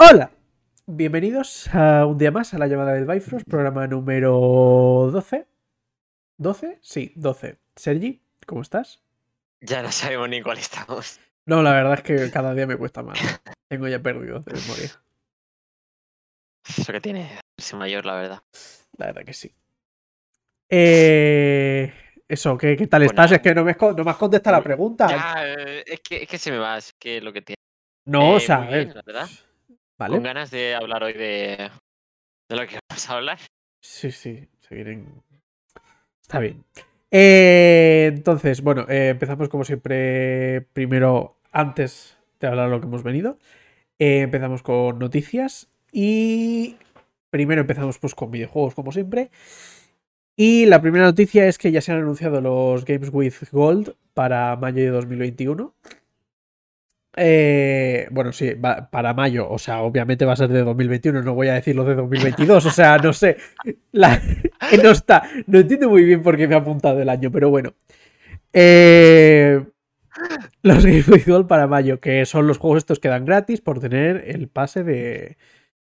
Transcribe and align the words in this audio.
Hola, 0.00 0.30
bienvenidos 0.86 1.68
a 1.74 2.06
un 2.06 2.18
día 2.18 2.30
más 2.30 2.54
a 2.54 2.58
la 2.58 2.66
llamada 2.66 2.92
del 2.92 3.06
Bifrost, 3.06 3.46
programa 3.48 3.86
número 3.86 4.30
12. 5.12 5.46
¿12? 6.38 6.78
Sí, 6.80 7.12
12. 7.16 7.58
Sergi, 7.76 8.22
¿cómo 8.46 8.62
estás? 8.62 9.02
Ya 9.60 9.82
no 9.82 9.90
sabemos 9.92 10.28
ni 10.28 10.40
cuál 10.42 10.58
estamos. 10.58 11.20
No, 11.46 11.62
la 11.62 11.72
verdad 11.72 11.94
es 11.94 12.02
que 12.02 12.30
cada 12.30 12.54
día 12.54 12.66
me 12.66 12.76
cuesta 12.76 13.02
más. 13.02 13.18
Tengo 13.68 13.88
ya 13.88 14.00
perdido 14.00 14.40
de 14.40 14.52
memoria. 14.52 14.90
Eso 16.68 16.92
que 16.92 17.00
tiene 17.00 17.40
ese 17.56 17.76
mayor, 17.76 18.04
la 18.04 18.14
verdad. 18.14 18.42
La 18.98 19.06
verdad 19.06 19.24
que 19.24 19.32
sí. 19.32 19.54
Eh, 20.68 21.92
eso, 22.28 22.58
¿qué, 22.58 22.76
qué 22.76 22.86
tal 22.86 23.02
estás? 23.02 23.32
Es 23.32 23.40
que 23.40 23.54
no 23.54 23.64
me, 23.64 23.74
no 23.80 24.04
me 24.04 24.10
has 24.10 24.16
contestado 24.16 24.56
la 24.56 24.62
pregunta. 24.62 25.08
Ya, 25.08 25.34
eh, 25.46 25.84
es, 25.86 26.00
que, 26.00 26.22
es 26.22 26.28
que 26.28 26.38
se 26.38 26.50
me 26.50 26.58
va, 26.58 26.76
es 26.76 26.92
que 26.92 27.20
lo 27.20 27.32
que 27.32 27.42
tiene. 27.42 27.56
no, 28.04 28.34
o 28.34 28.36
Eh, 28.36 28.40
sea, 28.40 28.58
muy 28.58 28.66
a 28.66 28.70
bien, 28.70 28.88
ver. 28.88 28.96
la 28.96 29.02
verdad. 29.06 29.28
Vale. 29.98 30.14
Con 30.14 30.22
ganas 30.22 30.50
de 30.50 30.74
hablar 30.74 31.02
hoy 31.02 31.12
de, 31.12 31.70
de 32.48 32.56
lo 32.56 32.66
que 32.66 32.78
vamos 32.88 33.10
a 33.10 33.12
hablar. 33.14 33.38
Sí, 33.80 34.10
sí, 34.12 34.46
se 34.60 34.74
vienen. 34.74 35.22
Está 36.22 36.38
bien. 36.38 36.64
Eh, 37.10 38.10
entonces, 38.12 38.62
bueno, 38.62 38.86
eh, 38.88 39.08
empezamos 39.08 39.48
como 39.48 39.64
siempre. 39.64 40.62
Primero, 40.72 41.36
antes 41.52 42.16
de 42.38 42.46
hablar 42.46 42.66
de 42.66 42.76
lo 42.76 42.80
que 42.80 42.86
hemos 42.86 43.02
venido, 43.02 43.38
eh, 43.98 44.20
empezamos 44.20 44.62
con 44.62 44.98
noticias. 44.98 45.68
Y 45.90 46.76
primero 47.30 47.62
empezamos 47.62 47.98
pues 47.98 48.14
con 48.14 48.30
videojuegos, 48.30 48.74
como 48.74 48.92
siempre. 48.92 49.30
Y 50.36 50.66
la 50.66 50.80
primera 50.80 51.04
noticia 51.04 51.48
es 51.48 51.58
que 51.58 51.72
ya 51.72 51.80
se 51.80 51.90
han 51.90 51.98
anunciado 51.98 52.40
los 52.40 52.84
Games 52.84 53.10
with 53.12 53.34
Gold 53.50 53.94
para 54.14 54.54
mayo 54.56 54.82
de 54.82 54.90
2021. 54.90 55.74
Eh, 57.16 58.06
bueno, 58.10 58.32
sí, 58.32 58.54
va- 58.54 58.90
para 58.90 59.14
mayo, 59.14 59.48
o 59.50 59.58
sea, 59.58 59.80
obviamente 59.82 60.24
va 60.24 60.34
a 60.34 60.36
ser 60.36 60.48
de 60.50 60.62
2021, 60.62 61.22
no 61.22 61.34
voy 61.34 61.48
a 61.48 61.54
decir 61.54 61.74
lo 61.74 61.84
de 61.84 61.94
2022, 61.96 62.66
o 62.66 62.70
sea, 62.70 62.98
no 62.98 63.12
sé, 63.12 63.36
la- 63.92 64.20
no 64.84 64.90
está, 64.90 65.22
no 65.46 65.58
entiendo 65.58 65.88
muy 65.88 66.04
bien 66.04 66.22
por 66.22 66.36
qué 66.36 66.46
me 66.46 66.54
ha 66.54 66.58
apuntado 66.58 67.00
el 67.00 67.08
año, 67.08 67.30
pero 67.32 67.50
bueno. 67.50 67.74
Eh, 68.52 69.64
los 70.62 70.84
Game 70.84 71.02
Boy 71.26 71.44
para 71.44 71.66
mayo, 71.66 72.00
que 72.00 72.24
son 72.26 72.46
los 72.46 72.58
juegos 72.58 72.78
estos 72.78 72.98
que 73.00 73.08
dan 73.08 73.24
gratis 73.24 73.60
por 73.60 73.80
tener 73.80 74.24
el 74.26 74.48
pase 74.48 74.84
de, 74.84 75.36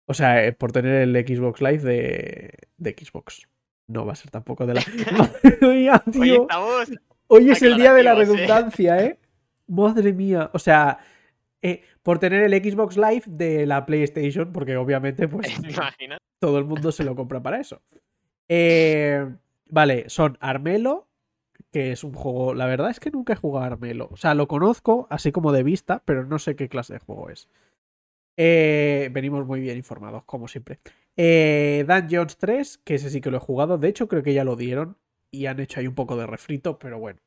o 0.07 0.15
sea, 0.15 0.45
eh, 0.45 0.53
por 0.53 0.73
tener 0.73 1.03
el 1.03 1.15
Xbox 1.27 1.61
Live 1.61 1.83
de, 1.83 2.51
de 2.77 2.91
Xbox. 2.99 3.49
No 3.87 4.05
va 4.05 4.13
a 4.13 4.17
ser 4.17 4.31
tampoco 4.31 4.67
de 4.67 4.75
la... 4.75 4.83
Madre 5.17 5.59
mía, 5.75 6.03
tío. 6.11 6.43
estamos. 6.43 6.91
Hoy 7.29 7.51
es 7.51 7.63
el 7.63 7.77
día 7.77 7.93
de 7.93 8.03
la 8.03 8.13
¿eh? 8.13 8.17
redundancia, 8.17 9.05
¿eh? 9.05 9.19
Madre 9.69 10.13
mía. 10.13 10.51
O 10.53 10.59
sea, 10.59 10.99
eh, 11.63 11.83
por 12.03 12.19
tener 12.19 12.43
el 12.43 12.53
Xbox 12.53 12.97
Live 12.97 13.25
de 13.27 13.67
la 13.67 13.87
PlayStation, 13.87 14.53
porque 14.53 14.77
obviamente, 14.77 15.29
pues, 15.29 15.47
todo 16.41 16.59
el 16.59 16.65
mundo 16.65 16.93
se 16.93 17.05
lo 17.05 17.15
compra 17.15 17.43
para 17.43 17.61
eso. 17.61 17.83
Eh, 18.49 19.27
vale, 19.69 20.09
son 20.09 20.39
Armelo, 20.41 21.09
que 21.71 21.93
es 21.93 22.05
un 22.05 22.13
juego. 22.13 22.55
La 22.55 22.67
verdad 22.67 22.91
es 22.91 23.01
que 23.01 23.11
nunca 23.11 23.35
he 23.35 23.37
jugado 23.37 23.65
a 23.65 23.69
Armelo. 23.69 24.09
O 24.11 24.17
sea, 24.17 24.35
lo 24.35 24.49
conozco 24.49 25.07
así 25.11 25.33
como 25.33 25.53
de 25.53 25.63
vista, 25.63 26.03
pero 26.05 26.25
no 26.25 26.39
sé 26.39 26.57
qué 26.57 26.69
clase 26.69 26.95
de 26.95 27.01
juego 27.01 27.31
es. 27.31 27.49
Eh, 28.37 29.11
venimos 29.13 29.45
muy 29.47 29.61
bien 29.61 29.77
informados, 29.77 30.25
como 30.25 30.47
siempre. 30.47 30.79
Eh, 31.17 31.85
Dungeons 31.89 32.39
3, 32.39 32.79
que 32.79 32.95
ese 32.95 33.11
sí 33.11 33.21
que 33.21 33.31
lo 33.31 33.39
he 33.39 33.41
jugado. 33.41 33.79
De 33.79 33.89
hecho, 33.89 34.07
creo 34.07 34.23
que 34.23 34.33
ya 34.33 34.45
lo 34.45 34.55
dieron 34.55 34.97
y 35.31 35.47
han 35.47 35.59
hecho 35.59 35.81
ahí 35.81 35.89
un 35.89 35.97
poco 35.97 36.17
de 36.17 36.27
refrito, 36.27 36.79
pero 36.79 37.01
bueno. 37.01 37.19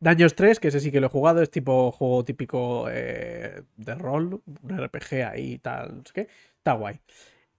Dungeons 0.00 0.34
3, 0.34 0.60
que 0.60 0.68
ese 0.68 0.80
sí 0.80 0.90
que 0.92 1.00
lo 1.00 1.06
he 1.06 1.10
jugado, 1.10 1.42
es 1.42 1.50
tipo 1.50 1.90
juego 1.92 2.24
típico 2.24 2.86
eh, 2.90 3.62
de 3.76 3.94
rol, 3.94 4.42
un 4.62 4.78
RPG 4.78 5.22
ahí 5.30 5.52
y 5.54 5.58
tal, 5.58 5.98
no 5.98 6.02
sé 6.04 6.12
qué. 6.14 6.28
Está 6.58 6.72
guay. 6.74 7.00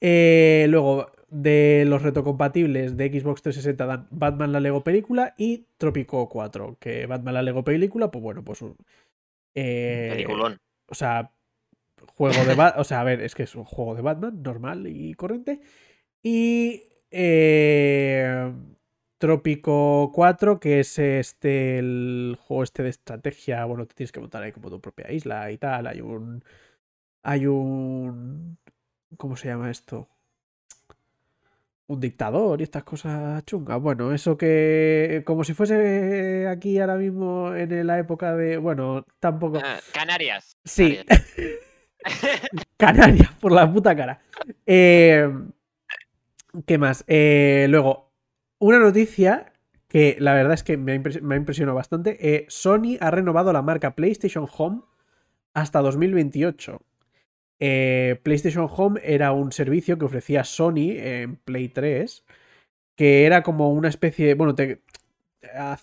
Eh, 0.01 0.67
luego, 0.69 1.11
de 1.29 1.83
los 1.87 2.01
retrocompatibles 2.03 2.97
de 2.97 3.09
Xbox 3.09 3.41
360 3.41 3.85
dan 3.85 4.07
Batman 4.11 4.51
la 4.51 4.59
Lego 4.59 4.83
película 4.83 5.33
y 5.37 5.67
Tropico 5.77 6.29
4, 6.29 6.77
que 6.79 7.05
Batman 7.07 7.33
la 7.35 7.41
Lego 7.43 7.63
película, 7.63 8.11
pues 8.11 8.21
bueno, 8.23 8.43
pues 8.43 8.61
un... 8.61 8.77
eh, 9.55 10.07
Peliculón. 10.11 10.59
o 10.87 10.95
sea, 10.95 11.31
juego 12.15 12.45
de 12.45 12.55
Batman. 12.55 12.81
O 12.81 12.83
sea, 12.83 13.01
a 13.01 13.03
ver, 13.03 13.21
es 13.21 13.35
que 13.35 13.43
es 13.43 13.55
un 13.55 13.65
juego 13.65 13.95
de 13.95 14.01
Batman 14.01 14.41
normal 14.43 14.87
y 14.87 15.13
corriente. 15.15 15.61
Y. 16.23 16.83
eh, 17.11 18.53
Trópico 19.17 20.11
4, 20.13 20.59
que 20.59 20.81
es 20.81 20.99
este. 20.99 21.79
El 21.79 22.37
juego 22.39 22.63
este 22.63 22.83
de 22.83 22.89
estrategia. 22.89 23.63
Bueno, 23.65 23.85
te 23.85 23.95
tienes 23.95 24.11
que 24.11 24.19
montar 24.19 24.43
ahí 24.43 24.51
como 24.51 24.69
tu 24.69 24.81
propia 24.81 25.11
isla 25.11 25.51
y 25.51 25.57
tal. 25.57 25.87
Hay 25.87 26.01
un. 26.01 26.43
Hay 27.23 27.47
un. 27.47 28.57
¿Cómo 29.17 29.37
se 29.37 29.47
llama 29.47 29.71
esto? 29.71 30.09
Un 31.87 31.99
dictador 31.99 32.59
y 32.59 32.63
estas 32.63 32.83
cosas 32.83 33.45
chungas. 33.45 33.79
Bueno, 33.81 34.13
eso 34.13 34.37
que. 34.37 35.23
Como 35.25 35.43
si 35.43 35.53
fuese 35.53 36.47
aquí 36.49 36.79
ahora 36.79 36.95
mismo 36.95 37.55
en 37.55 37.87
la 37.87 37.97
época 37.99 38.35
de. 38.35 38.57
Bueno, 38.57 39.05
tampoco. 39.19 39.59
Ah, 39.63 39.79
Canarias. 39.93 40.57
Sí, 40.65 40.97
Canarias. 40.97 41.25
Canarias, 42.77 43.31
por 43.39 43.51
la 43.51 43.71
puta 43.71 43.95
cara. 43.95 44.19
Eh, 44.65 45.27
¿Qué 46.65 46.77
más? 46.77 47.03
Eh, 47.07 47.67
luego, 47.69 48.04
una 48.65 48.79
noticia 48.79 49.53
que 49.87 50.17
la 50.19 50.33
verdad 50.33 50.53
es 50.53 50.63
que 50.63 50.77
me 50.77 50.93
ha, 50.93 50.95
impresionado 50.95 51.75
bastante. 51.75 52.17
eh, 52.19 52.45
Sony 52.49 52.97
ha 52.99 53.11
renovado 53.11 53.53
la 53.53 53.61
marca 53.61 53.95
PlayStation 53.95 54.47
Home 54.57 54.81
hasta 55.53 55.81
2028. 55.81 56.81
Eh, 57.59 58.19
PlayStation 58.23 58.67
Home 58.69 58.99
era 59.03 59.31
un 59.33 59.51
servicio 59.51 59.97
que 59.97 60.05
ofrecía 60.05 60.43
Sony 60.43 60.91
en 60.97 61.37
Play 61.37 61.69
3, 61.69 62.25
que 62.95 63.25
era 63.25 63.43
como 63.43 63.71
una 63.71 63.89
especie 63.89 64.27
de... 64.27 64.35
Bueno, 64.35 64.55
te, 64.55 64.81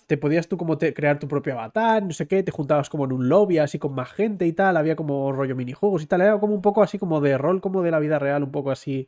te 0.07 0.17
podías 0.17 0.47
tú 0.47 0.57
como 0.57 0.77
te- 0.77 0.93
crear 0.93 1.19
tu 1.19 1.27
propio 1.27 1.53
avatar, 1.53 2.03
no 2.03 2.11
sé 2.13 2.27
qué, 2.27 2.43
te 2.43 2.51
juntabas 2.51 2.89
como 2.89 3.05
en 3.05 3.13
un 3.13 3.29
lobby 3.29 3.59
así 3.59 3.79
con 3.79 3.93
más 3.95 4.11
gente 4.11 4.45
y 4.47 4.53
tal, 4.53 4.77
había 4.77 4.95
como 4.95 5.31
rollo 5.31 5.55
minijuegos 5.55 6.03
y 6.03 6.07
tal, 6.07 6.21
era 6.21 6.39
como 6.39 6.53
un 6.55 6.61
poco 6.61 6.83
así 6.83 6.99
como 6.99 7.21
de 7.21 7.37
rol, 7.37 7.61
como 7.61 7.81
de 7.81 7.91
la 7.91 7.99
vida 7.99 8.19
real, 8.19 8.43
un 8.43 8.51
poco 8.51 8.71
así 8.71 9.07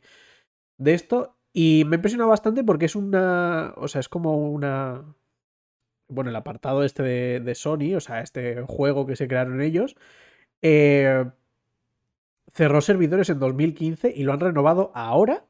de 0.78 0.94
esto. 0.94 1.35
Y 1.62 1.84
me 1.86 1.96
impresiona 1.96 2.26
bastante 2.26 2.62
porque 2.64 2.84
es 2.86 2.94
una, 2.96 3.72
o 3.76 3.88
sea, 3.88 4.00
es 4.00 4.08
como 4.08 4.36
una... 4.50 5.02
Bueno, 6.08 6.30
el 6.30 6.36
apartado 6.36 6.84
este 6.84 7.02
de, 7.02 7.54
Sony, 7.54 7.94
o 7.96 8.00
sea, 8.00 8.20
este 8.20 8.62
juego 8.62 9.06
que 9.06 9.16
se 9.16 9.26
crearon 9.26 9.60
ellos, 9.60 9.96
eh, 10.62 11.26
cerró 12.52 12.80
servidores 12.80 13.30
en 13.30 13.38
2015 13.38 14.12
y 14.14 14.24
lo 14.24 14.32
han 14.32 14.40
renovado 14.40 14.90
ahora. 14.96 15.44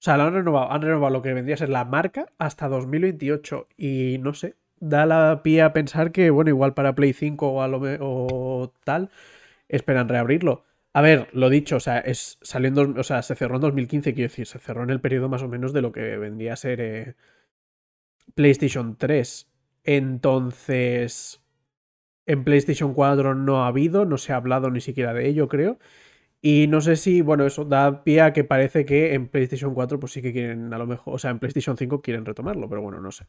O 0.00 0.02
sea, 0.02 0.16
lo 0.16 0.24
han 0.24 0.34
renovado, 0.34 0.70
han 0.72 0.82
renovado 0.82 1.12
lo 1.12 1.22
que 1.22 1.32
vendría 1.34 1.54
a 1.54 1.58
ser 1.58 1.68
la 1.70 1.84
marca 1.84 2.26
hasta 2.38 2.68
2028. 2.68 3.66
Y 3.76 4.18
no 4.20 4.32
sé, 4.34 4.56
da 4.80 5.06
la 5.06 5.42
pie 5.42 5.62
a 5.62 5.72
pensar 5.72 6.12
que, 6.12 6.30
bueno, 6.30 6.50
igual 6.50 6.74
para 6.74 6.94
Play 6.94 7.12
5 7.12 7.48
o, 7.50 7.62
a 7.62 7.68
lo 7.68 7.80
me- 7.80 7.98
o 8.00 8.72
tal, 8.84 9.10
esperan 9.68 10.08
reabrirlo. 10.08 10.64
A 10.94 11.02
ver, 11.02 11.28
lo 11.32 11.50
dicho, 11.50 11.76
o 11.76 11.80
sea, 11.80 11.98
es, 11.98 12.38
salió 12.42 12.68
en 12.68 12.98
o 12.98 13.02
sea, 13.02 13.22
se 13.22 13.34
cerró 13.34 13.56
en 13.56 13.60
2015, 13.62 14.14
quiero 14.14 14.28
decir, 14.30 14.46
se 14.46 14.58
cerró 14.58 14.82
en 14.82 14.90
el 14.90 15.00
periodo 15.00 15.28
más 15.28 15.42
o 15.42 15.48
menos 15.48 15.72
de 15.72 15.82
lo 15.82 15.92
que 15.92 16.16
vendría 16.16 16.54
a 16.54 16.56
ser 16.56 16.80
eh, 16.80 17.14
PlayStation 18.34 18.96
3. 18.96 19.48
Entonces, 19.84 21.42
en 22.26 22.44
PlayStation 22.44 22.94
4 22.94 23.34
no 23.34 23.64
ha 23.64 23.68
habido, 23.68 24.04
no 24.04 24.18
se 24.18 24.32
ha 24.32 24.36
hablado 24.36 24.70
ni 24.70 24.80
siquiera 24.80 25.14
de 25.14 25.28
ello, 25.28 25.48
creo. 25.48 25.78
Y 26.42 26.66
no 26.68 26.80
sé 26.80 26.96
si, 26.96 27.22
bueno, 27.22 27.46
eso 27.46 27.64
da 27.64 28.04
pie 28.04 28.22
a 28.22 28.32
que 28.32 28.44
parece 28.44 28.84
que 28.84 29.14
en 29.14 29.28
PlayStation 29.28 29.74
4 29.74 30.00
pues 30.00 30.12
sí 30.12 30.22
que 30.22 30.32
quieren, 30.32 30.72
a 30.74 30.78
lo 30.78 30.86
mejor, 30.86 31.14
o 31.14 31.18
sea, 31.18 31.30
en 31.30 31.40
PlayStation 31.40 31.76
5 31.76 32.02
quieren 32.02 32.24
retomarlo, 32.24 32.68
pero 32.68 32.82
bueno, 32.82 33.00
no 33.00 33.10
sé. 33.12 33.26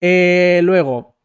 Eh, 0.00 0.60
luego, 0.64 1.16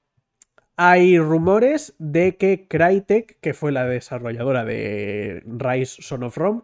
hay 0.78 1.18
rumores 1.20 1.96
de 1.98 2.38
que 2.38 2.68
Crytek, 2.68 3.40
que 3.42 3.54
fue 3.54 3.72
la 3.72 3.86
desarrolladora 3.86 4.64
de 4.64 5.44
Rise 5.46 6.02
Son 6.02 6.24
of 6.24 6.38
Rome, 6.38 6.62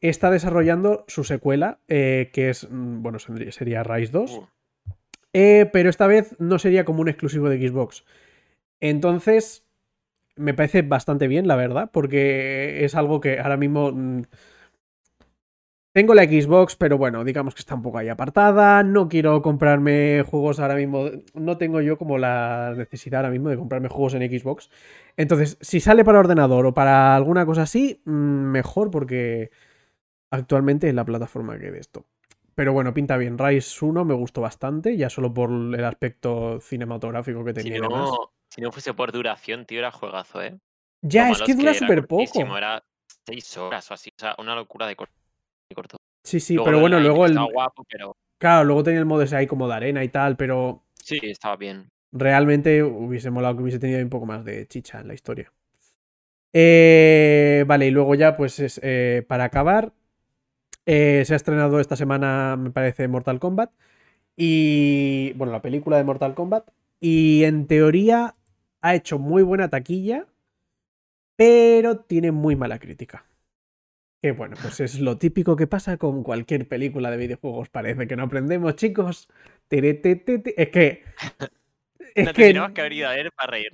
está 0.00 0.30
desarrollando 0.30 1.04
su 1.08 1.24
secuela, 1.24 1.78
eh, 1.88 2.30
que 2.32 2.50
es, 2.50 2.68
mm, 2.70 3.02
bueno, 3.02 3.18
sería- 3.18 3.82
Rise 3.82 4.12
2. 4.12 4.38
Uh, 4.38 4.46
Eh, 5.38 5.68
pero 5.70 5.90
esta 5.90 6.06
vez 6.06 6.34
no 6.38 6.58
sería 6.58 6.86
como 6.86 7.02
un 7.02 7.08
exclusivo 7.08 7.50
de 7.50 7.58
Xbox. 7.68 8.06
Entonces, 8.80 9.66
me 10.34 10.54
parece 10.54 10.80
bastante 10.80 11.28
bien, 11.28 11.46
la 11.46 11.56
verdad, 11.56 11.90
porque 11.92 12.84
es 12.86 12.94
algo 12.94 13.20
que 13.20 13.38
ahora 13.38 13.58
mismo... 13.58 13.92
tengo 15.96 16.12
la 16.12 16.24
Xbox, 16.24 16.76
pero 16.76 16.98
bueno, 16.98 17.24
digamos 17.24 17.54
que 17.54 17.60
está 17.60 17.74
un 17.74 17.80
poco 17.80 17.96
ahí 17.96 18.10
apartada. 18.10 18.82
No 18.82 19.08
quiero 19.08 19.40
comprarme 19.40 20.22
juegos 20.28 20.60
ahora 20.60 20.74
mismo. 20.74 21.08
No 21.32 21.56
tengo 21.56 21.80
yo 21.80 21.96
como 21.96 22.18
la 22.18 22.74
necesidad 22.76 23.20
ahora 23.20 23.30
mismo 23.30 23.48
de 23.48 23.56
comprarme 23.56 23.88
juegos 23.88 24.12
en 24.12 24.20
Xbox. 24.28 24.68
Entonces, 25.16 25.56
si 25.62 25.80
sale 25.80 26.04
para 26.04 26.18
ordenador 26.18 26.66
o 26.66 26.74
para 26.74 27.16
alguna 27.16 27.46
cosa 27.46 27.62
así, 27.62 28.02
mm, 28.04 28.10
mejor 28.10 28.90
porque 28.90 29.50
actualmente 30.30 30.86
es 30.86 30.94
la 30.94 31.06
plataforma 31.06 31.58
que 31.58 31.70
de 31.70 31.78
esto. 31.78 32.04
Pero 32.54 32.74
bueno, 32.74 32.92
pinta 32.92 33.16
bien. 33.16 33.38
Rise 33.38 33.82
1 33.82 34.04
me 34.04 34.12
gustó 34.12 34.42
bastante, 34.42 34.98
ya 34.98 35.08
solo 35.08 35.32
por 35.32 35.48
el 35.50 35.82
aspecto 35.82 36.60
cinematográfico 36.60 37.42
que 37.42 37.54
si, 37.54 37.62
tenía 37.62 37.80
demás. 37.80 38.10
no, 38.10 38.32
si 38.50 38.60
no 38.60 38.70
fuese 38.70 38.92
por 38.92 39.12
duración, 39.12 39.64
tío, 39.64 39.78
era 39.78 39.92
juegazo, 39.92 40.42
¿eh? 40.42 40.58
Ya, 41.00 41.30
es 41.30 41.40
que 41.40 41.54
dura 41.54 41.72
súper 41.72 42.06
poco. 42.06 42.54
Era 42.54 42.84
seis 43.24 43.56
horas 43.56 43.90
o 43.90 43.94
así. 43.94 44.10
O 44.10 44.20
sea, 44.20 44.34
una 44.38 44.54
locura 44.54 44.86
de 44.86 44.94
corto. 44.94 45.15
Sí, 46.24 46.40
sí, 46.40 46.54
Luego 46.54 46.64
pero 46.64 46.80
bueno, 46.80 46.98
luego 47.00 47.24
el. 47.26 47.32
estaba 47.32 47.46
guapo, 47.52 47.84
pero 47.88 48.16
Claro, 48.38 48.64
luego 48.64 48.82
tenía 48.82 49.00
el 49.00 49.06
modo 49.06 49.22
ese 49.22 49.36
ahí 49.36 49.46
como 49.46 49.68
de 49.68 49.74
arena 49.74 50.04
y 50.04 50.08
tal, 50.08 50.36
pero 50.36 50.82
sí, 51.02 51.18
estaba 51.22 51.56
bien. 51.56 51.88
realmente 52.12 52.82
hubiese 52.82 53.30
molado 53.30 53.56
que 53.56 53.62
hubiese 53.62 53.78
tenido 53.78 54.00
un 54.02 54.10
poco 54.10 54.26
más 54.26 54.44
de 54.44 54.66
chicha 54.66 55.00
en 55.00 55.06
la 55.08 55.14
historia. 55.14 55.52
Eh, 56.52 57.64
vale, 57.66 57.86
y 57.86 57.90
luego 57.90 58.14
ya, 58.14 58.36
pues 58.36 58.58
es, 58.60 58.80
eh, 58.82 59.24
para 59.28 59.44
acabar, 59.44 59.92
eh, 60.86 61.24
se 61.26 61.34
ha 61.34 61.36
estrenado 61.36 61.80
esta 61.80 61.96
semana, 61.96 62.56
me 62.58 62.70
parece, 62.72 63.08
Mortal 63.08 63.40
Kombat. 63.40 63.72
Y. 64.36 65.32
Bueno, 65.34 65.52
la 65.52 65.62
película 65.62 65.98
de 65.98 66.04
Mortal 66.04 66.34
Kombat. 66.34 66.70
Y 67.00 67.44
en 67.44 67.66
teoría 67.68 68.36
ha 68.82 68.94
hecho 68.96 69.18
muy 69.18 69.42
buena 69.44 69.70
taquilla, 69.70 70.26
pero 71.36 71.98
tiene 72.00 72.32
muy 72.32 72.56
mala 72.56 72.78
crítica. 72.78 73.25
Que 74.22 74.32
bueno, 74.32 74.56
pues 74.60 74.80
es 74.80 74.98
lo 75.00 75.18
típico 75.18 75.56
que 75.56 75.66
pasa 75.66 75.98
con 75.98 76.22
cualquier 76.22 76.66
película 76.68 77.10
de 77.10 77.16
videojuegos. 77.18 77.68
Parece 77.68 78.06
que 78.06 78.16
no 78.16 78.24
aprendemos, 78.24 78.74
chicos. 78.76 79.28
Es 80.56 80.68
que. 80.70 81.04
Es 82.14 82.26
no 82.26 82.34
que 82.34 82.74
que 82.74 82.80
haber 82.80 82.92
ido 82.94 83.08
a 83.08 83.14
ver 83.14 83.32
para 83.32 83.50
reír. 83.52 83.72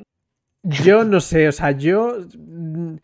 yo 0.63 1.05
no 1.05 1.21
sé, 1.21 1.49
o 1.49 1.53
sea, 1.53 1.73
yo. 1.73 2.17
mm, 2.37 2.95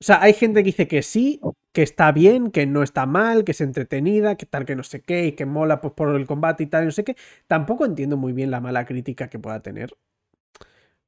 O 0.00 0.04
sea, 0.04 0.20
hay 0.22 0.34
gente 0.34 0.60
que 0.62 0.66
dice 0.66 0.88
que 0.88 1.02
sí, 1.02 1.40
que 1.72 1.82
está 1.82 2.12
bien, 2.12 2.50
que 2.50 2.66
no 2.66 2.82
está 2.82 3.06
mal, 3.06 3.44
que 3.44 3.52
es 3.52 3.60
entretenida, 3.60 4.36
que 4.36 4.46
tal, 4.46 4.64
que 4.66 4.76
no 4.76 4.82
sé 4.82 5.00
qué, 5.02 5.26
y 5.26 5.32
que 5.32 5.46
mola 5.46 5.80
pues, 5.80 5.94
por 5.94 6.14
el 6.16 6.26
combate 6.26 6.64
y 6.64 6.66
tal, 6.66 6.82
y 6.84 6.86
no 6.86 6.92
sé 6.92 7.04
qué. 7.04 7.16
Tampoco 7.46 7.84
entiendo 7.86 8.16
muy 8.16 8.32
bien 8.32 8.50
la 8.50 8.60
mala 8.60 8.84
crítica 8.86 9.28
que 9.28 9.38
pueda 9.38 9.62
tener. 9.62 9.94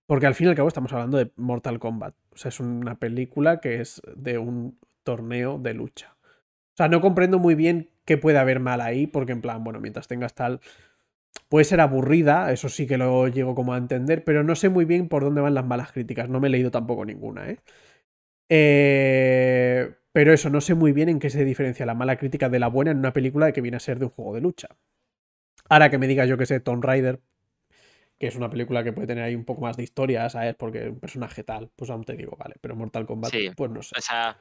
Porque 0.07 0.27
al 0.27 0.35
fin 0.35 0.47
y 0.47 0.51
al 0.51 0.57
cabo 0.57 0.69
estamos 0.69 0.93
hablando 0.93 1.19
de 1.19 1.33
Mortal 1.37 1.79
Kombat. 1.79 2.15
O 2.33 2.37
sea, 2.37 2.51
es 2.51 2.61
una 2.61 2.99
película 2.99 3.61
que 3.61 3.81
es 3.81 4.01
de 4.17 4.39
un 4.39 4.79
torneo 5.07 5.59
de 5.59 5.73
lucha. 5.73 6.15
O 6.75 6.77
sea, 6.77 6.89
no 6.89 7.01
comprendo 7.01 7.39
muy 7.39 7.55
bien 7.55 7.89
qué 8.05 8.19
puede 8.19 8.37
haber 8.37 8.61
mal 8.61 8.83
ahí, 8.83 9.07
porque 9.07 9.33
en 9.33 9.41
plan, 9.41 9.65
bueno, 9.65 9.81
mientras 9.81 10.09
tengas 10.09 10.35
tal. 10.35 10.61
Puede 11.49 11.65
ser 11.65 11.81
aburrida, 11.81 12.53
eso 12.53 12.69
sí 12.69 12.87
que 12.87 12.99
lo 12.99 13.29
llego 13.29 13.55
como 13.55 13.73
a 13.73 13.79
entender, 13.79 14.25
pero 14.25 14.43
no 14.43 14.55
sé 14.57 14.69
muy 14.69 14.85
bien 14.85 15.09
por 15.09 15.23
dónde 15.23 15.41
van 15.41 15.55
las 15.55 15.65
malas 15.65 15.93
críticas. 15.93 16.29
No 16.29 16.41
me 16.41 16.49
he 16.49 16.51
leído 16.51 16.71
tampoco 16.71 17.05
ninguna, 17.07 17.49
¿eh? 17.51 17.59
Eh, 18.51 19.95
pero 20.13 20.33
eso, 20.33 20.51
no 20.51 20.61
sé 20.61 20.75
muy 20.75 20.93
bien 20.93 21.09
en 21.09 21.19
qué 21.19 21.31
se 21.31 21.45
diferencia 21.45 21.87
la 21.87 21.95
mala 21.95 22.17
crítica 22.17 22.49
de 22.49 22.59
la 22.59 22.69
buena 22.69 22.91
en 22.91 22.99
una 22.99 23.13
película 23.13 23.53
que 23.53 23.61
viene 23.61 23.77
a 23.77 23.81
ser 23.81 23.99
de 23.99 24.07
un 24.07 24.11
juego 24.11 24.35
de 24.35 24.41
lucha. 24.41 24.69
Ahora 25.69 25.91
que 25.91 25.99
me 25.99 26.07
diga 26.07 26.27
yo 26.27 26.37
que 26.39 26.47
sé, 26.47 26.61
Tomb 26.61 26.85
Raider, 26.85 27.21
que 28.19 28.29
es 28.29 28.37
una 28.37 28.49
película 28.51 28.83
que 28.83 28.93
puede 28.93 29.09
tener 29.09 29.25
ahí 29.25 29.35
un 29.35 29.45
poco 29.45 29.63
más 29.63 29.77
de 29.77 29.83
historia, 29.83 30.29
¿sabes? 30.31 30.55
Porque 30.55 30.85
es 30.85 30.89
un 30.91 31.01
personaje 31.01 31.43
tal, 31.45 31.71
pues 31.77 31.91
aún 31.91 32.05
te 32.05 32.17
digo, 32.17 32.37
vale, 32.39 32.55
pero 32.61 32.75
Mortal 32.77 33.07
Kombat, 33.07 33.31
Sí. 33.33 33.51
pues 33.55 33.71
no 33.71 33.83
sé. 33.83 33.95
O 33.99 34.01
sea, 34.01 34.39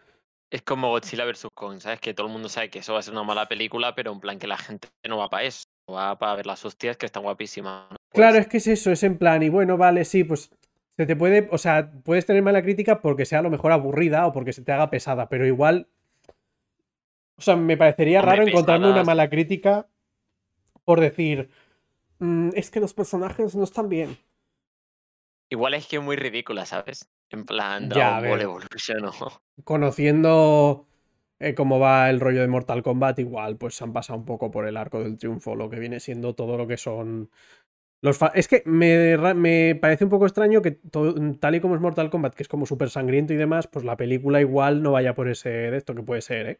es 0.51 0.61
como 0.61 0.89
Godzilla 0.89 1.25
vs. 1.25 1.47
Kong, 1.53 1.79
¿sabes? 1.79 1.99
Que 1.99 2.13
todo 2.13 2.27
el 2.27 2.33
mundo 2.33 2.49
sabe 2.49 2.69
que 2.69 2.79
eso 2.79 2.93
va 2.93 2.99
a 2.99 3.01
ser 3.01 3.13
una 3.13 3.23
mala 3.23 3.47
película, 3.47 3.95
pero 3.95 4.11
en 4.11 4.19
plan 4.19 4.39
que 4.39 4.47
la 4.47 4.57
gente 4.57 4.87
no 5.07 5.17
va 5.17 5.29
para 5.29 5.43
eso. 5.43 5.63
Va 5.91 6.17
para 6.17 6.35
ver 6.35 6.45
las 6.45 6.65
hostias 6.65 6.97
que 6.97 7.05
están 7.05 7.23
guapísimas. 7.23 7.89
¿no? 7.91 7.97
Claro, 8.11 8.33
Pues, 8.35 8.45
es 8.45 8.47
que 8.51 8.57
es 8.57 8.67
eso, 8.67 8.91
es 8.91 9.03
en 9.03 9.17
plan, 9.17 9.43
y 9.43 9.49
bueno, 9.49 9.77
vale, 9.77 10.03
sí, 10.05 10.23
pues 10.23 10.49
se 10.97 11.05
te 11.05 11.15
puede, 11.15 11.47
o 11.51 11.57
sea, 11.57 11.91
puedes 12.03 12.25
tener 12.25 12.41
mala 12.41 12.63
crítica 12.63 13.01
porque 13.01 13.25
sea 13.25 13.39
a 13.39 13.41
lo 13.43 13.49
mejor 13.49 13.71
aburrida 13.71 14.25
o 14.25 14.31
porque 14.31 14.53
se 14.53 14.61
te 14.63 14.71
haga 14.71 14.89
pesada, 14.89 15.29
pero 15.29 15.45
igual, 15.45 15.87
o 17.37 17.41
sea, 17.41 17.55
me 17.55 17.75
parecería 17.77 18.21
raro 18.21 18.43
encontrarme 18.47 18.89
una 18.89 19.03
mala 19.03 19.29
crítica 19.29 19.87
por 20.85 21.01
decir, 21.01 21.49
"Mm, 22.19 22.51
es 22.55 22.71
que 22.71 22.79
los 22.79 22.93
personajes 22.93 23.55
no 23.55 23.63
están 23.63 23.89
bien. 23.89 24.17
Igual 25.49 25.73
es 25.73 25.85
que 25.87 25.97
es 25.97 26.01
muy 26.01 26.15
ridícula, 26.15 26.65
¿sabes? 26.65 27.09
En 27.31 27.45
plan 27.45 27.89
Ya, 27.89 28.19
Ball 28.19 28.21
ver. 28.21 28.41
Evolution 28.41 29.05
o... 29.05 29.11
Conociendo 29.63 30.85
eh, 31.39 31.53
cómo 31.55 31.79
va 31.79 32.09
el 32.09 32.19
rollo 32.19 32.41
de 32.41 32.47
Mortal 32.47 32.83
Kombat, 32.83 33.19
igual, 33.19 33.57
pues 33.57 33.75
se 33.75 33.83
han 33.83 33.93
pasado 33.93 34.19
un 34.19 34.25
poco 34.25 34.51
por 34.51 34.67
el 34.67 34.77
arco 34.77 35.01
del 35.01 35.17
triunfo, 35.17 35.55
lo 35.55 35.69
que 35.69 35.79
viene 35.79 35.99
siendo 35.99 36.35
todo 36.35 36.57
lo 36.57 36.67
que 36.67 36.77
son 36.77 37.29
los 38.01 38.17
fa- 38.17 38.31
es 38.35 38.47
que 38.47 38.63
me, 38.65 39.17
me 39.35 39.75
parece 39.75 40.03
un 40.05 40.11
poco 40.11 40.25
extraño 40.25 40.61
que 40.61 40.79
tal 41.39 41.55
y 41.55 41.59
como 41.61 41.75
es 41.75 41.81
Mortal 41.81 42.09
Kombat, 42.09 42.35
que 42.35 42.43
es 42.43 42.49
como 42.49 42.65
súper 42.65 42.89
sangriento 42.89 43.33
y 43.33 43.37
demás, 43.37 43.67
pues 43.67 43.85
la 43.85 43.97
película 43.97 44.41
igual 44.41 44.83
no 44.83 44.91
vaya 44.91 45.15
por 45.15 45.29
ese 45.29 45.49
de 45.49 45.77
esto 45.77 45.95
que 45.95 46.03
puede 46.03 46.21
ser, 46.21 46.47
¿eh? 46.47 46.59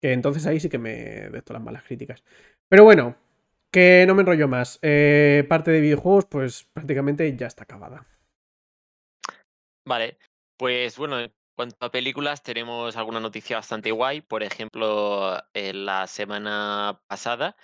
Que 0.00 0.12
entonces 0.12 0.46
ahí 0.46 0.60
sí 0.60 0.68
que 0.68 0.78
me 0.78 0.92
de 1.30 1.38
esto 1.38 1.52
las 1.52 1.62
malas 1.62 1.82
críticas. 1.84 2.24
Pero 2.68 2.84
bueno, 2.84 3.16
que 3.72 4.04
no 4.06 4.14
me 4.14 4.22
enrollo 4.22 4.48
más. 4.48 4.78
Eh, 4.82 5.44
parte 5.48 5.70
de 5.70 5.80
videojuegos, 5.80 6.26
pues 6.26 6.64
prácticamente 6.72 7.34
ya 7.36 7.46
está 7.46 7.64
acabada. 7.64 8.06
Vale, 9.86 10.18
pues 10.58 10.98
bueno, 10.98 11.20
en 11.20 11.32
cuanto 11.56 11.86
a 11.86 11.90
películas, 11.90 12.42
tenemos 12.42 12.96
alguna 12.96 13.20
noticia 13.20 13.56
bastante 13.56 13.92
guay. 13.92 14.20
Por 14.20 14.42
ejemplo, 14.42 15.38
en 15.54 15.86
la 15.86 16.06
semana 16.06 17.00
pasada, 17.06 17.56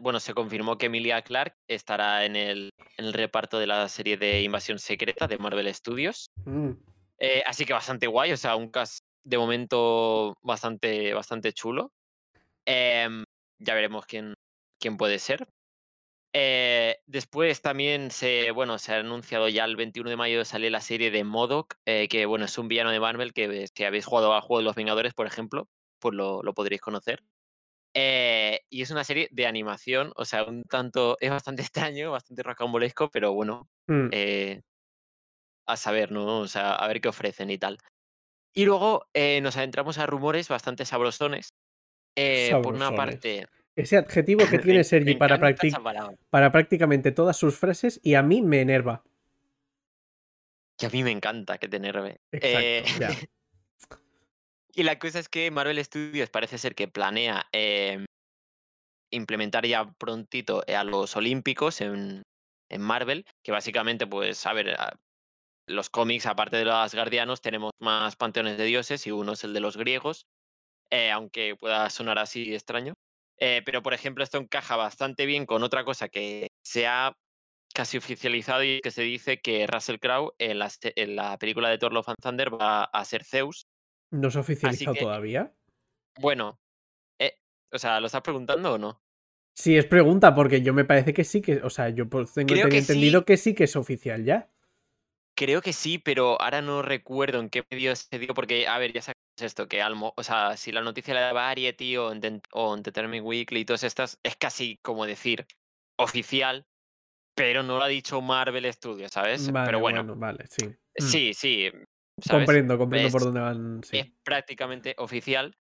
bueno, 0.00 0.20
se 0.20 0.34
confirmó 0.34 0.78
que 0.78 0.86
Emilia 0.86 1.22
Clarke 1.22 1.56
estará 1.68 2.24
en 2.24 2.36
el, 2.36 2.70
en 2.96 3.04
el 3.04 3.12
reparto 3.12 3.58
de 3.58 3.66
la 3.66 3.88
serie 3.88 4.16
de 4.16 4.42
Invasión 4.42 4.78
Secreta 4.78 5.26
de 5.26 5.38
Marvel 5.38 5.72
Studios. 5.74 6.30
Mm, 6.44 6.70
Eh, 7.22 7.42
así 7.46 7.66
que 7.66 7.74
bastante 7.74 8.06
guay, 8.06 8.32
o 8.32 8.36
sea, 8.36 8.56
un 8.56 8.70
cast 8.70 9.00
de 9.24 9.36
momento 9.36 10.32
bastante, 10.42 11.12
bastante 11.12 11.52
chulo. 11.52 11.92
Em, 12.64 13.24
ya 13.58 13.74
veremos 13.74 14.06
quién, 14.06 14.32
quién 14.80 14.96
puede 14.96 15.18
ser. 15.18 15.46
Eh, 16.32 16.98
después 17.06 17.60
también 17.60 18.10
se, 18.12 18.52
bueno, 18.52 18.78
se 18.78 18.94
ha 18.94 18.98
anunciado 18.98 19.48
ya 19.48 19.64
el 19.64 19.74
21 19.76 20.10
de 20.10 20.16
mayo 20.16 20.44
sale 20.44 20.70
la 20.70 20.80
serie 20.80 21.10
de 21.10 21.24
MODOK, 21.24 21.74
eh, 21.86 22.06
que 22.08 22.24
bueno, 22.26 22.44
es 22.44 22.56
un 22.56 22.68
villano 22.68 22.90
de 22.90 23.00
Marvel 23.00 23.32
que 23.32 23.66
si 23.74 23.84
habéis 23.84 24.06
jugado 24.06 24.32
al 24.32 24.40
juego 24.40 24.58
de 24.58 24.64
los 24.64 24.76
Vengadores, 24.76 25.12
por 25.14 25.26
ejemplo, 25.26 25.68
pues 25.98 26.14
lo, 26.14 26.42
lo 26.42 26.54
podréis 26.54 26.80
conocer. 26.80 27.24
Eh, 27.94 28.60
y 28.70 28.82
es 28.82 28.90
una 28.92 29.02
serie 29.02 29.28
de 29.32 29.46
animación, 29.46 30.12
o 30.14 30.24
sea, 30.24 30.44
un 30.44 30.62
tanto, 30.62 31.16
es 31.20 31.30
bastante 31.30 31.62
extraño, 31.92 32.12
bastante 32.12 32.42
rocambolesco, 32.44 33.10
pero 33.10 33.32
bueno, 33.32 33.68
mm. 33.88 34.08
a 35.66 35.76
saber, 35.76 36.12
¿no? 36.12 36.40
O 36.40 36.46
sea, 36.48 36.74
a 36.74 36.86
ver 36.86 37.00
qué 37.00 37.08
ofrecen 37.08 37.50
y 37.50 37.58
tal. 37.58 37.78
Y 38.54 38.64
luego 38.64 39.06
nos 39.42 39.56
adentramos 39.56 39.98
a 39.98 40.06
rumores 40.06 40.48
bastante 40.48 40.84
sabrosones. 40.84 41.54
Por 42.62 42.74
una 42.74 42.92
parte, 42.92 43.46
Ese 43.76 43.96
adjetivo 43.96 44.44
que 44.50 44.58
tiene 44.58 44.84
Sergi 44.84 45.14
para, 45.14 45.38
practic- 45.38 45.72
para 46.30 46.52
prácticamente 46.52 47.12
todas 47.12 47.36
sus 47.36 47.58
frases 47.58 48.00
y 48.02 48.14
a 48.14 48.22
mí 48.22 48.42
me 48.42 48.60
enerva. 48.60 49.02
Que 50.78 50.86
a 50.86 50.90
mí 50.90 51.02
me 51.02 51.10
encanta 51.10 51.58
que 51.58 51.68
tenerme. 51.68 52.20
Exacto, 52.32 53.00
ya. 53.00 53.10
y 54.74 54.82
la 54.82 54.98
cosa 54.98 55.18
es 55.18 55.28
que 55.28 55.50
Marvel 55.50 55.82
Studios 55.84 56.30
parece 56.30 56.58
ser 56.58 56.74
que 56.74 56.88
planea 56.88 57.46
em, 57.52 58.06
implementar 59.12 59.66
ya 59.66 59.92
prontito 59.98 60.62
a 60.66 60.84
los 60.84 61.16
Olímpicos 61.16 61.80
en, 61.80 62.22
en 62.70 62.80
Marvel, 62.80 63.26
que 63.44 63.52
básicamente, 63.52 64.06
pues, 64.06 64.46
a 64.46 64.52
ver, 64.52 64.70
a- 64.70 64.98
los 65.68 65.88
cómics, 65.90 66.26
aparte 66.26 66.56
de 66.56 66.64
los 66.64 66.94
guardianos, 66.94 67.40
tenemos 67.42 67.70
más 67.80 68.16
panteones 68.16 68.58
de 68.58 68.64
dioses 68.64 69.06
y 69.06 69.12
uno 69.12 69.32
es 69.34 69.44
el 69.44 69.52
de 69.52 69.60
los 69.60 69.76
griegos, 69.76 70.26
eh, 70.90 71.12
aunque 71.12 71.54
pueda 71.54 71.88
sonar 71.90 72.18
así 72.18 72.52
extraño. 72.54 72.94
Eh, 73.40 73.62
pero, 73.64 73.82
por 73.82 73.94
ejemplo, 73.94 74.22
esto 74.22 74.38
encaja 74.38 74.76
bastante 74.76 75.24
bien 75.26 75.46
con 75.46 75.62
otra 75.62 75.84
cosa 75.84 76.08
que 76.08 76.48
se 76.62 76.86
ha 76.86 77.12
casi 77.72 77.96
oficializado 77.98 78.62
y 78.64 78.80
que 78.80 78.90
se 78.90 79.02
dice 79.02 79.40
que 79.40 79.66
Russell 79.66 79.98
Crowe 79.98 80.32
en 80.38 80.58
la, 80.58 80.68
se- 80.68 80.92
en 80.96 81.16
la 81.16 81.38
película 81.38 81.68
de 81.70 81.78
Thor 81.78 81.92
Love 81.92 82.08
and 82.10 82.18
Thunder 82.22 82.60
va 82.60 82.84
a 82.84 83.04
ser 83.04 83.24
Zeus. 83.24 83.66
¿No 84.10 84.30
se 84.30 84.38
ha 84.38 84.40
oficializado 84.42 84.94
que- 84.94 85.00
todavía? 85.00 85.54
Bueno, 86.18 86.58
eh, 87.18 87.38
o 87.72 87.78
sea, 87.78 88.00
¿lo 88.00 88.06
estás 88.06 88.22
preguntando 88.22 88.74
o 88.74 88.78
no? 88.78 89.00
Sí, 89.54 89.76
es 89.76 89.86
pregunta, 89.86 90.34
porque 90.34 90.62
yo 90.62 90.74
me 90.74 90.84
parece 90.84 91.12
que 91.14 91.24
sí 91.24 91.40
que. 91.40 91.56
O 91.62 91.70
sea, 91.70 91.88
yo 91.90 92.08
pues 92.08 92.32
tengo 92.34 92.48
que 92.68 92.78
entendido 92.78 93.20
sí. 93.20 93.24
que 93.26 93.36
sí 93.36 93.54
que 93.54 93.64
es 93.64 93.76
oficial 93.76 94.24
ya. 94.24 94.50
Creo 95.36 95.62
que 95.62 95.72
sí, 95.72 95.98
pero 95.98 96.40
ahora 96.40 96.60
no 96.60 96.82
recuerdo 96.82 97.40
en 97.40 97.48
qué 97.48 97.62
medio 97.70 97.94
se 97.96 98.18
dio, 98.18 98.34
porque, 98.34 98.66
a 98.66 98.78
ver, 98.78 98.92
ya 98.92 99.02
sabes 99.02 99.16
esto, 99.42 99.68
que 99.68 99.82
Almo, 99.82 100.12
o 100.16 100.22
sea, 100.22 100.56
si 100.56 100.72
la 100.72 100.80
noticia 100.82 101.14
la 101.14 101.20
da 101.22 101.32
Variety 101.32 101.96
o, 101.96 102.12
Enten- 102.12 102.42
o 102.52 102.74
Entertainment 102.74 103.24
Weekly 103.24 103.60
y 103.60 103.64
todas 103.64 103.84
estas, 103.84 104.18
es 104.22 104.36
casi 104.36 104.78
como 104.82 105.06
decir 105.06 105.46
oficial, 105.98 106.64
pero 107.34 107.62
no 107.62 107.78
lo 107.78 107.84
ha 107.84 107.88
dicho 107.88 108.20
Marvel 108.20 108.72
Studios, 108.72 109.12
¿sabes? 109.12 109.52
Vale, 109.52 109.66
pero 109.66 109.80
bueno, 109.80 110.14
vale, 110.16 110.46
sí. 110.48 110.66
Mm. 110.66 110.74
sí, 110.98 111.34
sí. 111.34 111.70
¿sabes? 112.20 112.46
Comprendo, 112.46 112.78
comprendo 112.78 113.10
por 113.10 113.24
dónde 113.24 113.40
van. 113.40 113.82
Sí. 113.84 113.98
es 113.98 114.06
prácticamente 114.24 114.94
oficial 114.98 115.54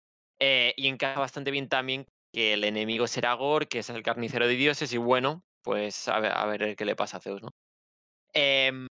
eh, 0.40 0.72
y 0.76 0.88
encaja 0.88 1.20
bastante 1.20 1.50
bien 1.50 1.68
también 1.68 2.06
que 2.32 2.54
el 2.54 2.64
enemigo 2.64 3.06
será 3.06 3.34
Gore, 3.34 3.66
que 3.66 3.80
es 3.80 3.90
el 3.90 4.02
carnicero 4.02 4.46
de 4.46 4.54
dioses 4.54 4.92
y 4.92 4.98
bueno, 4.98 5.42
pues 5.62 6.08
a 6.08 6.20
ver, 6.20 6.32
a 6.32 6.46
ver 6.46 6.76
qué 6.76 6.84
le 6.84 6.96
pasa 6.96 7.18
a 7.18 7.20
Zeus, 7.20 7.42
¿no? 7.42 7.50
Em, 8.32 8.86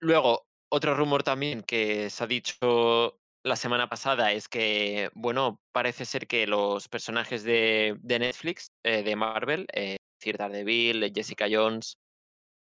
luego, 0.00 0.46
otro 0.72 0.94
rumor 0.94 1.22
también 1.22 1.62
que 1.62 2.10
se 2.10 2.24
ha 2.24 2.26
dicho 2.26 3.19
la 3.42 3.56
semana 3.56 3.88
pasada 3.88 4.32
es 4.32 4.48
que, 4.48 5.10
bueno, 5.14 5.60
parece 5.72 6.04
ser 6.04 6.26
que 6.26 6.46
los 6.46 6.88
personajes 6.88 7.42
de, 7.42 7.96
de 8.00 8.18
Netflix, 8.18 8.70
eh, 8.84 9.02
de 9.02 9.16
Marvel, 9.16 9.66
eh, 9.72 9.96
Daredevil, 10.22 11.02
eh, 11.02 11.12
Jessica 11.14 11.46
Jones, 11.50 11.96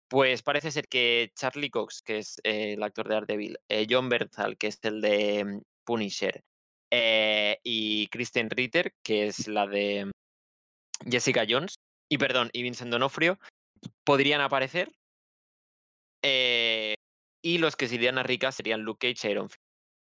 pues 0.09 0.41
parece 0.43 0.71
ser 0.71 0.87
que 0.87 1.31
Charlie 1.35 1.69
Cox, 1.69 2.01
que 2.01 2.19
es 2.19 2.39
eh, 2.43 2.73
el 2.73 2.83
actor 2.83 3.07
de 3.07 3.15
Daredevil, 3.15 3.57
eh, 3.69 3.85
John 3.89 4.09
Bernthal, 4.09 4.57
que 4.57 4.67
es 4.67 4.79
el 4.83 5.01
de 5.01 5.43
mm, 5.45 5.61
Punisher, 5.85 6.41
eh, 6.91 7.59
y 7.63 8.07
Kristen 8.07 8.49
Ritter, 8.49 8.93
que 9.03 9.27
es 9.27 9.47
la 9.47 9.67
de 9.67 10.11
Jessica 11.09 11.45
Jones, 11.47 11.75
y 12.09 12.17
perdón, 12.17 12.49
y 12.53 12.63
Vincent 12.63 12.91
Donofrio, 12.91 13.39
podrían 14.03 14.41
aparecer. 14.41 14.91
Y 17.45 17.57
los 17.57 17.75
que 17.75 17.89
serían 17.89 18.17
a 18.17 18.23
ricas 18.23 18.55
serían 18.55 18.81
Luke 18.81 19.13
Cage 19.13 19.27
y 19.27 19.31
Iron 19.31 19.49
Fist. 19.49 19.62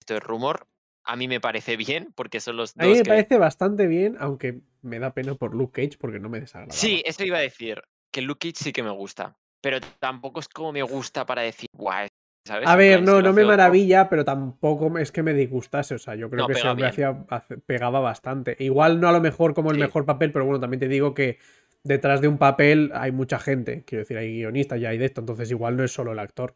Esto 0.04 0.18
es 0.18 0.24
rumor. 0.24 0.68
A 1.06 1.16
mí 1.16 1.30
me 1.30 1.40
parece 1.40 1.78
bien, 1.78 2.12
porque 2.14 2.42
son 2.42 2.58
los 2.58 2.74
dos. 2.76 2.84
A 2.84 2.88
mí 2.90 2.94
me 2.98 3.04
que- 3.04 3.10
parece 3.10 3.38
bastante 3.38 3.88
bien, 3.88 4.18
aunque 4.20 4.60
me 4.82 5.00
da 5.00 5.14
pena 5.14 5.34
por 5.36 5.56
Luke 5.56 5.82
Cage 5.82 5.98
porque 5.98 6.20
no 6.20 6.28
me 6.28 6.42
desagrada. 6.42 6.74
Sí, 6.74 7.02
eso 7.06 7.24
iba 7.24 7.38
a 7.38 7.42
decir. 7.42 7.82
Que 8.12 8.22
Luke 8.22 8.50
Cage 8.50 8.62
sí 8.66 8.74
que 8.74 8.84
me 8.84 8.90
gusta. 8.90 9.38
Pero 9.62 9.80
tampoco 10.00 10.42
es 10.42 10.50
como 10.50 10.74
me 10.74 10.84
gusta 10.84 11.26
para 11.26 11.42
decir, 11.44 11.70
guau, 11.74 12.06
¿sabes? 12.46 12.68
A 12.68 12.76
ver, 12.76 13.02
no, 13.02 13.22
no 13.22 13.32
me 13.32 13.46
maravilla, 13.46 14.10
pero 14.10 14.26
tampoco 14.26 14.98
es 14.98 15.14
que 15.14 15.24
me 15.24 15.34
disgustase. 15.34 15.96
O 15.96 16.00
sea, 16.00 16.16
yo 16.16 16.30
creo 16.30 16.46
No, 16.50 16.54
que 16.54 16.60
hombre 16.68 16.74
bien. 16.76 16.90
hacía, 16.90 17.26
pegaba 17.66 18.02
bastante. 18.02 18.58
Igual 18.60 19.00
no 19.00 19.08
a 19.08 19.14
lo 19.14 19.22
mejor 19.22 19.54
como 19.54 19.72
el 19.72 19.78
Sí. 19.78 19.84
mejor 19.84 20.06
papel, 20.06 20.34
pero 20.34 20.44
bueno, 20.44 20.60
también 20.60 20.82
te 20.82 20.90
digo 20.90 21.14
que 21.14 21.40
detrás 21.84 22.20
de 22.20 22.28
un 22.28 22.38
papel 22.38 22.92
hay 22.94 23.14
mucha 23.14 23.40
gente. 23.40 23.84
Quiero 23.86 24.02
decir, 24.04 24.18
hay 24.18 24.34
guionistas 24.36 24.82
ya 24.82 24.90
hay 24.90 24.98
de 24.98 25.06
esto, 25.06 25.22
entonces 25.22 25.50
igual 25.50 25.78
no 25.78 25.86
es 25.86 25.94
solo 25.94 26.12
el 26.12 26.20
actor. 26.20 26.56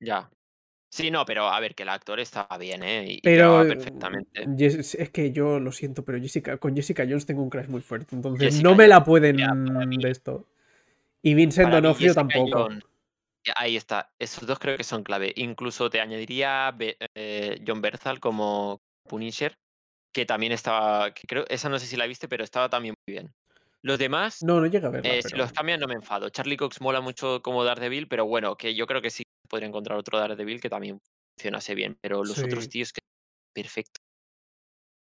Ya. 0.00 0.30
Sí, 0.90 1.10
no, 1.10 1.24
pero 1.24 1.48
a 1.48 1.60
ver, 1.60 1.74
que 1.74 1.84
el 1.84 1.88
actor 1.88 2.18
estaba 2.18 2.58
bien, 2.58 2.82
¿eh? 2.82 3.04
Y, 3.08 3.20
Pero 3.20 3.52
quedaba 3.52 3.68
perfectamente. 3.68 4.46
Es 4.58 5.10
que 5.10 5.30
yo 5.32 5.60
lo 5.60 5.70
siento, 5.70 6.04
pero 6.04 6.18
Jessica, 6.18 6.58
con 6.58 6.74
Jessica 6.74 7.04
Jones 7.04 7.26
tengo 7.26 7.42
un 7.42 7.50
crash 7.50 7.68
muy 7.68 7.80
fuerte, 7.80 8.16
entonces 8.16 8.50
Jessica 8.50 8.68
no 8.68 8.74
me 8.74 8.88
la 8.88 9.04
pueden 9.04 9.38
ya, 9.38 9.48
para 9.48 9.86
mí- 9.86 10.02
de 10.02 10.10
esto. 10.10 10.48
Y 11.22 11.34
Vincent 11.34 11.72
Donofrio 11.72 12.12
tampoco. 12.14 12.68
Ahí 13.56 13.76
está. 13.76 14.10
Esos 14.18 14.46
dos 14.46 14.58
creo 14.58 14.76
que 14.76 14.84
son 14.84 15.02
clave. 15.02 15.32
Incluso 15.36 15.88
te 15.88 16.00
añadiría 16.00 16.70
Be- 16.72 16.96
eh, 17.14 17.62
John 17.66 17.80
Berthal 17.80 18.20
como 18.20 18.82
Punisher, 19.08 19.54
que 20.12 20.26
también 20.26 20.52
estaba. 20.52 21.14
Que 21.14 21.22
creo, 21.26 21.44
esa 21.48 21.68
no 21.68 21.78
sé 21.78 21.86
si 21.86 21.96
la 21.96 22.06
viste, 22.06 22.28
pero 22.28 22.44
estaba 22.44 22.68
también 22.68 22.94
muy 23.06 23.14
bien. 23.14 23.32
Los 23.82 23.98
demás, 23.98 24.42
No, 24.42 24.60
no 24.60 24.66
llega 24.66 24.88
a 24.88 24.90
verla. 24.90 25.14
eh, 25.14 25.22
si 25.22 25.36
los 25.36 25.52
cambian 25.52 25.80
no 25.80 25.86
me 25.88 25.94
enfado. 25.94 26.28
Charlie 26.28 26.56
Cox 26.56 26.80
mola 26.80 27.00
mucho 27.00 27.40
como 27.42 27.64
Daredevil, 27.64 28.08
pero 28.08 28.26
bueno, 28.26 28.56
que 28.56 28.74
yo 28.74 28.86
creo 28.86 29.00
que 29.02 29.10
sí 29.10 29.22
podría 29.48 29.68
encontrar 29.68 29.98
otro 29.98 30.18
Daredevil 30.18 30.60
que 30.60 30.68
también 30.70 30.98
funcionase 31.38 31.74
bien. 31.74 31.98
Pero 32.00 32.24
los 32.24 32.38
otros 32.38 32.68
tíos 32.68 32.92
que. 32.92 33.00
Perfecto. 33.54 34.00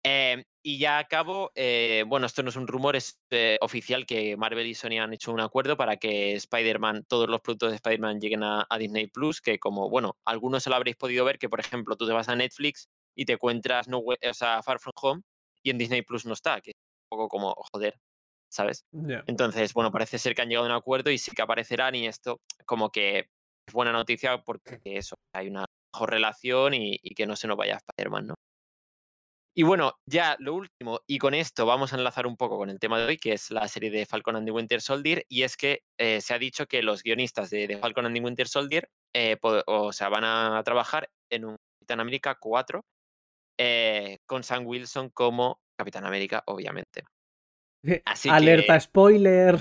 Eh, 0.04 0.44
y 0.64 0.80
ya 0.80 0.98
acabo, 0.98 1.52
eh, 1.54 2.04
bueno, 2.08 2.26
esto 2.26 2.42
no 2.42 2.50
es 2.50 2.56
un 2.56 2.68
rumor, 2.68 2.96
es 2.96 3.20
eh, 3.30 3.58
oficial 3.62 4.06
que 4.08 4.36
Marvel 4.36 4.66
y 4.66 4.74
Sony 4.74 5.00
han 5.00 5.14
hecho 5.14 5.32
un 5.32 5.40
acuerdo 5.40 5.78
para 5.78 5.98
que 5.98 6.34
Spider-Man, 6.34 7.06
todos 7.08 7.30
los 7.30 7.42
productos 7.42 7.70
de 7.70 7.76
Spider-Man 7.76 8.20
lleguen 8.20 8.42
a, 8.44 8.66
a 8.68 8.78
Disney 8.80 9.08
Plus, 9.08 9.42
que 9.42 9.60
como, 9.60 9.90
bueno, 9.92 10.18
algunos 10.26 10.64
se 10.64 10.72
lo 10.72 10.76
habréis 10.76 10.98
podido 10.98 11.24
ver, 11.24 11.38
que 11.38 11.50
por 11.50 11.60
ejemplo 11.60 11.96
tú 11.98 12.08
te 12.08 12.14
vas 12.14 12.30
a 12.30 12.36
Netflix 12.36 12.88
y 13.16 13.26
te 13.26 13.34
encuentras 13.34 13.88
no, 13.88 14.00
o 14.00 14.34
sea, 14.34 14.64
Far 14.64 14.80
From 14.80 14.94
Home 15.02 15.22
y 15.64 15.70
en 15.70 15.78
Disney 15.78 16.02
Plus 16.02 16.26
no 16.26 16.34
está, 16.34 16.62
que 16.62 16.72
es 16.72 16.76
un 17.12 17.18
poco 17.18 17.28
como, 17.30 17.54
joder, 17.72 18.00
¿sabes? 18.52 18.84
Entonces, 19.28 19.74
bueno, 19.74 19.92
parece 19.92 20.20
ser 20.20 20.36
que 20.36 20.42
han 20.42 20.50
llegado 20.50 20.66
a 20.66 20.70
un 20.70 20.76
acuerdo 20.76 21.10
y 21.12 21.18
sí 21.18 21.32
que 21.32 21.42
aparecerán 21.42 21.96
y 21.96 22.08
esto 22.08 22.40
como 22.66 22.92
que 22.92 23.20
es 23.20 23.74
buena 23.74 23.92
noticia 23.92 24.42
porque 24.44 24.80
eso, 24.84 25.16
hay 25.34 25.48
una 25.48 25.66
mejor 25.94 26.12
relación 26.12 26.74
y, 26.74 27.00
y 27.02 27.16
que 27.16 27.26
no 27.26 27.36
se 27.36 27.48
nos 27.48 27.58
vaya 27.58 27.78
Spider-Man, 27.78 28.28
¿no? 28.28 28.36
Y 29.54 29.64
bueno, 29.64 29.96
ya 30.06 30.38
lo 30.40 30.54
último, 30.54 31.02
y 31.06 31.18
con 31.18 31.34
esto 31.34 31.66
vamos 31.66 31.92
a 31.92 31.98
enlazar 31.98 32.26
un 32.26 32.38
poco 32.38 32.58
con 32.58 32.70
el 32.70 32.80
tema 32.80 33.00
de 33.00 33.06
hoy, 33.06 33.18
que 33.18 33.34
es 33.34 33.52
la 33.52 33.68
serie 33.68 33.92
de 33.92 34.06
Falcon 34.06 34.38
and 34.38 34.46
the 34.46 34.52
Winter 34.52 34.80
Soldier, 34.80 35.26
y 35.28 35.44
es 35.44 35.58
que 35.58 35.82
eh, 36.00 36.22
se 36.22 36.34
ha 36.34 36.40
dicho 36.40 36.68
que 36.68 36.82
los 36.82 37.04
guionistas 37.04 37.50
de, 37.50 37.68
de 37.68 37.78
Falcon 37.78 38.06
and 38.06 38.16
the 38.16 38.22
Winter 38.22 38.48
Soldier 38.48 38.88
eh, 39.14 39.38
o 39.42 39.92
sea, 39.92 40.08
van 40.08 40.24
a 40.24 40.64
trabajar 40.64 41.10
en 41.30 41.46
un 41.46 41.58
Capitán 41.80 42.00
América 42.00 42.38
4 42.40 42.82
eh, 43.60 44.20
con 44.26 44.44
Sam 44.44 44.66
Wilson 44.66 45.10
como 45.10 45.60
Capitán 45.78 46.06
América, 46.06 46.44
obviamente. 46.46 47.04
Así 48.06 48.30
Alerta 48.30 48.74
que- 48.76 48.80
spoiler. 48.82 49.60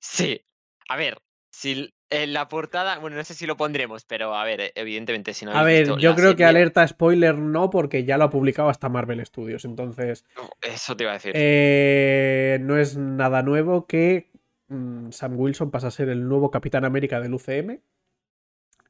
Sí, 0.00 0.40
a 0.88 0.96
ver, 0.96 1.18
si 1.50 1.92
en 2.10 2.32
la 2.32 2.48
portada, 2.48 2.98
bueno, 2.98 3.16
no 3.16 3.24
sé 3.24 3.34
si 3.34 3.46
lo 3.46 3.56
pondremos, 3.56 4.04
pero 4.04 4.34
a 4.36 4.44
ver, 4.44 4.60
eh, 4.60 4.72
evidentemente 4.76 5.34
si 5.34 5.44
no 5.44 5.52
A 5.52 5.64
ver, 5.64 5.86
visto 5.88 5.98
yo 5.98 6.14
creo 6.14 6.36
que 6.36 6.44
alerta 6.44 6.86
spoiler 6.86 7.36
no, 7.36 7.68
porque 7.70 8.04
ya 8.04 8.16
lo 8.16 8.24
ha 8.24 8.30
publicado 8.30 8.68
hasta 8.68 8.88
Marvel 8.88 9.24
Studios. 9.26 9.64
Entonces, 9.64 10.24
Eso 10.62 10.96
te 10.96 11.04
iba 11.04 11.10
a 11.12 11.14
decir. 11.14 11.32
eh, 11.34 12.58
no 12.60 12.78
es 12.78 12.96
nada 12.96 13.42
nuevo 13.42 13.86
que 13.86 14.30
mm, 14.68 15.10
Sam 15.10 15.38
Wilson 15.38 15.70
pasa 15.70 15.88
a 15.88 15.90
ser 15.90 16.08
el 16.08 16.28
nuevo 16.28 16.50
Capitán 16.50 16.84
América 16.84 17.20
del 17.20 17.34
UCM. 17.34 17.80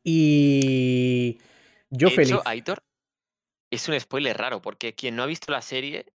Y 0.05 1.38
yo 1.91 2.09
de 2.09 2.15
feliz. 2.15 2.33
hecho, 2.33 2.43
Aitor, 2.47 2.79
es 3.71 3.88
un 3.88 3.99
spoiler 3.99 4.37
raro, 4.37 4.61
porque 4.62 4.95
quien 4.95 5.17
no 5.17 5.23
ha 5.23 5.26
visto 5.26 5.50
la 5.53 5.62
serie, 5.62 6.07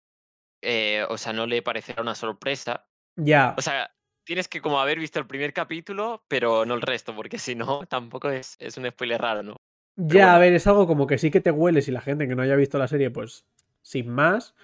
eh, 0.62 1.04
o 1.08 1.18
sea, 1.18 1.32
no 1.32 1.46
le 1.46 1.62
parecerá 1.62 2.02
una 2.02 2.14
sorpresa. 2.14 2.86
Ya. 3.16 3.54
O 3.58 3.62
sea, 3.62 3.90
tienes 4.24 4.48
que 4.48 4.60
como 4.60 4.80
haber 4.80 4.98
visto 4.98 5.18
el 5.18 5.26
primer 5.26 5.52
capítulo, 5.52 6.24
pero 6.28 6.64
no 6.64 6.74
el 6.74 6.82
resto, 6.82 7.14
porque 7.14 7.38
si 7.38 7.54
no, 7.54 7.84
tampoco 7.86 8.30
es, 8.30 8.56
es 8.58 8.76
un 8.76 8.88
spoiler 8.88 9.20
raro, 9.20 9.42
¿no? 9.42 9.56
Ya, 9.96 10.34
a 10.34 10.38
ver, 10.38 10.54
es 10.54 10.66
algo 10.66 10.86
como 10.86 11.06
que 11.06 11.18
sí 11.18 11.30
que 11.30 11.40
te 11.40 11.50
hueles 11.50 11.86
y 11.86 11.90
la 11.92 12.00
gente 12.00 12.26
que 12.26 12.34
no 12.34 12.42
haya 12.42 12.56
visto 12.56 12.78
la 12.78 12.88
serie, 12.88 13.10
pues 13.10 13.44
sin 13.82 14.08
más. 14.08 14.54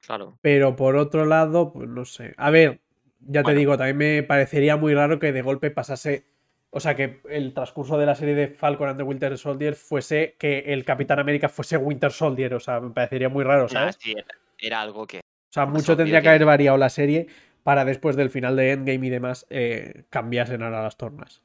Claro. 0.00 0.38
Pero 0.42 0.76
por 0.76 0.96
otro 0.96 1.24
lado, 1.24 1.72
pues 1.72 1.88
no 1.88 2.04
sé. 2.04 2.34
A 2.36 2.50
ver, 2.50 2.80
ya 3.20 3.42
te 3.42 3.54
digo, 3.54 3.76
también 3.78 3.96
me 3.96 4.22
parecería 4.22 4.76
muy 4.76 4.94
raro 4.94 5.18
que 5.18 5.32
de 5.32 5.42
golpe 5.42 5.70
pasase. 5.70 6.26
O 6.70 6.80
sea, 6.80 6.94
que 6.94 7.22
el 7.30 7.54
transcurso 7.54 7.96
de 7.96 8.04
la 8.04 8.14
serie 8.14 8.34
de 8.34 8.48
Falcon 8.48 8.90
and 8.90 8.98
the 8.98 9.02
Winter 9.02 9.38
Soldier 9.38 9.74
fuese 9.74 10.36
que 10.38 10.58
el 10.66 10.84
Capitán 10.84 11.18
América 11.18 11.48
fuese 11.48 11.78
Winter 11.78 12.12
Soldier. 12.12 12.52
O 12.54 12.60
sea, 12.60 12.80
me 12.80 12.90
parecería 12.90 13.30
muy 13.30 13.44
raro, 13.44 13.62
Nah, 13.62 13.68
¿sabes? 13.68 13.96
sí, 13.98 14.12
era, 14.12 14.26
era 14.58 14.82
algo 14.82 15.06
que... 15.06 15.20
O 15.56 15.58
sea, 15.58 15.66
mucho 15.66 15.96
tendría 15.96 16.22
que 16.22 16.28
haber 16.28 16.44
variado 16.44 16.76
la 16.76 16.90
serie 16.90 17.28
para 17.62 17.84
después 17.84 18.14
del 18.16 18.30
final 18.30 18.56
de 18.56 18.72
Endgame 18.72 19.06
y 19.06 19.10
demás 19.10 19.46
eh, 19.50 20.04
cambiasen 20.10 20.62
ahora 20.62 20.82
las 20.82 20.96
tornas. 20.96 21.42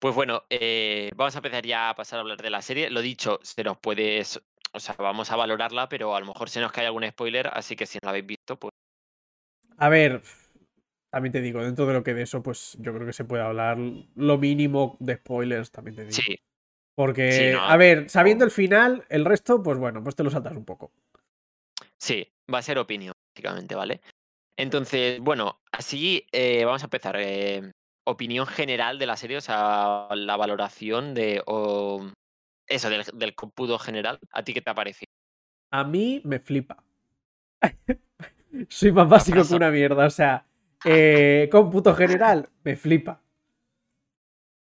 Pues 0.00 0.14
bueno, 0.14 0.44
eh, 0.50 1.10
vamos 1.16 1.34
a 1.34 1.38
empezar 1.38 1.64
ya 1.66 1.90
a 1.90 1.94
pasar 1.94 2.18
a 2.18 2.22
hablar 2.22 2.40
de 2.40 2.50
la 2.50 2.62
serie. 2.62 2.90
Lo 2.90 3.00
dicho, 3.00 3.40
se 3.42 3.64
nos 3.64 3.78
puede... 3.78 4.22
O 4.72 4.80
sea, 4.80 4.94
vamos 4.98 5.30
a 5.32 5.36
valorarla, 5.36 5.88
pero 5.88 6.14
a 6.14 6.20
lo 6.20 6.26
mejor 6.26 6.50
se 6.50 6.60
nos 6.60 6.72
cae 6.72 6.86
algún 6.86 7.08
spoiler, 7.08 7.48
así 7.52 7.74
que 7.74 7.86
si 7.86 7.98
no 7.98 8.06
la 8.06 8.10
habéis 8.10 8.26
visto, 8.26 8.58
pues 8.58 8.72
A 9.76 9.88
ver, 9.88 10.22
también 11.10 11.32
te 11.32 11.40
digo, 11.40 11.62
dentro 11.62 11.86
de 11.86 11.94
lo 11.94 12.02
que 12.04 12.14
de 12.14 12.22
eso, 12.22 12.42
pues 12.42 12.76
yo 12.80 12.94
creo 12.94 13.06
que 13.06 13.12
se 13.12 13.24
puede 13.24 13.42
hablar 13.42 13.78
lo 14.14 14.38
mínimo 14.38 14.96
de 15.00 15.16
spoilers, 15.16 15.70
también 15.70 15.96
te 15.96 16.04
digo. 16.04 16.16
sí. 16.16 16.36
Porque, 16.96 17.30
Sí, 17.32 17.52
no, 17.52 17.60
a 17.60 17.76
ver, 17.76 18.10
sabiendo 18.10 18.44
el 18.44 18.50
final, 18.50 19.04
el 19.10 19.24
resto, 19.24 19.62
pues 19.62 19.78
bueno, 19.78 20.02
pues 20.04 20.16
te 20.16 20.24
lo 20.24 20.30
saltas 20.30 20.56
un 20.56 20.64
poco. 20.64 20.92
Sí, 21.98 22.32
va 22.52 22.58
a 22.58 22.62
ser 22.62 22.78
opinión, 22.78 23.12
básicamente, 23.34 23.74
¿vale? 23.74 24.00
Entonces, 24.56 25.20
bueno, 25.20 25.60
así 25.72 26.26
eh, 26.32 26.64
vamos 26.64 26.82
a 26.82 26.86
empezar. 26.86 27.16
eh, 27.18 27.72
opinión 28.08 28.46
general 28.46 28.98
de 28.98 29.06
la 29.06 29.16
serie, 29.16 29.36
o 29.36 29.40
sea, 29.40 30.08
la 30.14 30.36
valoración 30.36 31.14
de. 31.14 31.42
o 31.46 32.10
eso, 32.66 32.90
del, 32.90 33.04
del 33.14 33.34
cómputo 33.34 33.78
general. 33.78 34.18
¿A 34.32 34.42
ti 34.42 34.54
qué 34.54 34.60
te 34.60 34.70
ha 34.70 34.74
parecido? 34.74 35.06
A 35.70 35.84
mí 35.84 36.20
me 36.24 36.38
flipa. 36.40 36.82
Soy 38.68 38.92
más 38.92 39.08
básico 39.08 39.46
que 39.46 39.54
una 39.54 39.70
mierda, 39.70 40.06
o 40.06 40.10
sea, 40.10 40.46
eh, 40.84 41.48
cómputo 41.52 41.94
general, 41.94 42.48
me 42.64 42.76
flipa. 42.76 43.22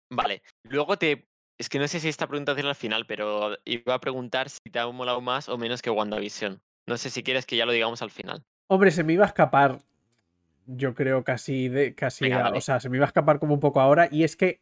Vale, 0.09 0.41
luego 0.63 0.97
te. 0.97 1.27
Es 1.57 1.69
que 1.69 1.79
no 1.79 1.87
sé 1.87 1.99
si 1.99 2.09
esta 2.09 2.27
pregunta 2.27 2.51
hacerla 2.51 2.71
al 2.71 2.75
final, 2.75 3.05
pero 3.05 3.57
iba 3.63 3.93
a 3.93 3.99
preguntar 3.99 4.49
si 4.49 4.59
te 4.71 4.79
ha 4.79 4.87
molado 4.87 5.21
más 5.21 5.47
o 5.47 5.57
menos 5.57 5.81
que 5.81 5.89
WandaVision. 5.89 6.61
No 6.87 6.97
sé 6.97 7.09
si 7.09 7.23
quieres 7.23 7.45
que 7.45 7.57
ya 7.57 7.65
lo 7.65 7.71
digamos 7.71 8.01
al 8.01 8.11
final. 8.11 8.43
Hombre, 8.67 8.91
se 8.91 9.03
me 9.03 9.13
iba 9.13 9.23
a 9.23 9.27
escapar, 9.27 9.79
yo 10.65 10.93
creo 10.95 11.23
casi, 11.23 11.67
de, 11.69 11.95
casi, 11.95 12.25
Venga, 12.25 12.39
a- 12.39 12.43
dale. 12.43 12.57
o 12.57 12.61
sea, 12.61 12.79
se 12.79 12.89
me 12.89 12.97
iba 12.97 13.05
a 13.05 13.07
escapar 13.07 13.39
como 13.39 13.53
un 13.53 13.59
poco 13.59 13.79
ahora, 13.81 14.07
y 14.11 14.23
es 14.23 14.35
que 14.35 14.61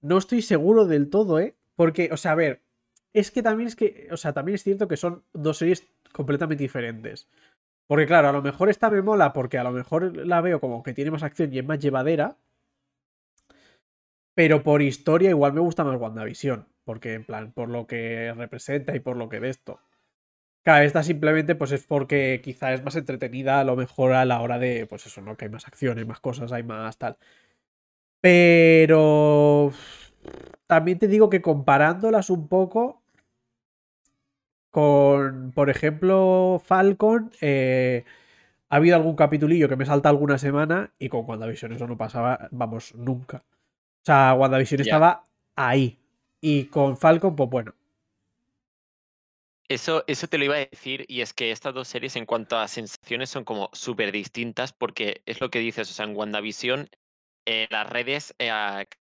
no 0.00 0.18
estoy 0.18 0.42
seguro 0.42 0.86
del 0.86 1.10
todo, 1.10 1.38
¿eh? 1.38 1.54
Porque, 1.76 2.10
o 2.12 2.16
sea, 2.16 2.32
a 2.32 2.36
ver, 2.36 2.62
es 3.12 3.30
que 3.30 3.42
también 3.42 3.66
es 3.68 3.76
que, 3.76 4.08
o 4.10 4.16
sea, 4.16 4.32
también 4.32 4.54
es 4.54 4.62
cierto 4.62 4.88
que 4.88 4.96
son 4.96 5.24
dos 5.32 5.58
series 5.58 5.86
completamente 6.12 6.62
diferentes. 6.62 7.28
Porque 7.86 8.06
claro, 8.06 8.28
a 8.28 8.32
lo 8.32 8.40
mejor 8.42 8.68
esta 8.70 8.88
me 8.88 9.02
mola 9.02 9.32
porque 9.32 9.58
a 9.58 9.64
lo 9.64 9.72
mejor 9.72 10.16
la 10.16 10.40
veo 10.40 10.60
como 10.60 10.82
que 10.84 10.92
tiene 10.94 11.10
más 11.10 11.24
acción 11.24 11.52
y 11.52 11.58
es 11.58 11.64
más 11.66 11.80
llevadera. 11.80 12.36
Pero 14.34 14.62
por 14.62 14.80
historia 14.80 15.30
igual 15.30 15.52
me 15.52 15.60
gusta 15.60 15.82
más 15.82 16.00
WandaVision. 16.00 16.68
Porque 16.84 17.14
en 17.14 17.24
plan, 17.24 17.52
por 17.52 17.68
lo 17.68 17.86
que 17.88 18.32
representa 18.36 18.94
y 18.94 19.00
por 19.00 19.16
lo 19.16 19.28
que 19.28 19.40
de 19.40 19.50
esto. 19.50 19.80
Claro, 20.62 20.84
esta 20.84 21.02
simplemente 21.02 21.54
pues 21.54 21.72
es 21.72 21.86
porque 21.86 22.40
quizá 22.44 22.72
es 22.74 22.84
más 22.84 22.94
entretenida 22.96 23.60
a 23.60 23.64
lo 23.64 23.76
mejor 23.76 24.12
a 24.12 24.26
la 24.26 24.40
hora 24.42 24.58
de, 24.58 24.86
pues 24.86 25.06
eso, 25.06 25.22
¿no? 25.22 25.36
Que 25.36 25.46
hay 25.46 25.50
más 25.50 25.66
acción, 25.66 25.98
hay 25.98 26.04
más 26.04 26.20
cosas, 26.20 26.52
hay 26.52 26.62
más 26.62 26.98
tal. 26.98 27.16
Pero 28.22 29.72
también 30.66 30.98
te 30.98 31.08
digo 31.08 31.30
que 31.30 31.42
comparándolas 31.42 32.30
un 32.30 32.48
poco 32.48 33.02
con, 34.70 35.52
por 35.52 35.68
ejemplo, 35.70 36.60
Falcon, 36.64 37.30
eh, 37.40 38.04
ha 38.70 38.76
habido 38.76 38.96
algún 38.96 39.16
capitulillo 39.16 39.68
que 39.68 39.76
me 39.76 39.86
salta 39.86 40.08
alguna 40.08 40.38
semana 40.38 40.92
y 40.98 41.08
con 41.08 41.24
WandaVision 41.28 41.72
eso 41.72 41.86
no 41.88 41.96
pasaba, 41.98 42.48
vamos, 42.52 42.94
nunca. 42.94 43.44
O 44.02 44.04
sea, 44.06 44.34
WandaVision 44.34 44.80
estaba 44.82 45.24
ahí. 45.56 45.98
Y 46.40 46.66
con 46.66 46.96
Falcon, 46.96 47.36
pues 47.36 47.50
bueno. 47.50 47.74
Eso, 49.70 50.02
eso 50.08 50.26
te 50.26 50.36
lo 50.36 50.46
iba 50.46 50.56
a 50.56 50.66
decir, 50.66 51.04
y 51.06 51.20
es 51.20 51.32
que 51.32 51.52
estas 51.52 51.72
dos 51.72 51.86
series 51.86 52.16
en 52.16 52.26
cuanto 52.26 52.58
a 52.58 52.66
sensaciones 52.66 53.30
son 53.30 53.44
como 53.44 53.70
súper 53.72 54.10
distintas, 54.10 54.72
porque 54.72 55.22
es 55.26 55.40
lo 55.40 55.48
que 55.48 55.60
dices, 55.60 55.88
o 55.88 55.92
sea, 55.92 56.06
en 56.06 56.16
WandaVision 56.16 56.88
eh, 57.46 57.68
las 57.70 57.88
redes 57.88 58.34
eh, 58.40 58.48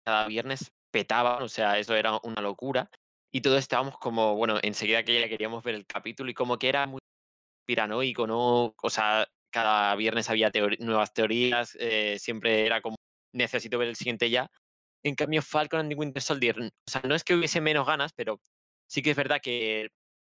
cada 0.05 0.27
viernes 0.27 0.71
petaban, 0.91 1.41
o 1.41 1.49
sea, 1.49 1.79
eso 1.79 1.95
era 1.95 2.19
una 2.21 2.43
locura, 2.43 2.91
y 3.33 3.41
todos 3.41 3.57
estábamos 3.57 3.97
como, 3.97 4.35
bueno, 4.35 4.59
enseguida 4.61 5.01
que 5.03 5.19
ya 5.19 5.27
queríamos 5.27 5.63
ver 5.63 5.73
el 5.73 5.87
capítulo, 5.87 6.29
y 6.29 6.35
como 6.35 6.59
que 6.59 6.69
era 6.69 6.85
muy 6.85 6.99
piranoico, 7.65 8.27
¿no? 8.27 8.75
O 8.79 8.89
sea, 8.91 9.27
cada 9.51 9.95
viernes 9.95 10.29
había 10.29 10.51
nuevas 10.81 11.13
teorías, 11.13 11.75
eh, 11.79 12.19
siempre 12.19 12.67
era 12.67 12.79
como, 12.81 12.95
necesito 13.33 13.79
ver 13.79 13.87
el 13.87 13.95
siguiente 13.95 14.29
ya. 14.29 14.51
En 15.03 15.15
cambio, 15.15 15.41
Falcon 15.41 15.79
and 15.79 15.95
Winter 15.97 16.21
Soldier, 16.21 16.59
o 16.61 16.91
sea, 16.91 17.01
no 17.07 17.15
es 17.15 17.23
que 17.23 17.33
hubiese 17.33 17.59
menos 17.59 17.87
ganas, 17.87 18.13
pero 18.13 18.39
sí 18.87 19.01
que 19.01 19.11
es 19.11 19.17
verdad 19.17 19.41
que 19.41 19.89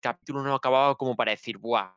capítulo 0.00 0.42
no 0.42 0.54
acababa 0.54 0.97
como 0.97 1.16
para 1.16 1.33
decir, 1.33 1.59
¡buah! 1.59 1.95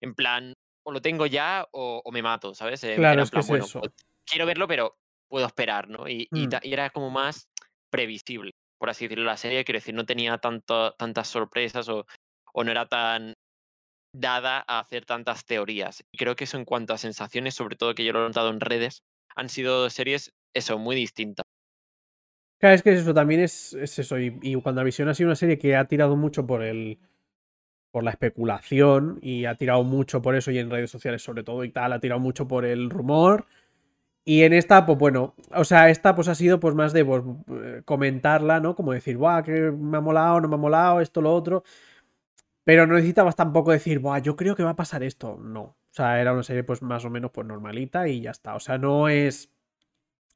En 0.00 0.14
plan, 0.14 0.54
o 0.84 0.92
lo 0.92 1.02
tengo 1.02 1.26
ya 1.26 1.66
o, 1.72 2.02
me 2.12 2.22
mato, 2.22 2.54
¿sabes? 2.54 2.80
Claro, 2.80 3.22
es 3.22 3.30
que 3.30 3.40
es 3.40 3.50
eso. 3.50 3.80
Pues, 3.80 3.92
quiero 4.24 4.46
verlo, 4.46 4.66
pero 4.68 4.96
puedo 5.28 5.46
esperar, 5.46 5.88
¿no? 5.88 6.08
Y, 6.08 6.28
y, 6.32 6.46
mm. 6.46 6.50
era 6.62 6.90
como 6.90 7.10
más 7.10 7.48
previsible, 7.90 8.52
por 8.78 8.90
así 8.90 9.04
decirlo, 9.04 9.24
la 9.24 9.36
serie. 9.36 9.64
Quiero 9.64 9.78
decir, 9.78 9.94
no 9.94 10.06
tenía 10.06 10.38
tanto, 10.38 10.92
tantas 10.92 11.28
sorpresas 11.28 11.88
o, 11.88 12.06
o 12.52 12.64
no 12.64 12.70
era 12.70 12.86
tan 12.86 13.34
dada 14.14 14.64
a 14.66 14.80
hacer 14.80 15.04
tantas 15.04 15.44
teorías. 15.44 16.04
Y 16.12 16.18
creo 16.18 16.36
que 16.36 16.44
eso 16.44 16.56
en 16.56 16.64
cuanto 16.64 16.94
a 16.94 16.98
sensaciones, 16.98 17.54
sobre 17.54 17.76
todo 17.76 17.94
que 17.94 18.04
yo 18.04 18.12
lo 18.12 18.20
he 18.20 18.28
notado 18.28 18.50
en 18.50 18.60
redes, 18.60 19.02
han 19.36 19.48
sido 19.48 19.90
series, 19.90 20.32
eso, 20.54 20.78
muy 20.78 20.96
distintas. 20.96 21.44
Claro, 22.58 22.74
es 22.74 22.82
que 22.82 22.92
eso 22.92 23.14
también 23.14 23.40
es, 23.40 23.74
eso. 23.74 24.18
Y, 24.18 24.38
y 24.42 24.54
cuando 24.60 24.82
Visión 24.82 25.08
ha 25.08 25.14
sido 25.14 25.28
una 25.28 25.36
serie 25.36 25.58
que 25.58 25.76
ha 25.76 25.84
tirado 25.86 26.16
mucho 26.16 26.46
por 26.46 26.62
el 26.62 26.98
por 27.90 28.04
la 28.04 28.10
especulación 28.10 29.18
y 29.22 29.44
ha 29.46 29.54
tirado 29.56 29.82
mucho 29.84 30.22
por 30.22 30.34
eso 30.36 30.50
y 30.50 30.58
en 30.58 30.70
redes 30.70 30.90
sociales 30.90 31.22
sobre 31.22 31.42
todo 31.42 31.64
y 31.64 31.70
tal, 31.70 31.92
ha 31.92 32.00
tirado 32.00 32.20
mucho 32.20 32.46
por 32.48 32.64
el 32.64 32.90
rumor. 32.90 33.46
Y 34.24 34.42
en 34.42 34.52
esta, 34.52 34.84
pues 34.84 34.98
bueno, 34.98 35.34
o 35.54 35.64
sea, 35.64 35.88
esta 35.88 36.14
pues 36.14 36.28
ha 36.28 36.34
sido 36.34 36.60
pues 36.60 36.74
más 36.74 36.92
de 36.92 37.04
pues, 37.04 37.22
eh, 37.50 37.82
comentarla, 37.84 38.60
¿no? 38.60 38.76
Como 38.76 38.92
decir, 38.92 39.16
guau, 39.16 39.42
que 39.42 39.52
me 39.72 39.96
ha 39.96 40.00
molado, 40.02 40.40
no 40.40 40.48
me 40.48 40.56
ha 40.56 40.58
molado, 40.58 41.00
esto, 41.00 41.22
lo 41.22 41.34
otro. 41.34 41.64
Pero 42.64 42.86
no 42.86 42.94
necesitabas 42.94 43.36
tampoco 43.36 43.72
decir, 43.72 44.00
guau, 44.00 44.20
yo 44.20 44.36
creo 44.36 44.54
que 44.54 44.62
va 44.62 44.70
a 44.70 44.76
pasar 44.76 45.02
esto. 45.02 45.38
No. 45.38 45.62
O 45.62 45.76
sea, 45.90 46.20
era 46.20 46.32
una 46.34 46.42
serie 46.42 46.62
pues 46.64 46.82
más 46.82 47.04
o 47.06 47.10
menos 47.10 47.30
pues 47.30 47.46
normalita 47.46 48.06
y 48.08 48.20
ya 48.20 48.30
está. 48.32 48.54
O 48.54 48.60
sea, 48.60 48.76
no 48.78 49.08
es... 49.08 49.50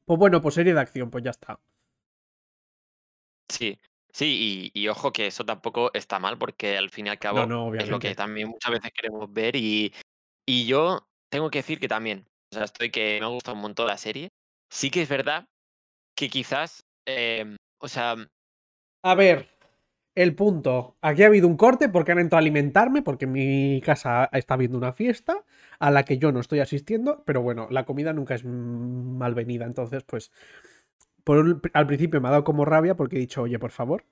Pues 0.06 0.18
bueno, 0.18 0.40
pues 0.40 0.54
serie 0.54 0.74
de 0.74 0.80
acción, 0.80 1.10
pues 1.10 1.24
ya 1.24 1.30
está. 1.30 1.60
Sí, 3.48 3.78
Sí, 4.14 4.70
y, 4.74 4.88
ojo 4.88 5.10
que 5.12 5.26
eso 5.26 5.44
tampoco 5.44 5.90
está 5.94 6.18
mal 6.18 6.36
porque 6.36 6.76
al 6.76 6.90
fin 6.90 7.06
y 7.06 7.10
al 7.10 7.18
cabo 7.18 7.74
es 7.74 7.88
lo 7.88 7.98
que 7.98 8.14
también 8.14 8.48
muchas 8.48 8.72
veces 8.72 8.92
queremos 8.92 9.32
ver 9.32 9.56
y, 9.56 9.94
y 10.46 10.66
yo 10.66 11.08
tengo 11.30 11.50
que 11.50 11.60
decir 11.60 11.80
que 11.80 11.88
también, 11.88 12.26
o 12.52 12.54
sea, 12.54 12.64
estoy 12.64 12.90
que 12.90 13.18
me 13.20 13.24
ha 13.24 13.30
gustado 13.30 13.54
un 13.54 13.62
montón 13.62 13.86
la 13.86 13.96
serie. 13.96 14.28
Sí 14.70 14.90
que 14.90 15.02
es 15.02 15.08
verdad 15.08 15.46
que 16.14 16.28
quizás, 16.28 16.84
em, 17.06 17.56
o 17.80 17.88
sea... 17.88 18.16
A 19.02 19.14
ver, 19.14 19.48
el 20.14 20.34
punto. 20.34 20.96
Aquí 21.00 21.22
ha 21.22 21.26
habido 21.26 21.48
un 21.48 21.56
corte 21.56 21.88
porque 21.88 22.12
han 22.12 22.18
entrado 22.18 22.38
a 22.38 22.42
alimentarme, 22.42 23.00
porque 23.00 23.24
en 23.24 23.32
mi 23.32 23.80
casa 23.80 24.28
está 24.32 24.54
habiendo 24.54 24.76
una 24.76 24.92
fiesta 24.92 25.42
a 25.78 25.90
la 25.90 26.04
que 26.04 26.18
yo 26.18 26.32
no 26.32 26.40
estoy 26.40 26.60
asistiendo, 26.60 27.22
pero 27.24 27.40
bueno, 27.40 27.66
la 27.70 27.84
comida 27.84 28.12
nunca 28.12 28.34
es 28.34 28.44
malvenida, 28.44 29.64
entonces 29.64 30.04
pues 30.04 30.30
al 31.72 31.86
principio 31.86 32.20
me 32.20 32.28
ha 32.28 32.32
dado 32.32 32.44
como 32.44 32.64
rabia 32.64 32.94
porque 32.96 33.16
he 33.16 33.20
dicho, 33.20 33.42
oye, 33.42 33.58
por 33.58 33.70
favor. 33.70 34.04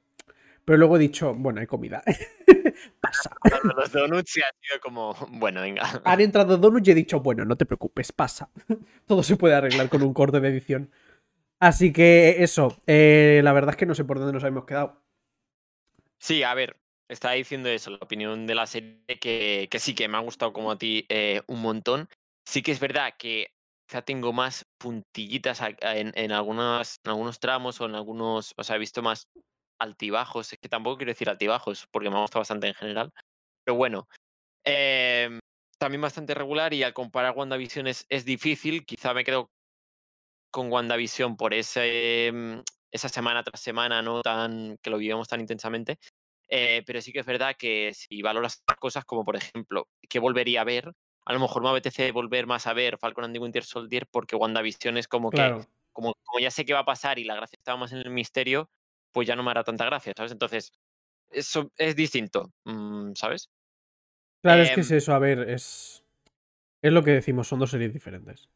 Pero 0.65 0.79
luego 0.79 0.97
he 0.97 1.01
dicho, 1.01 1.35
bueno, 1.35 1.61
hay 1.61 1.67
comida. 1.67 2.03
pasa. 3.01 3.35
Los 3.77 3.93
donuts 3.93 4.39
ha 4.39 4.51
sido 4.61 4.81
como, 4.83 5.15
bueno, 5.31 5.63
venga. 5.63 5.83
Han 6.05 6.21
entrado 6.21 6.57
donuts 6.57 6.89
y 6.89 6.91
he 6.93 6.95
dicho, 6.95 7.21
bueno, 7.21 7.45
no 7.45 7.57
te 7.57 7.67
preocupes, 7.67 8.13
pasa. 8.13 8.51
Todo 9.07 9.23
se 9.23 9.37
puede 9.37 9.55
arreglar 9.55 9.89
con 9.89 10.03
un 10.03 10.15
corte 10.15 10.41
de 10.41 10.49
edición. 10.49 10.91
Así 11.59 11.93
que 11.93 12.43
eso, 12.43 12.81
eh, 12.87 13.41
la 13.45 13.53
verdad 13.53 13.71
es 13.71 13.77
que 13.77 13.87
no 13.87 13.95
sé 13.95 14.05
por 14.05 14.19
dónde 14.19 14.33
nos 14.33 14.45
habíamos 14.45 14.65
quedado. 14.65 15.03
Sí, 16.19 16.43
a 16.43 16.55
ver, 16.55 16.77
estaba 17.09 17.35
diciendo 17.35 17.69
eso, 17.69 17.91
la 17.91 17.99
opinión 18.01 18.47
de 18.47 18.55
la 18.55 18.67
serie, 18.67 19.19
que, 19.21 19.69
que 19.71 19.79
sí, 19.79 19.95
que 19.95 20.09
me 20.09 20.17
ha 20.17 20.21
gustado 20.21 20.53
como 20.53 20.71
a 20.71 20.79
ti 20.79 21.07
eh, 21.09 21.43
un 21.47 21.61
montón. 21.61 22.09
Sí 22.45 22.63
que 22.63 22.73
es 22.73 22.81
verdad 22.81 23.15
que 23.19 23.53
quizá 23.91 24.03
tengo 24.03 24.33
más 24.33 24.65
puntillitas 24.79 25.61
en, 25.81 26.33
algunos 26.33 27.41
tramos 27.41 27.81
o 27.81 27.87
en 27.87 27.97
algunos, 27.97 28.55
o 28.57 28.63
sea, 28.63 28.77
he 28.77 28.79
visto 28.79 29.03
más 29.03 29.27
altibajos, 29.81 30.53
es 30.53 30.59
que 30.61 30.69
tampoco 30.69 30.99
quiero 30.99 31.11
decir 31.11 31.29
altibajos, 31.29 31.89
porque 31.91 32.09
me 32.09 32.17
ha 32.17 32.21
gustado 32.21 32.41
bastante 32.41 32.69
en 32.69 32.75
general, 32.75 33.13
pero 33.65 33.77
bueno, 33.77 34.07
em, 34.65 35.41
también 35.79 36.03
bastante 36.03 36.35
regular 36.35 36.73
y 36.73 36.85
al 36.85 36.95
comparar 36.95 37.35
WandaVision 37.37 37.89
es, 37.89 38.07
es 38.09 38.25
difícil, 38.25 38.87
quizá 38.87 39.13
me 39.13 39.25
quedo 39.25 39.51
con 40.53 40.71
WandaVision 40.71 41.37
por 41.37 41.53
ese, 41.53 42.29
em, 42.29 42.63
esa 42.93 43.09
semana 43.09 43.43
tras 43.43 43.61
semana, 43.61 44.03
¿no? 44.03 44.23
Tan, 44.23 44.77
que 44.83 44.91
lo 44.91 44.99
vivimos 44.99 45.27
tan 45.27 45.41
intensamente, 45.41 45.99
eh, 46.49 46.85
pero 46.87 47.01
sí 47.01 47.13
que 47.13 47.21
es 47.21 47.27
verdad 47.27 47.57
que 47.59 47.93
si 47.95 48.23
valoras 48.23 48.63
cosas 48.79 49.05
como, 49.05 49.25
por 49.25 49.35
ejemplo, 49.37 49.89
que 50.09 50.21
volvería 50.21 50.61
a 50.61 50.65
ver, 50.65 50.93
a 51.31 51.33
lo 51.33 51.39
mejor 51.39 51.63
me 51.63 51.71
apetece 51.71 52.11
volver 52.11 52.49
más 52.49 52.67
a 52.67 52.73
ver 52.73 52.99
Falcon 52.99 53.23
and 53.23 53.33
the 53.33 53.39
Winter 53.39 53.63
Soldier 53.63 54.05
porque 54.11 54.35
WandaVision 54.35 54.97
es 54.97 55.07
como 55.07 55.31
que, 55.31 55.65
como, 55.93 56.13
como 56.25 56.41
ya 56.41 56.51
sé 56.51 56.65
qué 56.65 56.73
va 56.73 56.81
a 56.81 56.85
pasar 56.85 57.21
y 57.21 57.25
la 57.25 57.37
gracia 57.37 57.57
estaba 57.57 57.79
más 57.79 57.93
en 57.93 57.99
el 57.99 58.11
misterio, 58.11 58.69
pues 59.13 59.29
ya 59.29 59.37
no 59.37 59.45
me 59.45 59.53
hará 59.53 59.63
tanta 59.63 59.85
gracia, 59.85 60.13
¿sabes? 60.17 60.33
Entonces, 60.33 60.73
eso 61.31 61.71
es 61.77 61.95
distinto, 61.95 62.53
mm, 62.65 63.13
¿sabes? 63.15 63.49
Claro, 64.43 64.63
es 64.63 64.73
que 64.73 64.81
es 64.81 64.91
em 64.91 64.97
eso, 64.97 65.15
a 65.15 65.21
ver, 65.21 65.49
es. 65.49 66.05
Es 66.83 66.93
lo 66.93 67.05
que 67.05 67.13
decimos, 67.13 67.47
son 67.47 67.61
dos 67.61 67.71
series 67.71 67.93
diferentes. 67.93 68.49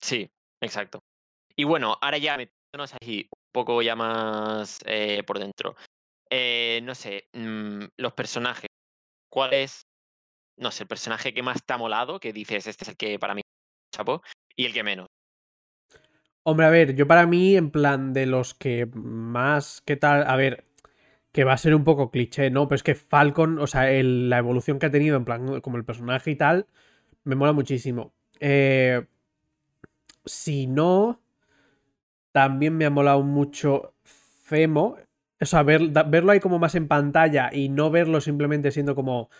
Sí, 0.00 0.30
exacto. 0.60 1.02
Y 1.56 1.64
bueno, 1.64 1.98
ahora 2.00 2.18
ya 2.18 2.36
metiéndonos 2.36 2.94
ahí 3.00 3.22
un 3.22 3.50
poco 3.50 3.82
ya 3.82 3.96
más 3.96 4.78
eh, 4.86 5.24
por 5.26 5.40
dentro. 5.40 5.74
Eh, 6.30 6.80
no 6.84 6.94
sé, 6.94 7.28
mm, 7.32 7.86
los 7.96 8.12
personajes. 8.12 8.68
¿Cuál 9.28 9.54
es 9.54 9.89
no 10.60 10.70
sé, 10.70 10.84
el 10.84 10.88
personaje 10.88 11.34
que 11.34 11.42
más 11.42 11.64
te 11.64 11.72
ha 11.72 11.78
molado, 11.78 12.20
que 12.20 12.32
dices, 12.32 12.66
este 12.66 12.84
es 12.84 12.88
el 12.90 12.96
que 12.96 13.18
para 13.18 13.34
mí 13.34 13.40
chapo, 13.92 14.22
y 14.54 14.66
el 14.66 14.72
que 14.72 14.84
menos. 14.84 15.08
Hombre, 16.42 16.66
a 16.66 16.70
ver, 16.70 16.94
yo 16.94 17.06
para 17.06 17.26
mí, 17.26 17.56
en 17.56 17.70
plan, 17.70 18.12
de 18.12 18.26
los 18.26 18.54
que 18.54 18.86
más, 18.94 19.82
¿qué 19.84 19.96
tal? 19.96 20.26
A 20.26 20.36
ver, 20.36 20.64
que 21.32 21.44
va 21.44 21.54
a 21.54 21.58
ser 21.58 21.74
un 21.74 21.84
poco 21.84 22.10
cliché, 22.10 22.50
¿no? 22.50 22.68
Pero 22.68 22.76
es 22.76 22.82
que 22.82 22.94
Falcon, 22.94 23.58
o 23.58 23.66
sea, 23.66 23.90
la 24.02 24.38
evolución 24.38 24.78
que 24.78 24.86
ha 24.86 24.90
tenido, 24.90 25.16
en 25.16 25.24
plan, 25.24 25.60
como 25.60 25.76
el 25.76 25.84
personaje 25.84 26.30
y 26.30 26.36
tal, 26.36 26.66
me 27.24 27.36
mola 27.36 27.52
muchísimo. 27.52 28.12
Eh, 28.38 29.06
si 30.24 30.66
no, 30.66 31.20
también 32.32 32.76
me 32.76 32.86
ha 32.86 32.90
molado 32.90 33.22
mucho 33.22 33.94
Femo. 34.02 34.98
O 35.40 35.46
sea, 35.46 35.62
verlo 35.62 36.32
ahí 36.32 36.40
como 36.40 36.58
más 36.58 36.74
en 36.74 36.88
pantalla 36.88 37.50
y 37.52 37.70
no 37.70 37.90
verlo 37.90 38.20
simplemente 38.20 38.70
siendo 38.70 38.94
como 38.94 39.30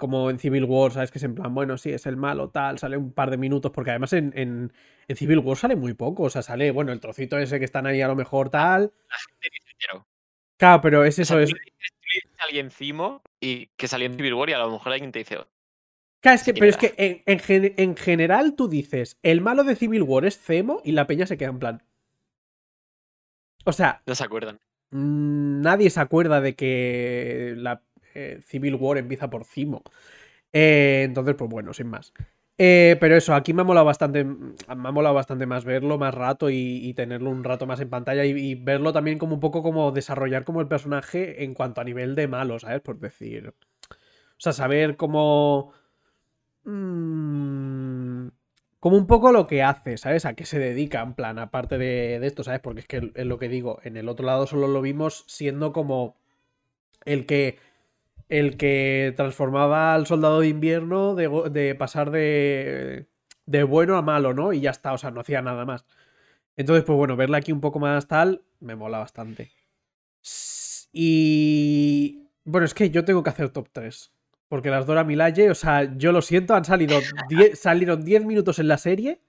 como 0.00 0.30
en 0.30 0.40
Civil 0.40 0.64
War, 0.64 0.90
¿sabes? 0.90 1.12
Que 1.12 1.18
es 1.18 1.24
en 1.24 1.36
plan, 1.36 1.54
bueno, 1.54 1.78
sí, 1.78 1.92
es 1.92 2.06
el 2.06 2.16
malo, 2.16 2.50
tal, 2.50 2.80
sale 2.80 2.96
un 2.96 3.12
par 3.12 3.30
de 3.30 3.36
minutos, 3.36 3.70
porque 3.70 3.90
además 3.90 4.12
en, 4.14 4.32
en, 4.34 4.72
Civil 5.14 5.38
War 5.38 5.56
sale 5.56 5.76
muy 5.76 5.94
poco, 5.94 6.24
o 6.24 6.30
sea, 6.30 6.42
sale, 6.42 6.72
bueno, 6.72 6.90
el 6.90 6.98
trocito 6.98 7.38
ese 7.38 7.60
que 7.60 7.64
están 7.64 7.86
ahí 7.86 8.00
a 8.00 8.08
lo 8.08 8.16
mejor 8.16 8.50
tal. 8.50 8.92
Claro, 10.56 10.80
pero 10.80 11.04
es 11.04 11.18
eso, 11.20 11.38
es... 11.38 11.52
alguien 12.38 12.66
encima 12.66 13.22
y 13.40 13.66
que 13.76 13.86
salió 13.86 14.06
en 14.06 14.16
Civil 14.16 14.34
War 14.34 14.50
y 14.50 14.54
a 14.54 14.58
lo 14.58 14.70
mejor 14.70 14.92
alguien 14.92 15.12
te 15.12 15.20
dice... 15.20 15.38
Claro, 16.20 16.34
es 16.34 16.42
que, 16.42 16.52
pero 16.52 16.66
es 16.66 16.76
que 16.76 17.22
en, 17.26 17.74
en, 17.76 17.96
general 17.96 18.54
tú 18.54 18.68
dices, 18.68 19.18
el 19.22 19.40
malo 19.40 19.64
de 19.64 19.76
Civil 19.76 20.02
War 20.02 20.26
es 20.26 20.38
Zemo 20.38 20.82
y 20.84 20.92
la 20.92 21.06
peña 21.06 21.26
se 21.26 21.38
queda 21.38 21.50
en 21.50 21.58
plan. 21.58 21.82
O 23.64 23.72
sea... 23.72 24.02
No 24.06 24.14
se 24.14 24.24
acuerdan. 24.24 24.60
Mm, 24.90 25.60
nadie 25.62 25.88
se 25.90 26.00
acuerda 26.00 26.40
de 26.40 26.54
que 26.56 27.54
la 27.56 27.82
eh, 28.14 28.40
Civil 28.42 28.74
War 28.76 28.98
empieza 28.98 29.30
por 29.30 29.44
Cimo. 29.44 29.82
Eh, 30.52 31.02
entonces, 31.04 31.34
pues 31.36 31.50
bueno, 31.50 31.72
sin 31.72 31.88
más. 31.88 32.12
Eh, 32.62 32.98
pero 33.00 33.16
eso, 33.16 33.34
aquí 33.34 33.54
me 33.54 33.62
ha 33.62 33.64
molado 33.64 33.86
bastante. 33.86 34.22
Me 34.24 34.54
ha 34.66 34.92
molado 34.92 35.14
bastante 35.14 35.46
más 35.46 35.64
verlo 35.64 35.96
más 35.96 36.14
rato 36.14 36.50
y, 36.50 36.92
tenerlo 36.94 37.30
un 37.30 37.42
rato 37.42 37.66
más 37.66 37.80
en 37.80 37.88
pantalla 37.88 38.24
y, 38.26 38.54
verlo 38.54 38.92
también 38.92 39.18
como 39.18 39.34
un 39.34 39.40
poco 39.40 39.62
como 39.62 39.92
desarrollar 39.92 40.44
como 40.44 40.60
el 40.60 40.68
personaje 40.68 41.44
en 41.44 41.54
cuanto 41.54 41.80
a 41.80 41.84
nivel 41.84 42.14
de 42.14 42.28
malo, 42.28 42.58
¿sabes? 42.58 42.82
Por 42.82 42.98
decir. 42.98 43.54
O 43.88 43.94
sea, 44.38 44.52
saber 44.52 44.96
cómo. 44.96 45.72
Mm, 46.64 48.28
como 48.80 48.96
un 48.96 49.06
poco 49.06 49.32
lo 49.32 49.46
que 49.46 49.62
hace, 49.62 49.96
¿sabes? 49.98 50.24
A 50.26 50.34
qué 50.34 50.44
se 50.44 50.58
dedica, 50.58 51.02
en 51.02 51.14
plan, 51.14 51.38
aparte 51.38 51.78
de, 51.78 52.18
de 52.20 52.26
esto, 52.26 52.44
¿sabes? 52.44 52.60
Porque 52.60 52.80
es 52.80 52.86
que 52.86 53.12
es 53.14 53.26
lo 53.26 53.38
que 53.38 53.48
digo, 53.48 53.80
en 53.84 53.96
el 53.96 54.08
otro 54.08 54.26
lado 54.26 54.46
solo 54.46 54.68
lo 54.68 54.82
vimos 54.82 55.24
siendo 55.28 55.72
como 55.72 56.16
el 57.04 57.26
que 57.26 57.58
el 58.30 58.56
que 58.56 59.12
transformaba 59.16 59.94
al 59.94 60.06
soldado 60.06 60.40
de 60.40 60.48
invierno 60.48 61.14
de, 61.14 61.74
pasar 61.74 62.10
de, 62.10 63.06
de, 63.46 63.62
bueno 63.64 63.96
a 63.96 64.02
malo, 64.02 64.32
¿no? 64.32 64.52
Y 64.52 64.60
ya 64.60 64.70
está, 64.70 64.92
o 64.92 64.98
sea, 64.98 65.10
no 65.10 65.20
hacía 65.20 65.42
nada 65.42 65.64
más. 65.64 65.84
Entonces, 66.56 66.84
pues 66.84 66.96
bueno, 66.96 67.16
verla 67.16 67.38
aquí 67.38 67.52
un 67.52 67.60
poco 67.60 67.78
más 67.80 68.06
tal, 68.06 68.42
me 68.60 68.76
mola 68.76 68.98
bastante. 68.98 69.50
Y 70.92 72.26
Bueno, 72.44 72.64
es 72.64 72.74
que 72.74 72.90
yo 72.90 73.04
tengo 73.04 73.22
que 73.22 73.30
hacer 73.30 73.50
top 73.50 73.68
3. 73.72 74.12
Porque 74.48 74.70
las 74.70 74.84
Dora 74.86 75.04
Milaje, 75.04 75.50
o 75.50 75.54
sea, 75.54 75.96
yo 75.96 76.10
lo 76.12 76.22
siento, 76.22 76.54
han 76.54 76.64
salido 76.64 76.98
10, 77.28 77.58
salieron 77.58 78.02
10 78.04 78.24
minutos 78.24 78.58
en 78.58 78.68
la 78.68 78.78
serie, 78.78 79.20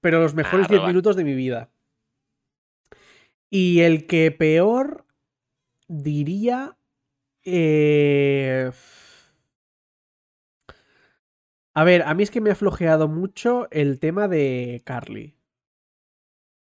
pero 0.00 0.20
los 0.20 0.34
mejores 0.34 0.66
Ah, 0.66 0.68
10 0.68 0.70
pero 0.70 0.82
va. 0.82 0.88
minutos 0.88 1.16
de 1.16 1.24
mi 1.24 1.34
vida. 1.34 1.70
Y 3.50 3.80
el 3.80 4.06
que 4.06 4.30
peor 4.32 5.04
diría. 5.88 6.75
Eh, 7.46 8.70
A 11.76 11.84
ver, 11.84 12.04
a 12.04 12.14
mí 12.14 12.22
es 12.22 12.30
que 12.30 12.40
me 12.40 12.50
ha 12.50 12.54
flojeado 12.54 13.06
mucho 13.06 13.68
el 13.70 14.00
tema 14.00 14.28
de 14.28 14.80
Carly. 14.86 15.36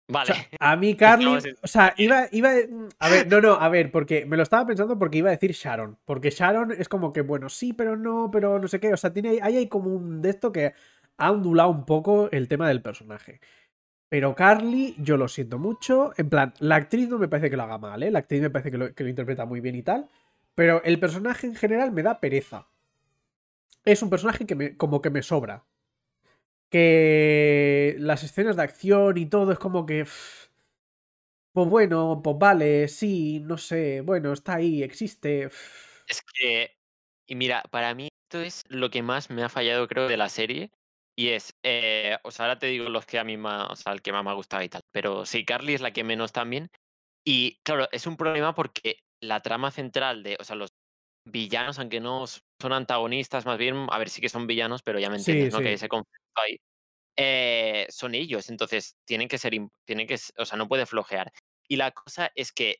O 0.08 0.14
Vale. 0.14 0.32
sea, 0.32 0.46
a 0.58 0.74
mí 0.76 0.96
Carly, 0.96 1.36
o 1.62 1.66
sea, 1.66 1.92
iba, 1.98 2.28
iba, 2.32 2.50
a 2.98 3.08
ver, 3.10 3.26
no, 3.30 3.42
no, 3.42 3.52
a 3.52 3.68
ver, 3.68 3.90
porque 3.92 4.24
me 4.24 4.38
lo 4.38 4.42
estaba 4.42 4.66
pensando 4.66 4.98
porque 4.98 5.18
iba 5.18 5.28
a 5.28 5.32
decir 5.32 5.52
Sharon, 5.52 5.98
porque 6.06 6.30
Sharon 6.30 6.72
es 6.72 6.88
como 6.88 7.12
que, 7.12 7.20
bueno, 7.20 7.50
sí, 7.50 7.74
pero 7.74 7.94
no, 7.94 8.30
pero 8.32 8.58
no 8.58 8.66
sé 8.68 8.80
qué, 8.80 8.94
o 8.94 8.96
sea, 8.96 9.12
tiene, 9.12 9.38
ahí 9.42 9.58
hay 9.58 9.68
como 9.68 9.90
un 9.94 10.22
de 10.22 10.30
esto 10.30 10.50
que 10.50 10.72
ha 11.18 11.30
ondulado 11.30 11.68
un 11.68 11.84
poco 11.84 12.30
el 12.30 12.48
tema 12.48 12.66
del 12.66 12.80
personaje. 12.80 13.40
Pero 14.08 14.34
Carly, 14.34 14.94
yo 14.98 15.18
lo 15.18 15.28
siento 15.28 15.58
mucho, 15.58 16.12
en 16.16 16.30
plan, 16.30 16.54
la 16.60 16.76
actriz 16.76 17.08
no 17.08 17.18
me 17.18 17.28
parece 17.28 17.50
que 17.50 17.56
lo 17.56 17.64
haga 17.64 17.78
mal, 17.78 18.02
¿eh? 18.02 18.10
La 18.10 18.20
actriz 18.20 18.40
me 18.42 18.50
parece 18.50 18.70
que 18.70 18.78
lo, 18.78 18.94
que 18.94 19.04
lo 19.04 19.10
interpreta 19.10 19.44
muy 19.46 19.60
bien 19.60 19.74
y 19.74 19.82
tal, 19.82 20.08
pero 20.54 20.82
el 20.84 20.98
personaje 21.00 21.46
en 21.46 21.56
general 21.56 21.92
me 21.92 22.02
da 22.02 22.20
pereza. 22.20 22.68
Es 23.84 24.02
un 24.02 24.10
personaje 24.10 24.44
que 24.44 24.56
me, 24.56 24.76
como 24.76 25.00
que 25.00 25.10
me 25.10 25.22
sobra 25.22 25.64
que 26.70 27.96
las 27.98 28.22
escenas 28.24 28.56
de 28.56 28.62
acción 28.62 29.18
y 29.18 29.26
todo 29.26 29.52
es 29.52 29.58
como 29.58 29.84
que... 29.86 30.06
Pues 31.54 31.68
bueno, 31.68 32.22
pues 32.24 32.38
vale, 32.38 32.88
sí, 32.88 33.40
no 33.40 33.58
sé, 33.58 34.00
bueno, 34.00 34.32
está 34.32 34.54
ahí, 34.54 34.82
existe. 34.82 35.50
Es 36.08 36.22
que, 36.34 36.70
y 37.26 37.34
mira, 37.36 37.62
para 37.70 37.94
mí 37.94 38.08
esto 38.30 38.40
es 38.40 38.62
lo 38.68 38.88
que 38.90 39.02
más 39.02 39.28
me 39.30 39.42
ha 39.44 39.50
fallado, 39.50 39.86
creo, 39.88 40.08
de 40.08 40.16
la 40.16 40.30
serie. 40.30 40.70
Y 41.14 41.28
es, 41.30 41.54
eh, 41.62 42.16
o 42.24 42.30
sea, 42.30 42.46
ahora 42.46 42.58
te 42.58 42.66
digo 42.68 42.88
los 42.88 43.04
que 43.06 43.18
a 43.18 43.24
mí 43.24 43.36
más, 43.36 43.68
o 43.70 43.76
sea, 43.76 43.92
el 43.92 44.00
que 44.02 44.12
más 44.12 44.24
me 44.24 44.30
ha 44.30 44.34
gustado 44.34 44.62
y 44.62 44.70
tal. 44.70 44.80
Pero 44.92 45.26
sí, 45.26 45.44
Carly 45.44 45.74
es 45.74 45.82
la 45.82 45.92
que 45.92 46.04
menos 46.04 46.32
también. 46.32 46.70
Y 47.24 47.60
claro, 47.64 47.88
es 47.92 48.06
un 48.06 48.16
problema 48.16 48.54
porque 48.54 48.98
la 49.22 49.40
trama 49.42 49.70
central 49.72 50.22
de, 50.24 50.36
o 50.40 50.44
sea, 50.44 50.56
los 50.56 50.70
villanos, 51.26 51.78
aunque 51.78 52.00
no 52.00 52.26
son 52.26 52.72
antagonistas, 52.72 53.46
más 53.46 53.58
bien, 53.58 53.86
a 53.90 53.98
ver, 53.98 54.10
sí 54.10 54.20
que 54.22 54.28
son 54.30 54.46
villanos, 54.48 54.82
pero 54.82 55.00
ya 55.00 55.10
me 55.10 55.16
Sí, 55.16 55.18
entiendes, 55.18 55.52
¿no? 55.52 55.62
Que 55.62 55.72
sí. 55.72 55.74
ese 55.74 55.88
conflicto 55.88 56.40
ahí. 56.42 56.58
eh, 57.18 57.86
son 57.90 58.14
ellos, 58.14 58.48
entonces 58.50 58.96
tienen 59.06 59.28
que 59.28 59.38
ser, 59.38 59.52
tienen 59.86 60.06
que, 60.06 60.16
o 60.38 60.44
sea, 60.46 60.58
no 60.58 60.68
puede 60.68 60.86
flojear. 60.86 61.30
Y 61.68 61.76
la 61.76 61.92
cosa 61.92 62.30
es 62.34 62.52
que, 62.52 62.76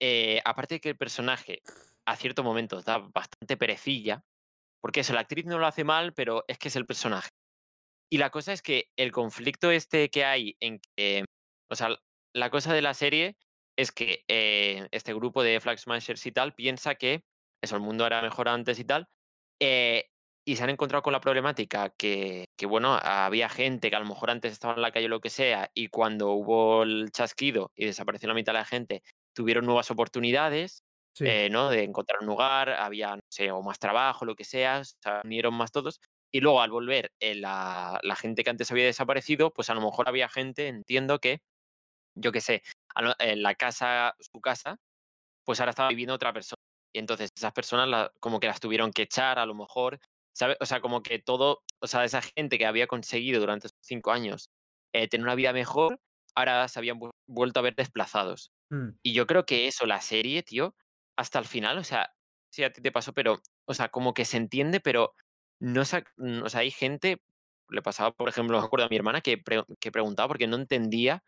eh, 0.00 0.40
aparte 0.44 0.76
de 0.76 0.80
que 0.80 0.90
el 0.90 0.96
personaje 0.98 1.60
a 2.06 2.16
ciertos 2.16 2.44
momentos 2.44 2.84
da 2.84 2.98
bastante 2.98 3.56
perecilla, 3.56 4.22
porque 4.82 5.00
eso, 5.00 5.14
la 5.14 5.20
actriz 5.22 5.46
no 5.46 5.58
lo 5.58 5.66
hace 5.66 5.84
mal, 5.84 6.14
pero 6.14 6.44
es 6.48 6.58
que 6.58 6.68
es 6.68 6.76
el 6.76 6.86
personaje. 6.86 7.30
Y 8.10 8.18
la 8.18 8.30
cosa 8.30 8.52
es 8.52 8.62
que 8.62 8.86
el 8.96 9.12
conflicto 9.12 9.70
este 9.70 10.08
que 10.10 10.24
hay 10.24 10.56
en 10.60 10.80
que, 10.96 11.24
o 11.70 11.74
sea, 11.76 11.96
la 12.34 12.50
cosa 12.50 12.72
de 12.74 12.82
la 12.82 12.94
serie 12.94 13.36
es 13.76 13.92
que 13.92 14.24
eh, 14.28 14.88
este 14.92 15.14
grupo 15.14 15.42
de 15.42 15.60
Flag 15.60 15.78
Smashers 15.78 16.26
y 16.26 16.32
tal 16.32 16.54
piensa 16.54 16.94
que 16.96 17.24
eso, 17.62 17.76
el 17.76 17.82
mundo 17.82 18.06
era 18.06 18.22
mejor 18.22 18.48
antes 18.48 18.78
y 18.78 18.84
tal, 18.84 19.08
eh, 19.60 20.06
y 20.46 20.56
se 20.56 20.64
han 20.64 20.70
encontrado 20.70 21.02
con 21.02 21.12
la 21.14 21.20
problemática 21.20 21.90
que, 21.98 22.46
que, 22.58 22.66
bueno, 22.66 22.94
había 23.02 23.48
gente 23.48 23.88
que 23.90 23.96
a 23.96 24.00
lo 24.00 24.06
mejor 24.06 24.30
antes 24.30 24.52
estaba 24.52 24.74
en 24.74 24.82
la 24.82 24.92
calle 24.92 25.06
o 25.06 25.08
lo 25.08 25.20
que 25.20 25.30
sea, 25.30 25.70
y 25.74 25.88
cuando 25.88 26.32
hubo 26.32 26.82
el 26.82 27.10
chasquido 27.12 27.72
y 27.74 27.86
desapareció 27.86 28.28
la 28.28 28.34
mitad 28.34 28.52
de 28.52 28.58
la 28.58 28.64
gente, 28.66 29.02
tuvieron 29.34 29.64
nuevas 29.66 29.90
oportunidades, 29.90 30.84
Sí. 31.14 31.24
eh, 31.24 31.48
¿no? 31.50 31.70
De 31.70 31.82
encontrar 31.84 32.20
un 32.20 32.26
lugar, 32.26 32.68
había, 32.70 33.16
no 33.16 33.22
sé, 33.30 33.50
o 33.50 33.62
más 33.62 33.78
trabajo, 33.78 34.24
lo 34.26 34.34
que 34.36 34.44
sea, 34.44 34.84
se 34.84 34.94
unieron 35.24 35.54
más 35.54 35.72
todos. 35.72 36.00
Y 36.30 36.40
luego 36.40 36.60
al 36.60 36.70
volver 36.70 37.12
eh, 37.20 37.34
la, 37.36 37.98
la 38.02 38.16
gente 38.16 38.44
que 38.44 38.50
antes 38.50 38.70
había 38.70 38.84
desaparecido, 38.86 39.52
pues 39.52 39.70
a 39.70 39.74
lo 39.74 39.80
mejor 39.80 40.08
había 40.08 40.28
gente, 40.28 40.68
entiendo 40.68 41.18
que, 41.20 41.40
yo 42.14 42.32
qué 42.32 42.40
sé, 42.40 42.62
en 43.18 43.42
la 43.42 43.54
casa, 43.54 44.14
su 44.20 44.40
casa, 44.40 44.76
pues 45.44 45.60
ahora 45.60 45.70
estaba 45.70 45.88
viviendo 45.90 46.14
otra 46.14 46.32
persona. 46.32 46.56
Y 46.92 46.98
entonces 47.00 47.30
esas 47.36 47.52
personas 47.52 47.88
la- 47.88 48.12
como 48.20 48.40
que 48.40 48.46
las 48.46 48.60
tuvieron 48.60 48.92
que 48.92 49.02
echar 49.02 49.38
a 49.38 49.46
lo 49.46 49.54
mejor, 49.54 49.98
¿sabes? 50.34 50.56
O 50.60 50.66
sea, 50.66 50.80
como 50.80 51.02
que 51.02 51.18
todo, 51.18 51.62
o 51.80 51.86
sea, 51.86 52.04
esa 52.04 52.22
gente 52.22 52.58
que 52.58 52.66
había 52.66 52.86
conseguido 52.86 53.40
durante 53.40 53.66
esos 53.68 53.78
cinco 53.82 54.12
años 54.12 54.50
eh, 54.92 55.08
tener 55.08 55.24
una 55.26 55.34
vida 55.34 55.52
mejor, 55.52 55.98
ahora 56.36 56.68
se 56.68 56.78
habían 56.78 56.98
vu- 57.00 57.10
vuelto 57.26 57.60
a 57.60 57.62
ver 57.64 57.74
desplazados. 57.76 58.52
Mm, 58.72 58.98
Y 59.02 59.12
yo 59.14 59.26
creo 59.26 59.44
que 59.46 59.66
eso, 59.68 59.86
la 59.86 60.00
serie, 60.00 60.42
tío, 60.42 60.74
hasta 61.16 61.38
el 61.38 61.44
final, 61.46 61.78
o 61.78 61.84
sea, 61.84 62.10
sí 62.50 62.64
a 62.64 62.72
ti 62.72 62.80
te 62.82 62.92
pasó, 62.92 63.12
pero, 63.12 63.40
o 63.66 63.74
sea, 63.74 63.88
como 63.90 64.14
que 64.14 64.24
se 64.24 64.36
entiende, 64.38 64.80
pero 64.80 65.12
no 65.60 65.84
se, 65.84 66.04
mm, 66.16 66.42
o 66.44 66.48
sea, 66.48 66.60
hay 66.60 66.70
gente, 66.70 67.18
le 67.70 67.82
pasaba, 67.82 68.12
por 68.12 68.28
ejemplo, 68.28 68.58
me 68.60 68.64
acuerdo 68.66 68.86
a 68.86 68.88
mi 68.88 68.96
hermana 68.96 69.20
que, 69.20 69.38
pre- 69.38 69.64
que 69.80 69.92
preguntaba 69.92 70.28
porque 70.28 70.46
no 70.46 70.56
entendía 70.56 71.22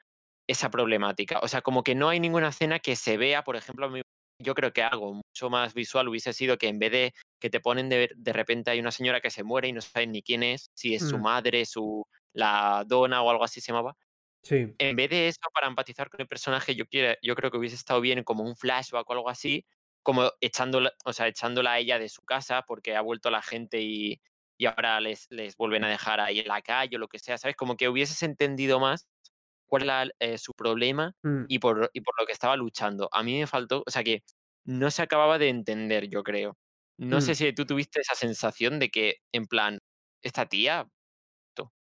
esa 0.47 0.71
problemática. 0.71 1.41
O 1.43 1.49
sea, 1.49 1.63
como 1.63 1.83
que 1.83 1.95
no 1.95 2.09
hay 2.09 2.21
ninguna 2.21 2.49
escena 2.49 2.79
que 2.79 2.97
se 2.97 3.17
vea, 3.17 3.43
por 3.45 3.57
ejemplo, 3.57 3.87
a 3.87 3.91
mí- 3.91 4.03
yo 4.43 4.55
creo 4.55 4.73
que 4.73 4.83
algo 4.83 5.15
mucho 5.15 5.51
más 5.51 5.75
visual 5.75 6.09
hubiese 6.09 6.33
sido 6.33 6.59
que 6.59 6.69
en 6.69 6.79
vez 6.79 6.93
de 6.93 7.15
que 7.41 7.51
te 7.51 7.61
ponen 7.61 7.89
de, 7.89 8.11
de 8.17 8.33
repente 8.33 8.71
hay 8.71 8.81
una 8.81 8.91
señora 8.93 9.21
que 9.21 9.31
se 9.31 9.43
muere 9.45 9.69
y 9.69 9.73
no 9.73 9.81
saben 9.81 10.13
ni 10.13 10.23
quién 10.23 10.43
es, 10.43 10.71
si 10.75 10.95
es 10.95 11.05
su 11.07 11.19
mm, 11.19 11.23
madre, 11.23 11.65
su 11.67 12.05
la 12.35 12.85
dona 12.87 13.23
o 13.23 13.31
algo 13.31 13.45
así 13.45 13.61
se 13.63 13.73
llamaba, 13.73 13.95
sí. 14.43 14.79
en 14.79 14.97
vez 14.97 15.11
de 15.11 15.29
eso, 15.29 15.41
para 15.55 15.69
empatizar 15.69 16.11
con 16.11 16.21
el 16.21 16.29
personaje, 16.29 16.75
yo, 16.75 16.87
quiero, 16.87 17.15
yo 17.23 17.35
creo 17.35 17.51
que 17.51 17.57
hubiese 17.59 17.77
estado 17.77 18.01
bien 18.01 18.25
como 18.25 18.45
un 18.45 18.57
flashback 18.57 19.09
o 19.09 19.13
algo 19.15 19.31
así, 19.31 19.65
como 20.03 20.31
echándola, 20.41 20.93
o 21.05 21.13
sea, 21.13 21.29
echándola 21.29 21.73
a 21.73 21.79
ella 21.79 21.99
de 21.99 22.09
su 22.09 22.23
casa 22.23 22.63
porque 22.63 22.95
ha 22.97 23.01
vuelto 23.01 23.31
la 23.31 23.43
gente 23.43 23.81
y, 23.81 24.21
y 24.59 24.67
ahora 24.67 25.01
les, 25.01 25.27
les 25.31 25.57
vuelven 25.57 25.85
a 25.85 25.89
dejar 25.89 26.21
ahí 26.21 26.41
en 26.41 26.49
la 26.49 26.61
calle 26.63 26.97
o 26.97 26.99
lo 27.01 27.09
que 27.09 27.19
sea, 27.19 27.39
¿sabes? 27.39 27.57
Como 27.57 27.77
que 27.77 27.89
hubieses 27.89 28.23
entendido 28.23 28.79
más 28.81 29.07
cuál 29.67 29.85
era 29.85 30.07
eh, 30.21 30.39
su 30.39 30.53
problema 30.55 31.13
mm, 31.23 31.45
y 31.49 31.59
por, 31.59 31.91
y 31.93 32.01
por 32.01 32.15
lo 32.21 32.27
que 32.27 32.33
estaba 32.33 32.57
luchando. 32.57 33.09
A 33.13 33.23
mí 33.23 33.39
me 33.39 33.47
faltó, 33.47 33.83
o 33.87 33.91
sea, 33.91 34.05
que 34.05 34.23
no 34.65 34.91
se 34.91 35.03
acababa 35.03 35.39
de 35.39 35.49
entender, 35.49 36.09
yo 36.09 36.23
creo. 36.23 36.57
No 36.99 37.21
sé 37.21 37.33
mm. 37.33 37.35
si 37.35 37.53
tú 37.53 37.67
tuviste 37.67 38.01
esa 38.01 38.15
sensación 38.15 38.79
de 38.79 38.91
que, 38.91 39.17
en 39.33 39.47
plan, 39.47 39.79
esta 40.23 40.47
tía, 40.47 40.89
to- 41.55 41.73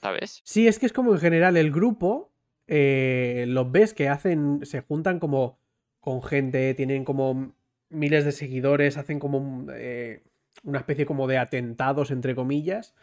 ¿sabes? 0.00 0.44
Sí, 0.44 0.66
es 0.68 0.78
que 0.78 0.86
es 0.86 0.92
como 0.92 1.12
en 1.14 1.20
general 1.20 1.56
el 1.56 1.70
grupo, 1.72 2.32
eh, 2.66 3.46
los 3.48 3.70
ves 3.70 3.94
que 3.94 4.08
hacen, 4.08 4.64
se 4.64 4.80
juntan 4.82 5.18
como 5.20 5.58
con 6.00 6.22
gente, 6.22 6.74
tienen 6.74 7.04
como 7.04 7.54
miles 7.88 8.24
de 8.24 8.32
seguidores, 8.32 8.96
hacen 8.98 9.18
como 9.18 9.66
eh, 9.72 10.22
una 10.62 10.78
especie 10.80 11.06
como 11.06 11.26
de 11.26 11.38
atentados, 11.38 12.10
entre 12.10 12.34
comillas, 12.34 12.94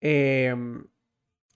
em, 0.00 0.88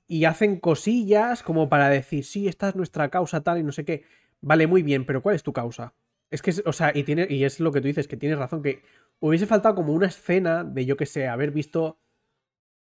y 0.08 0.24
hacen 0.24 0.58
cosillas 0.58 1.42
como 1.42 1.68
para 1.68 1.90
decir, 1.90 2.24
sí, 2.24 2.48
esta 2.48 2.70
es 2.70 2.76
nuestra 2.76 3.10
causa 3.10 3.42
tal 3.42 3.58
y 3.58 3.62
no 3.62 3.72
sé 3.72 3.84
qué. 3.84 4.04
Vale, 4.40 4.66
muy 4.66 4.82
bien, 4.82 5.04
pero 5.04 5.22
¿cuál 5.22 5.36
es 5.36 5.42
tu 5.42 5.52
causa? 5.52 5.94
Es 6.30 6.42
que, 6.42 6.52
o 6.64 6.72
sea, 6.72 6.92
y, 6.94 7.04
tiene, 7.04 7.26
y 7.28 7.44
es 7.44 7.60
lo 7.60 7.70
que 7.72 7.80
tú 7.80 7.88
dices, 7.88 8.08
que 8.08 8.16
tienes 8.16 8.38
razón, 8.38 8.62
que 8.62 8.82
hubiese 9.20 9.46
faltado 9.46 9.74
como 9.74 9.92
una 9.92 10.06
escena 10.06 10.64
de, 10.64 10.86
yo 10.86 10.96
que 10.96 11.06
sé, 11.06 11.28
haber 11.28 11.50
visto 11.50 11.98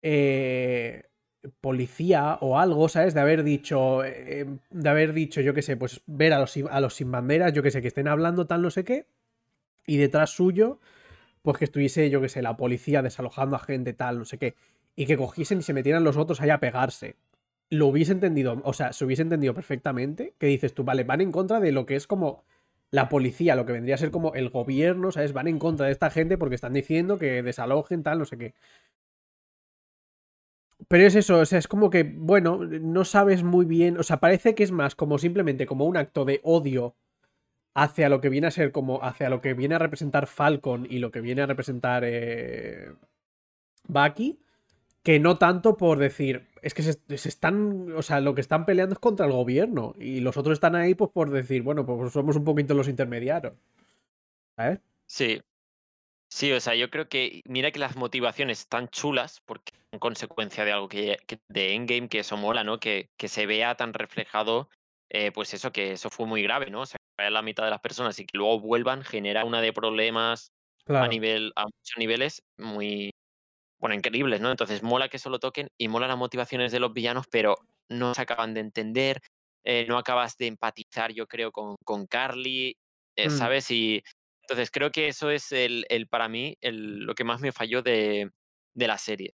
eh, 0.03 1.05
policía 1.61 2.39
o 2.41 2.59
algo, 2.59 2.89
¿sabes? 2.89 3.15
De 3.15 3.21
haber 3.21 3.43
dicho, 3.43 4.05
eh, 4.05 4.47
de 4.71 4.89
haber 4.89 5.13
dicho, 5.13 5.41
yo 5.41 5.53
qué 5.53 5.63
sé, 5.63 5.77
pues 5.77 6.03
ver 6.07 6.33
a 6.33 6.39
los, 6.39 6.57
a 6.57 6.81
los 6.81 6.95
sin 6.95 7.11
banderas, 7.11 7.53
yo 7.53 7.63
que 7.63 7.73
sé, 7.73 7.83
que 7.83 7.89
estén 7.89 8.09
hablando 8.09 8.47
tal 8.47 8.63
no 8.63 8.71
sé 8.71 8.85
qué, 8.85 9.07
y 9.87 9.97
detrás 9.97 10.31
suyo, 10.31 10.81
pues 11.43 11.59
que 11.59 11.65
estuviese, 11.65 12.11
yo 12.11 12.21
que 12.21 12.29
sé, 12.29 12.43
la 12.43 12.57
policía 12.57 13.03
desalojando 13.03 13.57
a 13.57 13.61
gente 13.61 13.93
tal, 13.95 14.19
no 14.19 14.25
sé 14.25 14.39
qué, 14.39 14.57
y 14.97 15.07
que 15.07 15.17
cogiesen 15.17 15.59
y 15.59 15.63
se 15.63 15.75
metieran 15.75 16.05
los 16.05 16.17
otros 16.17 16.41
ahí 16.41 16.51
a 16.51 16.59
pegarse. 16.59 17.17
Lo 17.71 17.87
hubiese 17.89 18.13
entendido, 18.13 18.61
o 18.65 18.73
sea, 18.73 18.93
se 18.93 19.05
hubiese 19.05 19.23
entendido 19.23 19.55
perfectamente, 19.55 20.35
que 20.39 20.47
dices 20.47 20.75
tú, 20.75 20.85
vale, 20.85 21.05
van 21.05 21.21
en 21.21 21.33
contra 21.33 21.61
de 21.61 21.73
lo 21.73 21.87
que 21.87 21.97
es 21.97 22.07
como 22.07 22.45
la 22.91 23.09
policía, 23.09 23.57
lo 23.57 23.67
que 23.67 23.73
vendría 23.73 23.97
a 23.97 23.99
ser 23.99 24.11
como 24.11 24.35
el 24.35 24.51
gobierno, 24.51 25.13
¿sabes? 25.13 25.33
Van 25.33 25.49
en 25.49 25.59
contra 25.59 25.87
de 25.87 25.93
esta 25.93 26.11
gente 26.11 26.39
porque 26.39 26.55
están 26.55 26.73
diciendo 26.73 27.19
que 27.19 27.43
desalojen 27.43 28.03
tal, 28.03 28.19
no 28.19 28.25
sé 28.25 28.39
qué. 28.39 28.55
Pero 30.89 31.05
es 31.05 31.15
eso, 31.15 31.39
o 31.41 31.47
sea, 31.47 31.59
es 31.59 31.69
como 31.69 31.91
que, 31.91 32.05
bueno, 32.05 32.59
no 32.59 33.05
sabes 33.05 33.43
muy 33.43 33.65
bien, 33.65 33.99
o 33.99 34.03
sea, 34.03 34.19
parece 34.19 34.55
que 34.55 34.63
es 34.63 34.71
más 34.71 34.95
como 34.95 35.19
simplemente 35.19 35.67
como 35.67 35.85
un 35.87 35.97
acto 35.97 36.25
de 36.25 36.41
odio 36.45 36.95
hacia 37.75 38.09
lo 38.09 38.21
que 38.21 38.29
viene 38.29 38.47
a 38.47 38.51
ser 38.51 38.73
como, 38.73 39.03
hacia 39.03 39.29
lo 39.29 39.41
que 39.41 39.55
viene 39.55 39.75
a 39.75 39.79
representar 39.79 40.27
Falcon 40.27 40.87
y 40.89 40.99
lo 40.99 41.11
que 41.11 41.21
viene 41.21 41.43
a 41.43 41.47
representar 41.47 42.05
eh, 42.07 42.93
Bucky, 43.89 44.39
que 45.07 45.15
no 45.21 45.33
tanto 45.45 45.69
por 45.83 45.99
decir, 45.99 46.33
es 46.63 46.75
que 46.75 46.83
se, 46.83 46.95
se 47.23 47.29
están, 47.35 47.93
o 48.01 48.03
sea, 48.03 48.21
lo 48.21 48.35
que 48.35 48.41
están 48.47 48.67
peleando 48.67 48.95
es 48.95 48.99
contra 48.99 49.27
el 49.27 49.33
gobierno 49.33 49.95
y 49.99 50.21
los 50.21 50.37
otros 50.37 50.55
están 50.55 50.75
ahí 50.77 50.95
pues 50.95 51.11
por 51.13 51.31
decir, 51.31 51.63
bueno, 51.63 51.87
pues 51.87 52.13
somos 52.13 52.37
un 52.37 52.45
poquito 52.45 52.75
los 52.75 52.89
intermediarios. 52.89 53.55
¿Sabes? 54.57 54.81
Sí, 55.07 55.41
Sí, 56.31 56.53
o 56.53 56.61
sea, 56.61 56.75
yo 56.75 56.91
creo 56.91 57.09
que, 57.09 57.43
mira 57.47 57.71
que 57.73 57.79
las 57.79 57.97
motivaciones 57.97 58.61
están 58.61 58.89
chulas, 58.89 59.41
porque 59.47 59.73
en 59.93 60.01
consecuencia 60.01 60.65
de 60.65 60.73
algo 60.73 60.89
que, 60.89 61.17
que- 61.27 61.41
de 61.49 61.75
Endgame, 61.75 62.09
que 62.09 62.21
eso 62.21 62.37
mola, 62.37 62.65
¿no? 62.65 62.81
Que, 62.81 63.11
que 63.17 63.29
se 63.29 63.47
vea 63.47 63.77
tan 63.77 63.95
reflejado, 63.95 64.69
eh, 65.11 65.33
pues 65.33 65.55
eso, 65.55 65.73
que 65.73 65.93
eso 65.93 66.11
fue 66.11 66.27
muy 66.27 66.43
grave, 66.43 66.71
¿no? 66.71 66.83
O 66.83 66.87
sea, 66.87 66.99
que 67.19 67.31
la 67.31 67.43
mitad 67.43 67.65
de 67.65 67.71
las 67.71 67.81
personas 67.81 68.19
y 68.19 68.27
que 68.27 68.39
luego 68.39 68.61
vuelvan, 68.61 69.05
genera 69.05 69.45
una 69.45 69.61
de 69.63 69.73
problemas 69.73 70.53
a 70.99 71.09
nivel, 71.09 71.53
a 71.57 71.65
muchos 71.65 71.99
niveles 71.99 72.43
muy, 72.59 73.13
bueno, 73.79 73.95
increíbles, 73.95 74.41
¿no? 74.41 74.51
Entonces 74.51 74.83
mola 74.83 75.09
que 75.09 75.19
solo 75.19 75.39
toquen 75.39 75.69
y 75.79 75.89
mola 75.89 76.09
las 76.09 76.17
motivaciones 76.19 76.73
de 76.73 76.81
los 76.81 76.93
villanos, 76.93 77.27
pero 77.31 77.57
no 77.91 78.15
se 78.15 78.23
acaban 78.23 78.55
de 78.55 78.61
entender, 78.61 79.21
eh, 79.65 79.87
no 79.89 79.99
acabas 79.99 80.37
de 80.39 80.47
empatizar, 80.49 81.13
yo 81.13 81.27
creo, 81.27 81.53
con, 81.53 81.77
con 81.85 82.07
Carly, 82.07 82.77
eh, 83.17 83.29
Mm. 83.29 83.31
¿sabes? 83.31 83.71
Y 83.71 84.03
entonces 84.43 84.71
creo 84.71 84.91
que 84.93 85.09
eso 85.09 85.31
es 85.31 85.53
el, 85.53 85.85
el 85.89 86.09
para 86.09 86.29
mí, 86.29 86.57
el, 86.61 87.01
lo 87.01 87.15
que 87.15 87.25
más 87.25 87.41
me 87.41 87.53
falló 87.53 87.83
de, 87.83 88.31
de 88.75 88.87
la 88.89 88.99
serie. 88.99 89.33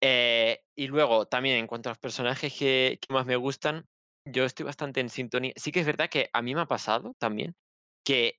Eh, 0.00 0.58
y 0.76 0.88
luego, 0.88 1.26
también 1.26 1.56
en 1.56 1.66
cuanto 1.66 1.88
a 1.88 1.92
los 1.92 1.98
personajes 1.98 2.52
que, 2.58 2.98
que 3.00 3.14
más 3.14 3.26
me 3.26 3.36
gustan, 3.36 3.84
yo 4.24 4.44
estoy 4.44 4.66
bastante 4.66 5.00
en 5.00 5.08
sintonía. 5.10 5.52
Sí 5.56 5.70
que 5.72 5.80
es 5.80 5.86
verdad 5.86 6.08
que 6.10 6.28
a 6.32 6.42
mí 6.42 6.54
me 6.54 6.62
ha 6.62 6.66
pasado 6.66 7.12
también 7.18 7.54
que 8.04 8.34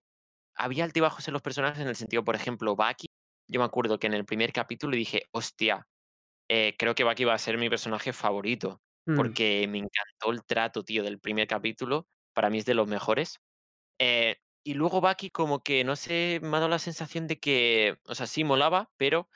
había 0.56 0.86
altibajos 0.86 1.28
en 1.28 1.34
los 1.34 1.42
personajes 1.44 1.82
en 1.82 1.90
el 1.90 1.96
sentido, 1.98 2.24
por 2.24 2.36
ejemplo, 2.36 2.76
Bucky. 2.76 3.08
Yo 3.50 3.60
me 3.60 3.66
acuerdo 3.66 4.00
que 4.00 4.08
en 4.08 4.14
el 4.14 4.26
primer 4.26 4.54
capítulo 4.54 4.96
dije, 4.96 5.24
hostia, 5.32 5.88
eh, 6.50 6.76
creo 6.78 6.96
que 6.96 7.04
Bucky 7.06 7.26
va 7.26 7.36
a 7.36 7.38
ser 7.40 7.58
mi 7.58 7.70
personaje 7.70 8.14
favorito, 8.14 8.82
Mm. 9.08 9.14
porque 9.16 9.68
me 9.70 9.80
encantó 9.80 10.32
el 10.32 10.46
trato, 10.46 10.84
tío, 10.84 11.04
del 11.04 11.20
primer 11.20 11.48
capítulo. 11.48 12.08
Para 12.34 12.50
mí 12.50 12.60
es 12.60 12.66
de 12.66 12.76
los 12.76 12.88
mejores. 12.88 13.40
Eh, 14.00 14.38
y 14.64 14.76
luego 14.76 15.02
Bucky 15.02 15.32
como 15.32 15.62
que, 15.64 15.84
no 15.86 15.96
sé, 15.98 16.40
me 16.44 16.50
ha 16.50 16.62
dado 16.62 16.70
la 16.70 16.80
sensación 16.80 17.28
de 17.28 17.40
que, 17.40 17.98
o 18.08 18.16
sea, 18.16 18.28
sí 18.28 18.44
molaba, 18.46 18.92
pero 18.98 19.30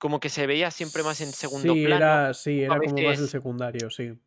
como 0.00 0.20
que 0.20 0.28
se 0.28 0.46
veía 0.46 0.70
siempre 0.70 1.02
más 1.02 1.20
en 1.20 1.32
segundo 1.32 1.80
Sí, 1.80 1.80
plano. 1.80 1.94
era, 1.94 2.34
sí, 2.34 2.62
era 2.62 2.80
como 2.82 3.00
más 3.02 3.18
el 3.18 3.28
secundario, 3.28 3.88
sí. 3.90 4.18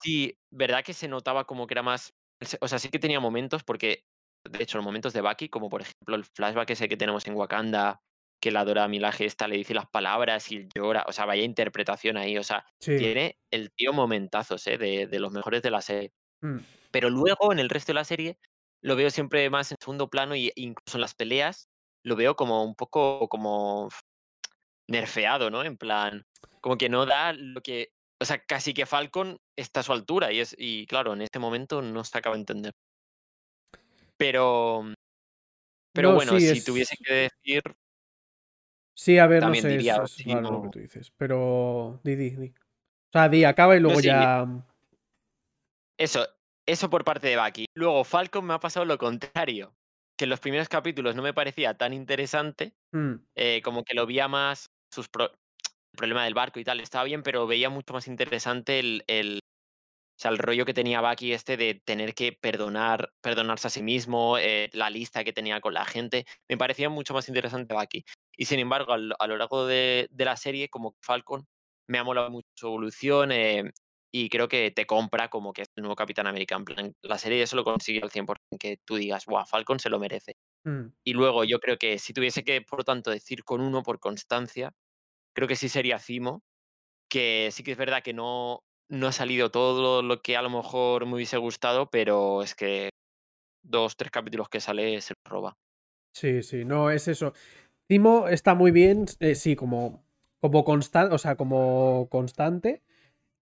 sí, 0.00 0.38
verdad 0.50 0.84
que 0.84 0.92
se 0.94 1.08
notaba 1.08 1.44
como 1.46 1.66
que 1.66 1.74
era 1.74 1.82
más, 1.82 2.14
o 2.60 2.68
sea, 2.68 2.78
sí 2.78 2.88
que 2.90 2.98
tenía 2.98 3.20
momentos, 3.20 3.64
porque 3.64 4.04
de 4.44 4.62
hecho 4.62 4.78
los 4.78 4.84
momentos 4.84 5.12
de 5.12 5.20
Bucky, 5.22 5.48
como 5.48 5.68
por 5.68 5.80
ejemplo 5.82 6.16
el 6.16 6.24
flashback 6.24 6.70
ese 6.70 6.88
que 6.88 6.96
tenemos 6.96 7.26
en 7.26 7.34
Wakanda, 7.34 8.02
que 8.40 8.50
la 8.50 8.64
Dora 8.64 8.88
Milaje 8.88 9.24
esta 9.24 9.48
le 9.48 9.56
dice 9.56 9.72
las 9.74 9.88
palabras 9.88 10.50
y 10.52 10.68
llora, 10.74 11.04
o 11.08 11.12
sea, 11.12 11.24
vaya 11.24 11.42
interpretación 11.42 12.16
ahí, 12.16 12.36
o 12.36 12.42
sea, 12.44 12.66
Sí. 12.80 12.96
tiene 12.98 13.38
el 13.50 13.70
tío 13.72 13.92
momentazos, 13.92 14.66
¿eh? 14.66 14.76
De, 14.78 15.06
de 15.06 15.18
los 15.18 15.32
mejores 15.32 15.62
de 15.62 15.70
la 15.70 15.80
serie. 15.80 16.12
Mm. 16.42 16.58
Pero 16.90 17.10
luego 17.10 17.52
en 17.52 17.58
el 17.58 17.70
resto 17.70 17.90
de 17.92 17.94
la 17.94 18.04
serie 18.04 18.38
lo 18.82 18.96
veo 18.96 19.10
siempre 19.10 19.48
más 19.50 19.70
en 19.72 19.78
segundo 19.80 20.08
plano 20.10 20.36
y 20.36 20.52
incluso 20.56 20.98
en 20.98 21.00
las 21.02 21.14
peleas 21.14 21.68
lo 22.04 22.16
veo 22.16 22.36
como 22.36 22.62
un 22.64 22.74
poco 22.74 23.28
como 23.28 23.88
nerfeado, 24.90 25.50
¿no? 25.50 25.64
En 25.64 25.78
plan, 25.78 26.26
como 26.60 26.76
que 26.76 26.90
no 26.90 27.06
da 27.06 27.32
lo 27.32 27.62
que, 27.62 27.92
o 28.20 28.26
sea, 28.26 28.38
casi 28.44 28.74
que 28.74 28.84
Falcon 28.84 29.38
está 29.56 29.80
a 29.80 29.82
su 29.84 29.92
altura 29.92 30.30
y 30.32 30.40
es 30.40 30.54
y 30.58 30.86
claro, 30.86 31.14
en 31.14 31.22
este 31.22 31.38
momento 31.38 31.80
no 31.80 32.04
se 32.04 32.18
acaba 32.18 32.36
de 32.36 32.40
entender. 32.40 32.72
Pero 34.18 34.84
pero 35.92 36.10
No, 36.10 36.14
bueno, 36.16 36.32
sí, 36.38 36.40
si 36.40 36.58
es- 36.58 36.64
tuviese 36.64 36.96
que 37.02 37.14
decir, 37.14 37.62
Sí, 38.94 39.18
a 39.18 39.26
ver, 39.26 39.42
no 39.44 39.54
sé, 39.54 39.68
es, 39.68 39.74
diría 39.76 39.94
es 40.04 40.24
raro 40.24 40.50
lo 40.50 40.62
que 40.62 40.68
tú 40.68 40.78
dices. 40.78 41.10
Pero 41.16 42.00
di, 42.04 42.14
di, 42.16 42.30
di. 42.30 42.48
O 42.48 43.12
sea, 43.12 43.28
di, 43.28 43.44
acaba 43.44 43.76
y 43.76 43.80
luego 43.80 44.00
sí. 44.00 44.08
ya. 44.08 44.64
eso, 45.98 46.26
eso 46.66 46.90
por 46.90 47.04
parte 47.04 47.28
de 47.28 47.36
Bucky. 47.36 47.66
Luego 47.74 48.04
Falcon 48.04 48.44
me 48.46 48.54
ha 48.54 48.60
pasado 48.60 48.84
lo 48.86 48.98
contrario, 48.98 49.76
que 50.18 50.24
en 50.24 50.30
los 50.30 50.40
primeros 50.40 50.68
capítulos 50.68 51.14
no 51.14 51.22
me 51.22 51.34
parecía 51.34 51.74
tan 51.76 51.92
interesante, 51.92 52.74
Mm, 52.92 53.26
eh, 53.36 53.62
como 53.62 53.84
que 53.84 53.94
lo 53.94 54.06
veía 54.06 54.28
más 54.28 54.70
sus 54.92 55.08
pro- 55.08 55.32
el 55.32 55.98
problema 55.98 56.24
del 56.24 56.34
barco 56.34 56.60
y 56.60 56.64
tal, 56.64 56.80
estaba 56.80 57.04
bien, 57.04 57.22
pero 57.22 57.46
veía 57.46 57.70
mucho 57.70 57.94
más 57.94 58.08
interesante 58.08 58.80
el, 58.80 59.04
el, 59.08 59.40
o 60.18 60.20
sea, 60.22 60.30
el 60.32 60.38
rollo 60.38 60.64
que 60.66 60.74
tenía 60.74 61.00
Bucky 61.02 61.32
este 61.32 61.56
de 61.56 61.82
tener 61.84 62.14
que 62.14 62.32
perdonar, 62.32 63.12
perdonarse 63.22 63.68
a 63.68 63.70
sí 63.70 63.82
mismo, 63.82 64.38
eh, 64.38 64.70
la 64.74 64.90
lista 64.90 65.24
que 65.24 65.32
tenía 65.32 65.60
con 65.60 65.74
la 65.74 65.84
gente, 65.86 66.26
me 66.48 66.58
parecía 66.58 66.88
mucho 66.90 67.14
más 67.14 67.28
interesante 67.28 67.74
Bucky. 67.74 68.04
Y 68.36 68.46
sin 68.46 68.58
embargo, 68.60 68.92
a 68.92 68.98
lo, 68.98 69.14
a 69.18 69.26
lo 69.26 69.36
largo 69.36 69.66
de, 69.66 70.08
de 70.10 70.24
la 70.24 70.36
serie, 70.36 70.68
como 70.68 70.96
Falcon, 71.00 71.46
me 71.88 71.98
ha 71.98 72.04
molado 72.04 72.30
mucho 72.30 72.48
su 72.54 72.66
evolución 72.66 73.32
eh, 73.32 73.70
y 74.12 74.28
creo 74.28 74.48
que 74.48 74.70
te 74.70 74.86
compra 74.86 75.28
como 75.28 75.52
que 75.52 75.62
es 75.62 75.68
el 75.76 75.82
nuevo 75.82 75.96
Capitán 75.96 76.26
América. 76.26 76.56
En 76.56 76.64
plan, 76.64 76.92
la 77.02 77.18
serie 77.18 77.42
eso 77.42 77.56
lo 77.56 77.64
consigue 77.64 78.00
al 78.02 78.10
100%, 78.10 78.58
que 78.60 78.78
tú 78.84 78.96
digas, 78.96 79.26
wow, 79.26 79.44
Falcon 79.46 79.78
se 79.80 79.90
lo 79.90 79.98
merece. 79.98 80.34
mm. 80.64 80.94
Y 81.04 81.12
luego 81.14 81.44
yo 81.44 81.58
creo 81.60 81.78
que 81.78 81.98
si 81.98 82.12
tuviese 82.12 82.44
que, 82.44 82.62
por 82.62 82.84
tanto, 82.84 83.10
decir 83.10 83.44
con 83.44 83.60
uno 83.60 83.82
por 83.82 84.00
constancia, 84.00 84.72
creo 85.34 85.48
que 85.48 85.56
sí 85.56 85.68
sería 85.68 85.98
Cimo, 85.98 86.42
que 87.10 87.50
sí 87.52 87.62
que 87.62 87.72
es 87.72 87.78
verdad 87.78 88.02
que 88.02 88.12
no, 88.14 88.60
no 88.88 89.06
ha 89.08 89.12
salido 89.12 89.50
todo 89.50 90.02
lo 90.02 90.22
que 90.22 90.36
a 90.36 90.42
lo 90.42 90.50
mejor 90.50 91.06
me 91.06 91.14
hubiese 91.14 91.38
gustado, 91.38 91.90
pero 91.90 92.42
es 92.42 92.54
que 92.54 92.90
dos, 93.64 93.96
tres 93.96 94.10
capítulos 94.10 94.48
que 94.48 94.60
sale 94.60 95.00
se 95.00 95.14
lo 95.14 95.30
roba. 95.30 95.54
Sí, 96.14 96.42
sí, 96.44 96.64
no, 96.64 96.90
es 96.90 97.08
eso. 97.08 97.32
Timo 97.86 98.28
está 98.28 98.54
muy 98.54 98.70
bien, 98.70 99.06
eh, 99.20 99.34
sí, 99.34 99.56
como, 99.56 100.02
como 100.40 100.64
constante, 100.64 101.14
o 101.14 101.18
sea, 101.18 101.36
como 101.36 102.08
constante. 102.10 102.82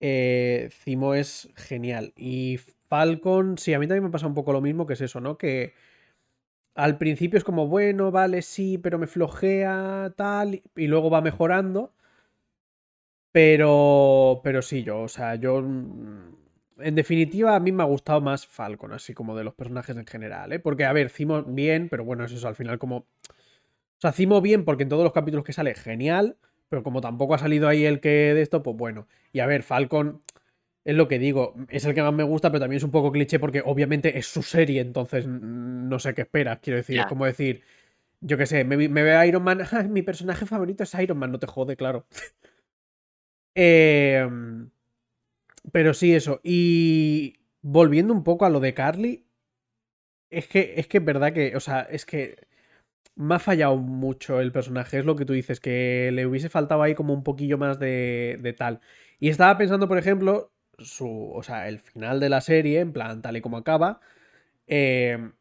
eh, 0.01 0.71
Cimo 0.73 1.15
es 1.15 1.51
genial. 1.57 2.13
Y 2.17 2.59
Falcon, 2.89 3.59
sí, 3.59 3.75
a 3.75 3.79
mí 3.81 3.87
también 3.89 4.05
me 4.05 4.11
pasa 4.11 4.27
un 4.29 4.35
poco 4.35 4.53
lo 4.53 4.61
mismo, 4.63 4.87
que 4.87 4.95
es 4.95 5.03
eso, 5.03 5.21
¿no? 5.21 5.39
Que 5.39 5.75
al 6.75 6.99
principio 6.99 7.39
es 7.39 7.45
como, 7.45 7.67
bueno, 7.69 8.11
vale, 8.11 8.43
sí, 8.43 8.77
pero 8.79 8.99
me 8.99 9.07
flojea, 9.07 10.13
tal, 10.17 10.63
y 10.77 10.87
luego 10.89 11.11
va 11.11 11.21
mejorando. 11.21 11.93
Pero, 13.33 14.41
pero 14.43 14.61
sí, 14.63 14.83
yo, 14.83 15.01
o 15.03 15.09
sea, 15.09 15.37
yo, 15.37 15.63
mm, 15.63 16.35
en 16.81 16.95
definitiva, 16.97 17.55
a 17.55 17.61
mí 17.61 17.71
me 17.73 17.83
ha 17.83 17.87
gustado 17.87 18.21
más 18.21 18.47
Falcon, 18.47 18.93
así 18.93 19.15
como 19.15 19.37
de 19.37 19.45
los 19.45 19.55
personajes 19.55 19.97
en 19.97 20.07
general, 20.07 20.53
¿eh? 20.53 20.59
Porque, 20.59 20.85
a 20.85 20.93
ver, 20.93 21.11
Cimo 21.11 21.43
bien, 21.45 21.89
pero 21.89 22.05
bueno, 22.05 22.25
es 22.25 22.33
eso, 22.33 22.49
al 22.49 22.57
final 22.57 22.79
como... 22.79 23.07
O 24.01 24.03
sea, 24.03 24.13
Cimo 24.13 24.41
bien 24.41 24.65
porque 24.65 24.85
en 24.85 24.89
todos 24.89 25.05
los 25.05 25.13
capítulos 25.13 25.45
que 25.45 25.53
sale, 25.53 25.75
genial, 25.75 26.39
pero 26.71 26.83
como 26.83 27.03
tampoco 27.03 27.35
ha 27.35 27.39
salido 27.39 27.69
ahí 27.69 27.85
el 27.85 28.01
que 28.01 28.09
de 28.33 28.41
esto, 28.41 28.63
pues 28.63 28.75
bueno. 28.75 29.07
Y 29.31 29.41
a 29.41 29.47
ver, 29.47 29.63
Falcon, 29.63 30.23
es 30.87 30.95
lo 30.97 31.07
que 31.07 31.19
digo, 31.19 31.55
es 31.69 31.85
el 31.85 31.93
que 31.95 32.03
más 32.03 32.15
me 32.15 32.23
gusta, 32.23 32.51
pero 32.51 32.61
también 32.61 32.79
es 32.79 32.83
un 32.83 32.93
poco 32.93 33.13
cliché 33.13 33.39
porque 33.39 33.61
obviamente 33.63 34.17
es 34.17 34.27
su 34.27 34.43
serie, 34.43 34.81
entonces 34.81 35.27
no 35.27 35.99
sé 35.99 36.15
qué 36.15 36.23
esperas, 36.23 36.61
quiero 36.63 36.79
decir, 36.79 36.99
es 37.01 37.07
como 37.07 37.27
decir, 37.27 37.63
yo 38.23 38.39
qué 38.39 38.47
sé, 38.47 38.65
me, 38.65 38.77
me 38.89 39.03
veo 39.03 39.19
a 39.19 39.27
Iron 39.27 39.43
Man, 39.43 39.61
"Ah, 39.71 39.83
mi 39.83 40.01
personaje 40.01 40.47
favorito 40.47 40.83
es 40.85 40.95
Iron 40.95 41.19
Man, 41.19 41.33
no 41.33 41.39
te 41.39 41.47
jode, 41.47 41.77
claro. 41.77 42.07
Em, 43.55 44.71
pero 45.73 45.93
sí, 45.93 46.15
eso. 46.15 46.41
Y 46.43 47.37
volviendo 47.63 48.15
un 48.15 48.25
poco 48.25 48.47
a 48.47 48.51
lo 48.51 48.61
de 48.61 48.75
Carly, 48.75 49.27
es 50.31 50.47
que 50.47 50.75
es 50.77 50.87
que 50.87 50.99
es 50.99 51.05
verdad 51.05 51.33
que, 51.33 51.57
o 51.57 51.61
sea, 51.61 51.81
es 51.83 52.07
que 52.07 52.37
me 53.17 53.35
ha 53.35 53.39
fallado 53.39 53.77
mucho 53.77 54.41
el 54.41 54.53
personaje, 54.53 54.99
es 54.99 55.05
lo 55.05 55.17
que 55.17 55.25
tú 55.27 55.33
dices, 55.35 55.61
que 55.61 56.11
le 56.13 56.27
hubiese 56.27 56.49
faltado 56.49 56.83
ahí 56.83 56.95
como 56.95 57.13
un 57.15 57.23
poquillo 57.25 57.59
más 57.59 57.79
de, 57.79 58.39
de 58.41 58.53
tal. 58.53 58.81
Y 59.19 59.29
estaba 59.29 59.59
pensando, 59.59 59.89
por 59.89 59.99
ejemplo, 59.99 60.53
su, 60.79 61.31
o 61.33 61.43
sea, 61.43 61.69
el 61.69 61.79
final 61.81 62.21
de 62.21 62.29
la 62.31 62.41
serie, 62.41 62.81
en 62.81 62.93
plan, 62.93 63.21
tal 63.23 63.37
y 63.37 63.41
como 63.43 63.59
acaba. 63.59 64.01
em, 64.67 65.33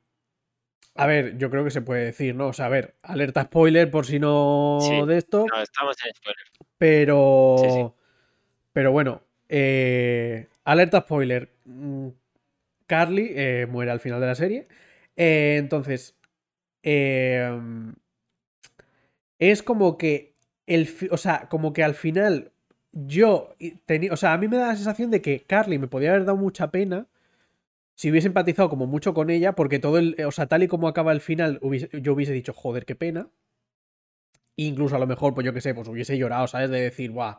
a 0.95 1.05
ver, 1.07 1.37
yo 1.37 1.49
creo 1.49 1.63
que 1.63 1.71
se 1.71 1.81
puede 1.81 2.05
decir, 2.05 2.35
¿no? 2.35 2.47
O 2.47 2.53
sea, 2.53 2.65
a 2.65 2.69
ver, 2.69 2.95
alerta 3.03 3.43
spoiler 3.43 3.89
por 3.89 4.05
si 4.05 4.19
no 4.19 4.79
Sí. 4.81 5.01
de 5.07 5.17
esto. 5.17 5.45
No, 5.49 5.61
estamos 5.61 5.95
en 6.05 6.13
spoiler. 6.13 6.45
Pero. 6.77 7.55
Sí, 7.59 7.69
sí. 7.69 7.85
Pero 8.73 8.91
bueno. 8.91 9.21
eh, 9.47 10.47
alerta 10.65 11.01
spoiler. 11.01 11.53
mm, 11.65 12.09
Carly 12.87 13.31
eh, 13.35 13.67
muere 13.69 13.91
al 13.91 13.99
final 13.99 14.19
de 14.19 14.27
la 14.27 14.35
serie. 14.35 14.67
Eh, 15.15 15.55
entonces. 15.57 16.18
Eh, 16.83 17.59
es 19.39 19.63
como 19.63 19.97
que. 19.97 20.35
El, 20.67 20.87
o 21.11 21.17
sea, 21.17 21.47
como 21.49 21.73
que 21.73 21.83
al 21.83 21.95
final. 21.95 22.51
Yo 22.91 23.55
tenía. 23.85 24.13
O 24.13 24.17
sea, 24.17 24.33
a 24.33 24.37
mí 24.37 24.47
me 24.47 24.57
da 24.57 24.67
la 24.67 24.75
sensación 24.75 25.11
de 25.11 25.21
que 25.21 25.41
Carly 25.41 25.77
me 25.77 25.87
podía 25.87 26.11
haber 26.11 26.25
dado 26.25 26.37
mucha 26.37 26.71
pena. 26.71 27.07
Si 27.95 28.09
hubiese 28.11 28.27
empatizado 28.27 28.69
como 28.69 28.87
mucho 28.87 29.13
con 29.13 29.29
ella. 29.29 29.53
Porque 29.53 29.79
todo 29.79 29.97
el. 29.97 30.15
O 30.25 30.31
sea, 30.31 30.47
tal 30.47 30.63
y 30.63 30.67
como 30.67 30.87
acaba 30.87 31.11
el 31.11 31.21
final. 31.21 31.59
yo 32.01 32.13
hubiese 32.13 32.33
dicho, 32.33 32.53
joder, 32.53 32.85
qué 32.85 32.95
pena. 32.95 33.29
Incluso 34.55 34.95
a 34.95 34.99
lo 34.99 35.07
mejor, 35.07 35.33
pues 35.33 35.45
yo 35.45 35.53
qué 35.53 35.61
sé, 35.61 35.73
pues 35.73 35.87
hubiese 35.87 36.17
llorado, 36.17 36.45
¿sabes? 36.47 36.69
De 36.69 36.81
decir, 36.81 37.11
guau, 37.11 37.37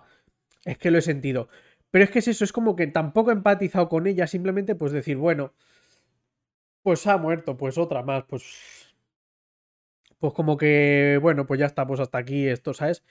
es 0.65 0.79
que 0.79 0.91
lo 0.91 0.99
he 0.99 1.03
sentido. 1.03 1.49
Pero 1.91 2.05
es 2.05 2.11
que 2.11 2.21
es 2.21 2.29
eso, 2.29 2.45
es 2.45 2.53
como 2.53 2.77
que 2.77 2.87
tampoco 2.87 3.31
he 3.31 3.35
empatizado 3.35 3.89
con 3.89 4.07
ella, 4.07 4.27
simplemente 4.27 4.75
pues 4.75 4.93
decir, 4.93 5.17
bueno, 5.17 5.53
pues 6.83 7.07
ha 7.07 7.19
muerto, 7.19 7.57
pues 7.57 7.79
otra 7.79 8.03
más, 8.03 8.25
pues... 8.25 8.90
Pues 10.21 10.35
como 10.35 10.59
que, 10.59 11.19
bueno, 11.23 11.47
pues 11.47 11.59
ya 11.61 11.67
está, 11.67 11.87
pues 11.87 11.99
hasta 11.99 12.19
aquí 12.19 12.47
esto, 12.47 12.75
¿sabes? 12.75 13.03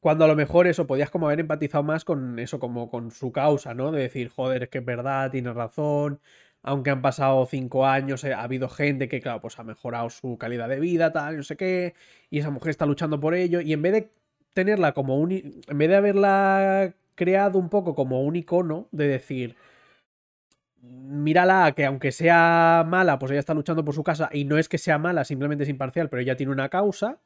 Cuando 0.00 0.24
a 0.24 0.28
lo 0.28 0.36
mejor 0.36 0.66
eso, 0.68 0.86
podías 0.86 1.10
como 1.10 1.26
haber 1.26 1.40
empatizado 1.40 1.84
más 1.84 2.04
con 2.04 2.38
eso, 2.38 2.60
como 2.60 2.90
con 2.90 3.10
su 3.10 3.32
causa, 3.32 3.74
¿no? 3.74 3.92
De 3.92 4.02
decir, 4.02 4.28
joder, 4.30 4.64
es 4.64 4.68
que 4.70 4.78
es 4.78 4.84
verdad, 4.84 5.30
tienes 5.32 5.54
razón, 5.54 6.20
aunque 6.62 6.90
han 6.90 7.02
pasado 7.02 7.46
cinco 7.46 7.86
años, 7.86 8.24
eh, 8.24 8.34
ha 8.34 8.42
habido 8.42 8.68
gente 8.68 9.08
que, 9.08 9.20
claro, 9.20 9.40
pues 9.40 9.58
ha 9.58 9.64
mejorado 9.64 10.10
su 10.10 10.38
calidad 10.38 10.68
de 10.68 10.80
vida, 10.80 11.12
tal, 11.12 11.38
no 11.38 11.42
sé 11.44 11.56
qué, 11.56 11.94
y 12.30 12.38
esa 12.40 12.50
mujer 12.50 12.70
está 12.70 12.86
luchando 12.86 13.20
por 13.20 13.34
ello, 13.34 13.60
y 13.60 13.72
en 13.72 13.82
vez 13.82 13.92
de 13.94 14.12
tenerla 14.52 14.92
como 14.94 15.18
un... 15.18 15.32
En 15.32 15.78
vez 15.78 15.88
de 15.88 15.96
haberla 15.96 16.94
creado 17.16 17.58
un 17.58 17.68
poco 17.70 17.94
como 17.96 18.22
un 18.22 18.36
icono 18.36 18.88
de 18.92 19.08
decir, 19.08 19.56
mírala, 20.88 21.72
que 21.72 21.84
aunque 21.84 22.12
sea 22.12 22.84
mala, 22.86 23.18
pues 23.18 23.32
ella 23.32 23.40
está 23.40 23.54
luchando 23.54 23.84
por 23.84 23.94
su 23.94 24.02
casa 24.02 24.28
y 24.32 24.44
no 24.44 24.58
es 24.58 24.68
que 24.68 24.78
sea 24.78 24.98
mala, 24.98 25.24
simplemente 25.24 25.64
es 25.64 25.70
imparcial, 25.70 26.08
pero 26.08 26.22
ella 26.22 26.36
tiene 26.36 26.52
una 26.52 26.68
causa, 26.68 27.20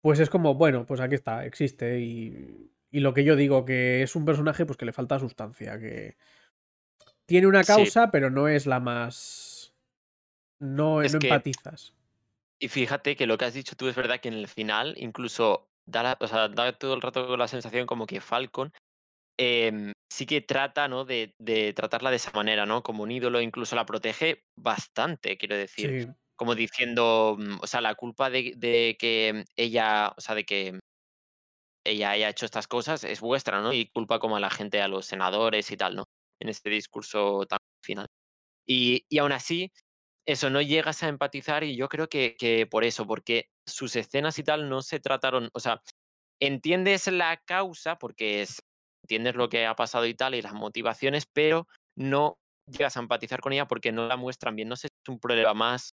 pues 0.00 0.20
es 0.20 0.30
como, 0.30 0.54
bueno, 0.54 0.86
pues 0.86 1.00
aquí 1.00 1.14
está, 1.14 1.44
existe 1.44 2.00
y, 2.00 2.70
y 2.90 3.00
lo 3.00 3.14
que 3.14 3.24
yo 3.24 3.36
digo, 3.36 3.64
que 3.64 4.02
es 4.02 4.16
un 4.16 4.24
personaje 4.24 4.66
pues 4.66 4.76
que 4.76 4.84
le 4.84 4.92
falta 4.92 5.18
sustancia, 5.18 5.78
que 5.78 6.16
tiene 7.26 7.46
una 7.46 7.62
causa, 7.62 8.10
pero 8.10 8.30
no 8.30 8.48
es 8.48 8.66
la 8.66 8.80
más... 8.80 9.72
No, 10.58 11.00
no 11.00 11.02
empatizas. 11.02 11.94
Y 12.58 12.68
fíjate 12.68 13.16
que 13.16 13.26
lo 13.26 13.38
que 13.38 13.46
has 13.46 13.54
dicho 13.54 13.76
tú 13.76 13.88
es 13.88 13.94
verdad 13.94 14.20
que 14.20 14.28
en 14.28 14.34
el 14.34 14.48
final 14.48 14.94
incluso 14.98 15.68
da, 15.86 16.18
o 16.20 16.26
sea, 16.26 16.48
da 16.48 16.72
todo 16.72 16.94
el 16.94 17.00
rato 17.00 17.36
la 17.36 17.48
sensación 17.48 17.86
como 17.86 18.06
que 18.06 18.20
Falcon 18.20 18.72
Em, 19.42 19.94
sí 20.12 20.26
que 20.26 20.42
trata, 20.42 20.86
¿no? 20.86 21.06
De, 21.06 21.32
tratarla 21.74 22.10
de 22.10 22.16
esa 22.16 22.30
manera, 22.32 22.66
¿no? 22.66 22.82
Como 22.82 23.04
un 23.04 23.10
ídolo, 23.10 23.40
incluso 23.40 23.74
la 23.74 23.86
protege 23.86 24.44
bastante, 24.54 25.38
quiero 25.38 25.56
decir. 25.56 26.14
Como 26.36 26.54
diciendo, 26.54 27.36
mm, 27.38 27.60
o 27.62 27.66
sea, 27.66 27.80
la 27.80 27.94
culpa 27.94 28.28
de, 28.28 28.96
que 28.98 29.44
ella, 29.56 30.12
o 30.14 30.20
sea, 30.20 30.34
de 30.34 30.44
que 30.44 30.78
ella 31.86 32.10
haya 32.10 32.28
hecho 32.28 32.44
estas 32.44 32.68
cosas 32.68 33.02
es 33.02 33.22
vuestra, 33.22 33.62
¿no? 33.62 33.72
Y 33.72 33.86
culpa 33.86 34.18
como 34.18 34.36
a 34.36 34.40
la 34.40 34.50
gente, 34.50 34.82
a 34.82 34.88
los 34.88 35.06
senadores 35.06 35.70
y 35.70 35.76
tal, 35.78 35.96
¿no? 35.96 36.04
En 36.38 36.50
este 36.50 36.68
discurso 36.68 37.46
tan 37.46 37.60
final. 37.82 38.08
Y, 38.66 39.06
y 39.08 39.18
aún 39.18 39.32
así, 39.32 39.72
eso 40.26 40.50
no 40.50 40.60
llegas 40.60 41.02
a 41.02 41.08
empatizar 41.08 41.64
y 41.64 41.76
yo 41.76 41.88
creo 41.88 42.08
que, 42.10 42.36
que 42.38 42.66
por 42.66 42.84
eso, 42.84 43.06
porque 43.06 43.46
sus 43.66 43.96
escenas 43.96 44.38
y 44.38 44.44
tal 44.44 44.68
no 44.68 44.82
se 44.82 45.00
trataron, 45.00 45.48
o 45.54 45.60
sea, 45.60 45.80
entiendes 46.40 47.06
la 47.06 47.38
causa 47.46 47.96
porque 47.96 48.42
es 48.42 48.59
entiendes 49.02 49.34
lo 49.34 49.48
que 49.48 49.66
ha 49.66 49.74
pasado 49.74 50.06
y 50.06 50.14
tal, 50.14 50.34
y 50.34 50.42
las 50.42 50.54
motivaciones, 50.54 51.24
pero 51.32 51.66
no 51.96 52.38
llegas 52.66 52.96
a 52.96 53.00
empatizar 53.00 53.40
con 53.40 53.52
ella 53.52 53.66
porque 53.66 53.92
no 53.92 54.06
la 54.06 54.16
muestran 54.16 54.56
bien. 54.56 54.68
No 54.68 54.76
sé 54.76 54.88
si 54.88 54.94
es 55.04 55.08
un 55.08 55.18
problema 55.18 55.54
más, 55.54 55.94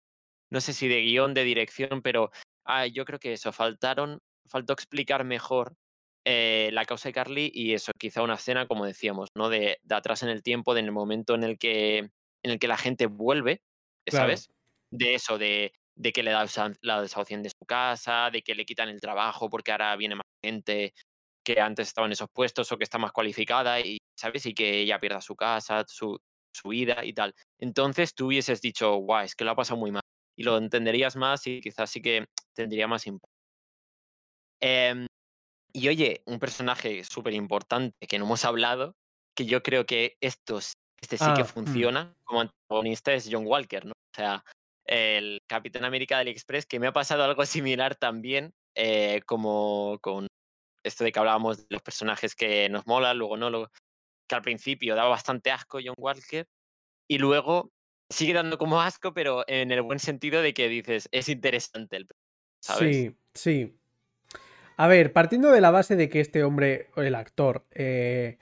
no 0.50 0.60
sé 0.60 0.72
si 0.72 0.88
de 0.88 1.02
guion, 1.02 1.34
de 1.34 1.44
dirección, 1.44 2.02
pero 2.02 2.30
ah, 2.64 2.86
yo 2.86 3.04
creo 3.04 3.18
que 3.18 3.32
eso, 3.32 3.52
faltaron, 3.52 4.18
faltó 4.48 4.72
explicar 4.72 5.24
mejor 5.24 5.74
eh, 6.26 6.70
la 6.72 6.84
causa 6.84 7.08
de 7.08 7.12
Carly 7.12 7.50
y 7.54 7.74
eso, 7.74 7.92
quizá 7.98 8.22
una 8.22 8.34
escena, 8.34 8.66
como 8.66 8.86
decíamos, 8.86 9.28
¿no? 9.36 9.48
De, 9.48 9.78
atrás 9.90 10.22
en 10.22 10.30
el 10.30 10.42
tiempo, 10.42 10.74
de 10.74 10.80
en 10.80 10.86
el 10.86 10.92
momento 10.92 11.34
en 11.34 11.44
el 11.44 11.58
que, 11.58 11.98
en 11.98 12.10
el 12.50 12.58
que 12.58 12.68
la 12.68 12.78
gente 12.78 13.06
vuelve, 13.06 13.60
¿sabes? 14.08 14.48
De 14.90 15.14
eso, 15.14 15.38
de, 15.38 15.72
de 15.96 16.12
que 16.12 16.22
le 16.22 16.30
da 16.30 16.46
la 16.80 17.02
desahuciación 17.02 17.42
de 17.42 17.50
su 17.50 17.66
casa, 17.66 18.30
de 18.30 18.42
que 18.42 18.54
le 18.54 18.64
quitan 18.64 18.88
el 18.88 19.00
trabajo 19.00 19.50
porque 19.50 19.72
ahora 19.72 19.94
viene 19.96 20.16
más 20.16 20.26
gente 20.42 20.94
que 21.44 21.61
antes 21.61 21.88
estaba 21.88 22.07
en 22.07 22.12
esos 22.12 22.28
puestos 22.33 22.70
o 22.72 22.78
que 22.78 22.85
está 22.85 22.98
más 22.98 23.12
cualificada 23.12 23.80
y, 23.80 23.98
¿sabes? 24.18 24.46
Y 24.46 24.54
que 24.54 24.80
ella 24.80 24.98
pierda 24.98 25.20
su 25.20 25.37
casa, 25.37 25.85
su, 25.87 26.18
su 26.52 26.68
vida 26.68 27.04
y 27.04 27.12
tal. 27.12 27.35
Entonces 27.61 28.14
tú 28.14 28.26
hubieses 28.26 28.61
dicho, 28.61 28.96
guau, 28.96 29.24
es 29.24 29.35
que 29.35 29.44
lo 29.44 29.52
ha 29.52 29.57
pasado 29.57 29.78
muy 29.78 29.92
mal. 29.92 30.02
Y 30.37 30.42
lo 30.42 30.57
entenderías 30.59 31.14
más 31.14 31.46
y 31.46 31.61
quizás 31.61 31.90
sí 31.90 32.02
que 32.02 32.26
tendría 32.54 32.88
más 32.88 33.07
impacto. 33.07 33.28
Em, 34.61 35.07
y 35.72 35.88
oye, 35.88 36.22
un 36.26 36.38
personaje 36.38 37.04
súper 37.04 37.35
importante 37.35 38.07
que 38.07 38.18
no 38.18 38.24
hemos 38.24 38.44
hablado, 38.44 38.94
que 39.37 39.44
yo 39.44 39.62
creo 39.62 39.87
que 39.87 40.16
estos, 40.20 40.72
este 41.00 41.18
sí 41.18 41.24
que 41.35 41.42
ah, 41.42 41.44
mm. 41.44 41.46
funciona 41.46 42.14
como 42.24 42.40
antagonista 42.40 43.12
es 43.12 43.28
John 43.30 43.46
Walker, 43.46 43.85
¿no? 43.85 43.92
O 43.92 44.16
sea, 44.16 44.44
el 44.87 45.40
Capitán 45.48 45.85
América 45.85 46.18
del 46.18 46.28
Express, 46.28 46.66
que 46.66 46.78
me 46.78 46.87
ha 46.87 46.92
pasado 46.92 47.24
algo 47.24 47.44
similar 47.46 47.96
también, 47.96 48.52
eh, 48.74 49.22
como 49.26 49.98
con 50.00 50.26
esto 50.85 51.05
de 51.05 51.12
que 51.12 51.18
hablábamos 51.18 51.59
de 51.59 51.66
los 51.70 51.83
personajes 51.83 52.35
que 52.35 52.68
nos 52.68 52.87
molan, 52.87 53.18
luego 53.18 53.37
no, 53.37 53.51
lo, 53.51 53.70
que 54.29 54.35
al 54.35 54.42
principio 54.42 54.94
daba 54.94 55.09
bastante 55.11 55.51
asco 55.51 55.79
John 55.85 55.94
Walker 55.99 56.47
y 57.09 57.18
luego 57.18 57.73
sigue 58.09 58.33
dando 58.33 58.59
como 58.59 58.81
asco, 58.81 59.12
pero 59.12 59.44
en 59.47 59.70
el 59.73 59.83
buen 59.83 59.99
sentido 59.99 60.42
de 60.42 60.55
que 60.55 60.68
dices, 60.68 61.09
es 61.11 61.29
interesante 61.29 61.97
el 61.97 62.07
¿sabes? 62.61 62.97
Sí, 62.97 63.16
sí. 63.35 63.79
A 64.77 64.87
ver, 64.88 65.12
partiendo 65.12 65.51
de 65.51 65.61
la 65.61 65.70
base 65.70 65.97
de 65.97 66.09
que 66.09 66.20
este 66.20 66.44
hombre, 66.44 66.90
el 66.97 67.14
actor, 67.14 67.64
eh, 67.73 68.38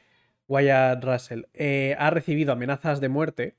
Wyatt 0.48 1.04
Russell, 1.04 1.44
eh, 1.54 1.94
ha 1.98 2.10
recibido 2.10 2.52
amenazas 2.52 3.00
de 3.00 3.08
muerte, 3.08 3.56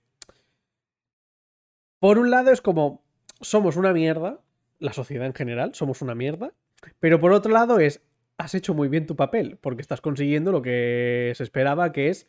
por 1.99 2.19
un 2.19 2.31
lado 2.31 2.51
es 2.51 2.61
como, 2.61 3.01
somos 3.41 3.77
una 3.77 3.93
mierda, 3.93 4.41
la 4.79 4.91
sociedad 4.91 5.25
en 5.25 5.33
general, 5.33 5.73
somos 5.73 6.01
una 6.01 6.15
mierda, 6.15 6.51
pero 6.99 7.19
por 7.19 7.31
otro 7.31 7.51
lado 7.51 7.79
es, 7.79 8.01
has 8.43 8.55
hecho 8.55 8.73
muy 8.73 8.89
bien 8.89 9.07
tu 9.07 9.15
papel, 9.15 9.57
porque 9.61 9.81
estás 9.81 10.01
consiguiendo 10.01 10.51
lo 10.51 10.61
que 10.61 11.33
se 11.35 11.43
esperaba, 11.43 11.91
que 11.91 12.09
es 12.09 12.27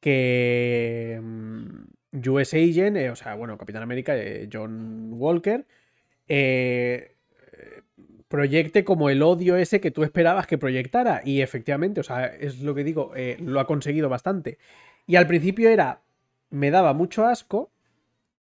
que 0.00 1.20
mm, 1.22 2.28
US 2.28 2.54
Agent, 2.54 2.96
eh, 2.96 3.10
o 3.10 3.16
sea, 3.16 3.34
bueno, 3.34 3.58
Capitán 3.58 3.82
América, 3.82 4.16
eh, 4.16 4.48
John 4.52 5.10
Walker, 5.12 5.66
eh, 6.28 7.16
proyecte 8.28 8.84
como 8.84 9.10
el 9.10 9.22
odio 9.22 9.56
ese 9.56 9.80
que 9.80 9.90
tú 9.90 10.04
esperabas 10.04 10.46
que 10.46 10.56
proyectara. 10.56 11.20
Y 11.24 11.42
efectivamente, 11.42 12.00
o 12.00 12.04
sea, 12.04 12.26
es 12.26 12.60
lo 12.62 12.74
que 12.74 12.84
digo, 12.84 13.12
lo 13.40 13.60
ha 13.60 13.66
conseguido 13.66 14.08
bastante. 14.08 14.58
Y 15.06 15.16
al 15.16 15.26
principio 15.26 15.68
era, 15.68 16.00
me 16.48 16.70
daba 16.70 16.94
mucho 16.94 17.26
asco, 17.26 17.70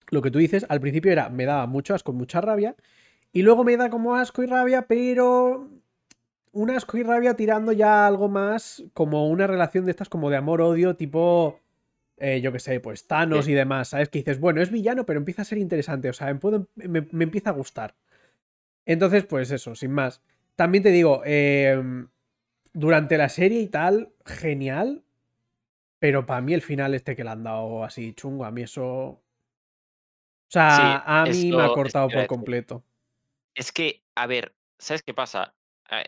lo 0.10 0.21
que 0.21 0.32
tú 0.32 0.39
dices, 0.39 0.65
al 0.69 0.80
principio 0.80 1.12
era, 1.12 1.30
me 1.30 1.45
daba 1.45 1.67
mucho 1.67 1.93
asco, 1.93 2.13
mucha 2.13 2.39
rabia, 2.39 2.76
y 3.34 3.41
luego 3.41 3.65
me 3.65 3.76
da 3.76 3.89
como 3.89 4.15
asco 4.15 4.43
y 4.43 4.45
rabia, 4.45 4.88
pero 4.88 5.69
un 6.54 6.70
asco 6.70 6.98
y 6.98 7.04
rabia 7.04 7.36
tirando 7.36 7.72
ya 7.72 8.08
algo 8.08 8.28
más 8.28 8.84
como 8.94 9.30
una 9.30 9.48
relación 9.48 9.86
de 9.86 9.92
estas 9.92 10.10
como 10.10 10.30
de 10.30 10.38
amor-odio 10.38 10.96
tipo... 10.96 11.60
Eh, 12.18 12.40
yo 12.40 12.52
qué 12.52 12.60
sé, 12.60 12.80
pues 12.80 13.08
Thanos 13.08 13.48
y 13.48 13.54
demás, 13.54 13.88
¿sabes? 13.90 14.10
Que 14.10 14.20
dices, 14.20 14.40
bueno, 14.40 14.62
es 14.62 14.70
villano, 14.70 15.08
pero 15.08 15.18
empieza 15.18 15.42
a 15.42 15.46
ser 15.46 15.58
interesante, 15.58 16.08
o 16.08 16.14
sea, 16.14 16.32
me, 16.76 17.02
me, 17.02 17.24
empieza 17.24 17.50
a 17.50 17.54
gustar. 17.54 17.96
Entonces, 18.86 19.26
pues 19.26 19.50
eso, 19.50 19.74
sin 19.74 19.92
más. 19.92 20.22
También 20.56 20.84
te 20.84 20.92
digo, 20.92 21.24
em, 21.26 22.10
durante 22.74 23.18
la 23.18 23.28
serie 23.28 23.62
y 23.62 23.68
tal, 23.68 24.14
genial, 24.24 25.04
pero 25.98 26.28
para 26.28 26.42
mí 26.42 26.54
el 26.54 26.62
final 26.62 26.94
este 26.94 27.16
que 27.16 27.24
le 27.24 27.32
han 27.32 27.44
dado 27.44 27.84
así 27.84 28.14
chungo, 28.14 28.46
a 28.46 28.52
mí 28.52 28.62
eso... 28.62 28.86
O 28.86 29.22
sea, 30.48 30.98
a 30.98 31.26
mí 31.26 31.52
me 31.52 31.64
ha 31.64 31.70
cortado 31.70 32.08
por 32.08 32.28
completo. 32.28 32.84
Es 33.56 33.72
que, 33.72 34.04
a 34.14 34.28
ver, 34.28 34.54
¿sabes 34.78 35.02
qué 35.02 35.16
pasa? 35.16 35.56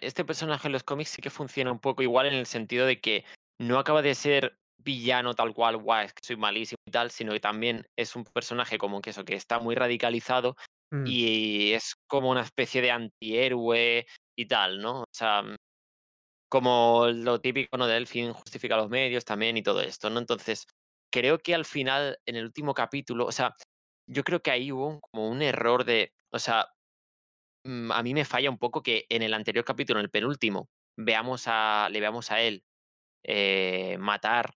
Este 0.01 0.25
personaje 0.25 0.67
en 0.67 0.73
los 0.73 0.83
cómics 0.83 1.09
sí 1.09 1.21
que 1.21 1.29
funciona 1.29 1.71
un 1.71 1.79
poco 1.79 2.03
igual 2.03 2.27
en 2.27 2.33
el 2.33 2.45
sentido 2.45 2.85
de 2.85 3.01
que 3.01 3.25
no 3.59 3.79
acaba 3.79 4.01
de 4.01 4.15
ser 4.15 4.57
villano 4.77 5.33
tal 5.33 5.53
cual, 5.53 5.77
guay, 5.77 6.07
es 6.07 6.13
que 6.13 6.25
soy 6.25 6.35
malísimo 6.35 6.77
y 6.87 6.91
tal, 6.91 7.11
sino 7.11 7.31
que 7.31 7.39
también 7.39 7.85
es 7.97 8.15
un 8.15 8.23
personaje 8.25 8.77
como 8.77 9.01
que 9.01 9.11
eso, 9.11 9.25
que 9.25 9.35
está 9.35 9.59
muy 9.59 9.75
radicalizado 9.75 10.55
mm. 10.91 11.05
y 11.07 11.73
es 11.73 11.95
como 12.07 12.29
una 12.29 12.41
especie 12.41 12.81
de 12.81 12.91
antihéroe 12.91 14.05
y 14.37 14.45
tal, 14.45 14.81
¿no? 14.81 15.01
O 15.01 15.05
sea, 15.13 15.41
mm, 15.41 15.55
como 16.49 17.07
lo 17.07 17.39
típico, 17.39 17.77
¿no? 17.77 17.87
Del 17.87 18.07
fin 18.07 18.33
justifica 18.33 18.77
los 18.77 18.89
medios 18.89 19.25
también 19.25 19.57
y 19.57 19.63
todo 19.63 19.81
esto, 19.81 20.09
¿no? 20.09 20.19
Entonces, 20.19 20.65
creo 21.11 21.39
que 21.39 21.55
al 21.55 21.65
final, 21.65 22.17
en 22.25 22.35
el 22.35 22.45
último 22.45 22.73
capítulo, 22.73 23.25
o 23.25 23.31
sea, 23.31 23.55
yo 24.09 24.23
creo 24.23 24.41
que 24.41 24.51
ahí 24.51 24.71
hubo 24.71 24.99
como 24.99 25.29
un 25.29 25.41
error 25.41 25.85
de, 25.85 26.11
o 26.31 26.39
sea, 26.39 26.72
a 27.65 28.03
mí 28.03 28.13
me 28.13 28.25
falla 28.25 28.49
un 28.49 28.57
poco 28.57 28.83
que 28.83 29.05
en 29.09 29.21
el 29.21 29.33
anterior 29.33 29.65
capítulo, 29.65 29.99
en 29.99 30.05
el 30.05 30.09
penúltimo, 30.09 30.69
veamos 30.97 31.43
a, 31.47 31.87
le 31.91 31.99
veamos 31.99 32.31
a 32.31 32.41
él 32.41 32.63
eh, 33.23 33.97
matar, 33.99 34.55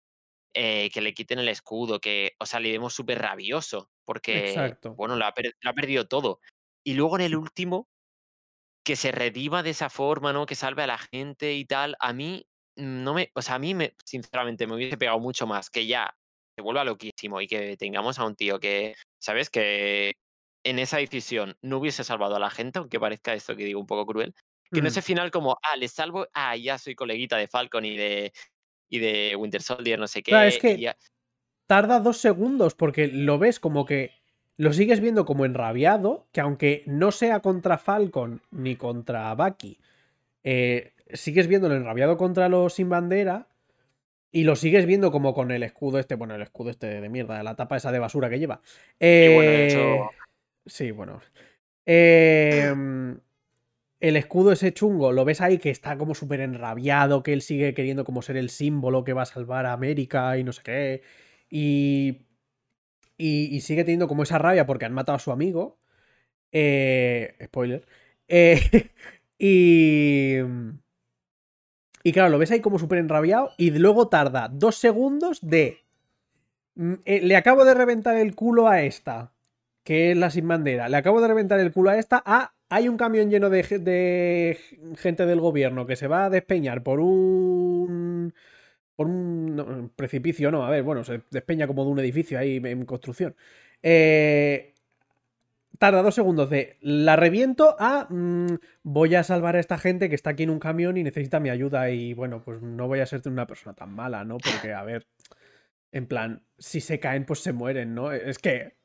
eh, 0.54 0.90
que 0.92 1.02
le 1.02 1.14
quiten 1.14 1.40
el 1.40 1.50
escudo, 1.50 2.00
que, 2.00 2.36
o 2.40 2.46
sea, 2.46 2.60
le 2.60 2.72
vemos 2.72 2.94
súper 2.94 3.20
rabioso, 3.20 3.90
porque, 4.06 4.76
bueno, 4.96 5.16
lo 5.16 5.26
ha, 5.26 5.34
perdido 5.74 6.08
todo. 6.08 6.40
Y 6.84 6.94
luego 6.96 7.18
en 7.18 7.26
el 7.26 7.36
último, 7.36 7.88
que 8.84 8.96
se 8.96 9.12
redima 9.12 9.64
de 9.64 9.72
esa 9.72 9.90
forma, 9.90 10.34
¿no? 10.34 10.46
Que 10.46 10.56
salve 10.56 10.84
a 10.84 10.88
la 10.88 10.98
gente 10.98 11.54
y 11.54 11.66
tal, 11.66 11.96
a 12.00 12.14
mí 12.14 12.48
no 12.76 13.14
me, 13.14 13.32
o 13.36 13.42
sea, 13.42 13.56
a 13.56 13.60
mí 13.60 13.74
me, 13.74 13.96
sinceramente 14.06 14.68
me 14.68 14.76
hubiese 14.76 14.98
pegado 14.98 15.20
mucho 15.20 15.48
más 15.48 15.70
que 15.70 15.88
ya 15.88 16.16
se 16.56 16.62
vuelva 16.62 16.84
loquísimo 16.84 17.42
y 17.42 17.48
que 17.48 17.76
tengamos 17.78 18.18
a 18.18 18.26
un 18.26 18.36
tío 18.36 18.60
que, 18.60 18.96
¿sabes? 19.20 19.50
Que, 19.50 20.14
en 20.70 20.80
esa 20.80 20.98
decisión 20.98 21.56
no 21.62 21.78
hubiese 21.78 22.04
salvado 22.04 22.36
a 22.36 22.40
la 22.40 22.50
gente, 22.50 22.80
aunque 22.80 23.00
parezca 23.00 23.34
esto 23.34 23.56
que 23.56 23.64
digo 23.64 23.80
un 23.80 23.88
poco 23.88 24.06
cruel, 24.06 24.36
que 24.70 24.82
no 24.82 24.90
ese 24.90 25.02
final 25.02 25.32
como, 25.32 25.58
ah, 25.64 25.78
le 25.78 25.88
salvo, 25.88 26.28
ah, 26.34 26.58
ya 26.58 26.78
soy 26.78 26.94
coleguita 26.94 27.38
de 27.38 27.48
Falcon 27.48 27.86
y 27.86 27.96
de, 27.96 28.34
y 28.90 29.00
de 29.00 29.36
Winter 29.38 29.62
Soldier, 29.62 29.98
no 29.98 30.08
sé 30.08 30.22
qué. 30.22 30.48
es 30.48 30.60
que 30.60 30.94
tarda 31.68 32.02
dos 32.02 32.18
segundos 32.18 32.76
porque 32.76 33.08
lo 33.08 33.40
ves 33.40 33.62
como 33.62 33.86
que 33.86 34.12
lo 34.58 34.74
sigues 34.74 35.00
viendo 35.00 35.26
como 35.26 35.46
enrabiado, 35.46 36.28
que 36.34 36.42
aunque 36.42 36.84
no 36.86 37.12
sea 37.12 37.40
contra 37.40 37.78
Falcon 37.78 38.42
ni 38.52 38.76
contra 38.76 39.34
Bucky, 39.36 39.80
eh, 40.44 40.92
sigues 41.14 41.48
viéndolo 41.48 41.76
enrabiado 41.76 42.18
contra 42.18 42.50
los 42.50 42.74
sin 42.74 42.90
bandera 42.90 43.48
y 44.32 44.44
lo 44.44 44.58
sigues 44.58 44.86
viendo 44.86 45.12
como 45.12 45.34
con 45.34 45.52
el 45.52 45.64
escudo 45.64 45.98
este, 46.00 46.16
bueno, 46.16 46.36
el 46.36 46.42
escudo 46.42 46.72
este 46.72 47.00
de 47.00 47.10
mierda, 47.10 47.42
la 47.42 47.56
tapa 47.56 47.78
esa 47.78 47.92
de 47.94 48.00
basura 48.00 48.30
que 48.30 48.40
lleva. 48.40 48.60
Eh, 49.00 50.02
Sí, 50.68 50.92
bueno. 50.92 51.22
Em, 51.86 53.20
el 54.00 54.18
escudo 54.18 54.52
ese 54.52 54.74
chungo, 54.74 55.12
lo 55.12 55.26
ves 55.26 55.42
ahí 55.42 55.58
que 55.58 55.70
está 55.70 55.98
como 55.98 56.16
súper 56.16 56.42
enrabiado, 56.42 57.24
que 57.24 57.34
él 57.34 57.42
sigue 57.42 57.74
queriendo 57.74 58.06
como 58.06 58.22
ser 58.22 58.38
el 58.38 58.50
símbolo 58.50 59.04
que 59.04 59.14
va 59.14 59.24
a 59.24 59.26
salvar 59.26 59.66
a 59.66 59.74
América 59.74 60.38
y 60.38 60.44
no 60.44 60.54
sé 60.54 60.62
qué. 60.64 61.02
Y 61.50 62.28
y, 63.18 63.62
sigue 63.62 63.84
teniendo 63.84 64.08
como 64.08 64.24
esa 64.24 64.38
rabia 64.38 64.66
porque 64.66 64.86
han 64.86 64.94
matado 64.94 65.16
a 65.16 65.20
su 65.20 65.32
amigo. 65.32 65.80
Eh, 66.52 67.36
spoiler. 67.46 67.86
Eh, 68.28 68.92
y. 69.40 70.38
Y 72.04 72.14
claro, 72.14 72.30
lo 72.30 72.38
ves 72.38 72.52
ahí 72.52 72.62
como 72.62 72.80
súper 72.80 73.00
enrabiado 73.00 73.52
y 73.58 73.72
luego 73.72 74.08
tarda 74.08 74.48
dos 74.50 74.78
segundos 74.78 75.40
de... 75.42 75.84
Mm, 76.76 76.94
eh, 77.04 77.22
le 77.22 77.36
acabo 77.36 77.66
de 77.66 77.74
reventar 77.74 78.16
el 78.16 78.34
culo 78.34 78.70
a 78.70 78.84
esta, 78.84 79.34
que 79.88 80.12
es 80.12 80.18
la 80.18 80.30
sin 80.30 80.46
bandera. 80.50 80.90
Le 80.90 80.98
acabo 80.98 81.22
de 81.22 81.30
reventar 81.30 81.62
el 81.62 81.72
culo 81.72 81.92
a 81.92 81.98
esta. 81.98 82.22
Ah, 82.26 82.54
hay 82.68 82.90
un 82.90 82.98
camión 82.98 83.30
lleno 83.30 83.50
de, 83.50 83.64
gente 83.64 85.26
del 85.26 85.40
gobierno 85.40 85.88
que 85.88 85.96
se 85.96 86.08
va 86.08 86.26
a 86.26 86.30
despeñar 86.30 86.84
por 86.84 87.00
un... 87.00 88.34
Por 88.98 89.08
un 89.08 89.90
precipicio, 89.96 90.52
no, 90.52 90.66
a 90.66 90.70
ver, 90.72 90.84
bueno, 90.84 91.06
se 91.06 91.22
despeña 91.32 91.68
como 91.68 91.86
de 91.86 91.92
un 91.92 92.00
edificio 92.00 92.38
ahí 92.38 92.58
en 92.62 92.84
construcción. 92.84 93.38
Eh, 93.82 94.74
tarda 95.80 96.02
dos 96.02 96.16
segundos 96.16 96.50
de 96.50 96.76
la 96.82 97.16
reviento 97.16 97.78
a 97.80 98.08
mm, 98.10 98.58
voy 98.84 99.16
a 99.16 99.24
salvar 99.24 99.56
a 99.56 99.62
esta 99.62 99.78
gente 99.78 100.10
que 100.10 100.16
está 100.16 100.32
aquí 100.32 100.44
en 100.44 100.50
un 100.50 100.60
camión 100.60 100.98
y 100.98 101.04
necesita 101.04 101.40
mi 101.40 101.50
ayuda 101.50 101.92
y 101.92 102.14
bueno, 102.14 102.42
pues 102.44 102.62
no 102.62 102.90
voy 102.90 103.00
a 103.00 103.06
ser 103.06 103.22
una 103.28 103.48
persona 103.48 103.74
tan 103.74 103.94
mala, 103.94 104.26
¿no? 104.26 104.38
Porque, 104.38 104.74
a 104.74 104.84
ver, 104.84 105.08
en 105.94 106.08
plan, 106.08 106.44
si 106.58 106.82
se 106.82 107.00
caen, 107.00 107.26
pues 107.26 107.40
se 107.40 107.54
mueren, 107.54 107.96
¿no? 107.96 108.12
Es 108.12 108.38
que... 108.38 108.77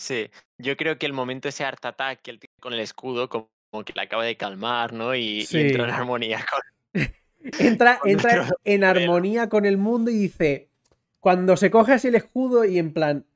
Sí, 0.00 0.30
yo 0.58 0.76
creo 0.76 0.98
que 0.98 1.06
el 1.06 1.12
momento 1.12 1.48
ese 1.48 1.64
art 1.64 1.84
attack 1.84 2.22
que 2.22 2.30
él 2.30 2.40
tiene 2.40 2.54
con 2.60 2.72
el 2.72 2.80
escudo, 2.80 3.28
como 3.28 3.48
que 3.84 3.92
le 3.94 4.02
acaba 4.02 4.24
de 4.24 4.36
calmar, 4.36 4.92
¿no? 4.92 5.14
Y, 5.14 5.46
entra 5.52 5.84
en 5.84 5.90
armonía 5.90 6.44
con... 6.50 6.60
entra 7.60 8.00
entra 8.04 8.48
en 8.64 8.84
armonía 8.84 9.48
con 9.48 9.66
el 9.66 9.76
mundo 9.76 10.10
y 10.10 10.14
dice, 10.14 10.68
cuando 11.20 11.56
se 11.56 11.70
coge 11.70 11.92
así 11.92 12.08
el 12.08 12.14
escudo 12.14 12.64
y 12.64 12.78
en 12.78 12.92
plan, 12.92 13.26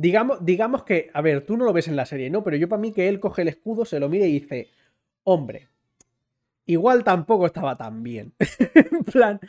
Digamos, 0.00 0.38
digamos 0.42 0.84
que, 0.84 1.10
a 1.12 1.20
ver, 1.20 1.44
tú 1.44 1.58
no 1.58 1.66
lo 1.66 1.74
ves 1.74 1.86
en 1.86 1.94
la 1.94 2.06
serie, 2.06 2.30
¿no? 2.30 2.42
Pero 2.42 2.56
yo 2.56 2.70
para 2.70 2.80
mí 2.80 2.90
que 2.90 3.06
él 3.06 3.20
coge 3.20 3.42
el 3.42 3.48
escudo, 3.48 3.84
se 3.84 4.00
lo 4.00 4.08
mira 4.08 4.24
y 4.24 4.40
dice, 4.40 4.70
hombre, 5.24 5.68
igual 6.64 7.04
tampoco 7.04 7.44
estaba 7.44 7.76
tan 7.76 8.02
bien. 8.02 8.32
en 8.74 9.04
plan, 9.04 9.40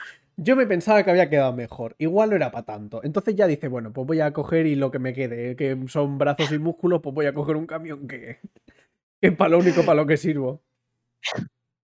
yo 0.44 0.56
me 0.56 0.66
pensaba 0.66 1.04
que 1.04 1.12
había 1.12 1.30
quedado 1.30 1.54
mejor, 1.54 1.96
igual 2.00 2.32
no 2.32 2.36
era 2.36 2.52
para 2.52 2.66
tanto. 2.66 3.02
Entonces 3.04 3.36
ya 3.36 3.46
dice, 3.46 3.68
bueno, 3.68 3.94
pues 3.94 4.08
voy 4.08 4.22
a 4.22 4.34
coger 4.34 4.66
y 4.66 4.76
lo 4.76 4.90
que 4.90 4.98
me 4.98 5.14
quede, 5.14 5.56
que 5.56 5.78
son 5.88 6.18
brazos 6.18 6.52
y 6.52 6.58
músculos, 6.58 7.02
pues 7.02 7.14
voy 7.14 7.28
a 7.28 7.34
coger 7.34 7.56
un 7.56 7.68
camión 7.68 8.08
que, 8.08 8.40
es 9.22 9.36
para 9.36 9.50
lo 9.50 9.60
único 9.60 9.86
para 9.86 10.02
lo 10.02 10.08
que 10.08 10.18
sirvo. 10.18 10.64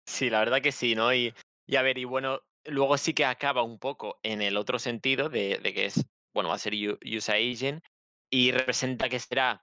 Sí, 0.06 0.28
la 0.28 0.40
verdad 0.40 0.60
que 0.60 0.72
sí, 0.72 0.96
¿no? 0.96 1.14
Y, 1.14 1.32
y 1.66 1.76
a 1.76 1.82
ver, 1.82 1.98
y 1.98 2.04
bueno, 2.04 2.40
luego 2.64 2.98
sí 2.98 3.14
que 3.14 3.24
acaba 3.24 3.62
un 3.62 3.78
poco 3.78 4.18
en 4.24 4.42
el 4.42 4.56
otro 4.56 4.80
sentido 4.80 5.28
de, 5.28 5.60
de 5.62 5.72
que 5.72 5.86
es, 5.86 6.04
bueno, 6.34 6.48
va 6.48 6.56
a 6.56 6.58
ser 6.58 6.72
USA 6.74 7.34
Agent 7.34 7.84
y 8.28 8.50
representa 8.50 9.08
que 9.08 9.20
será 9.20 9.62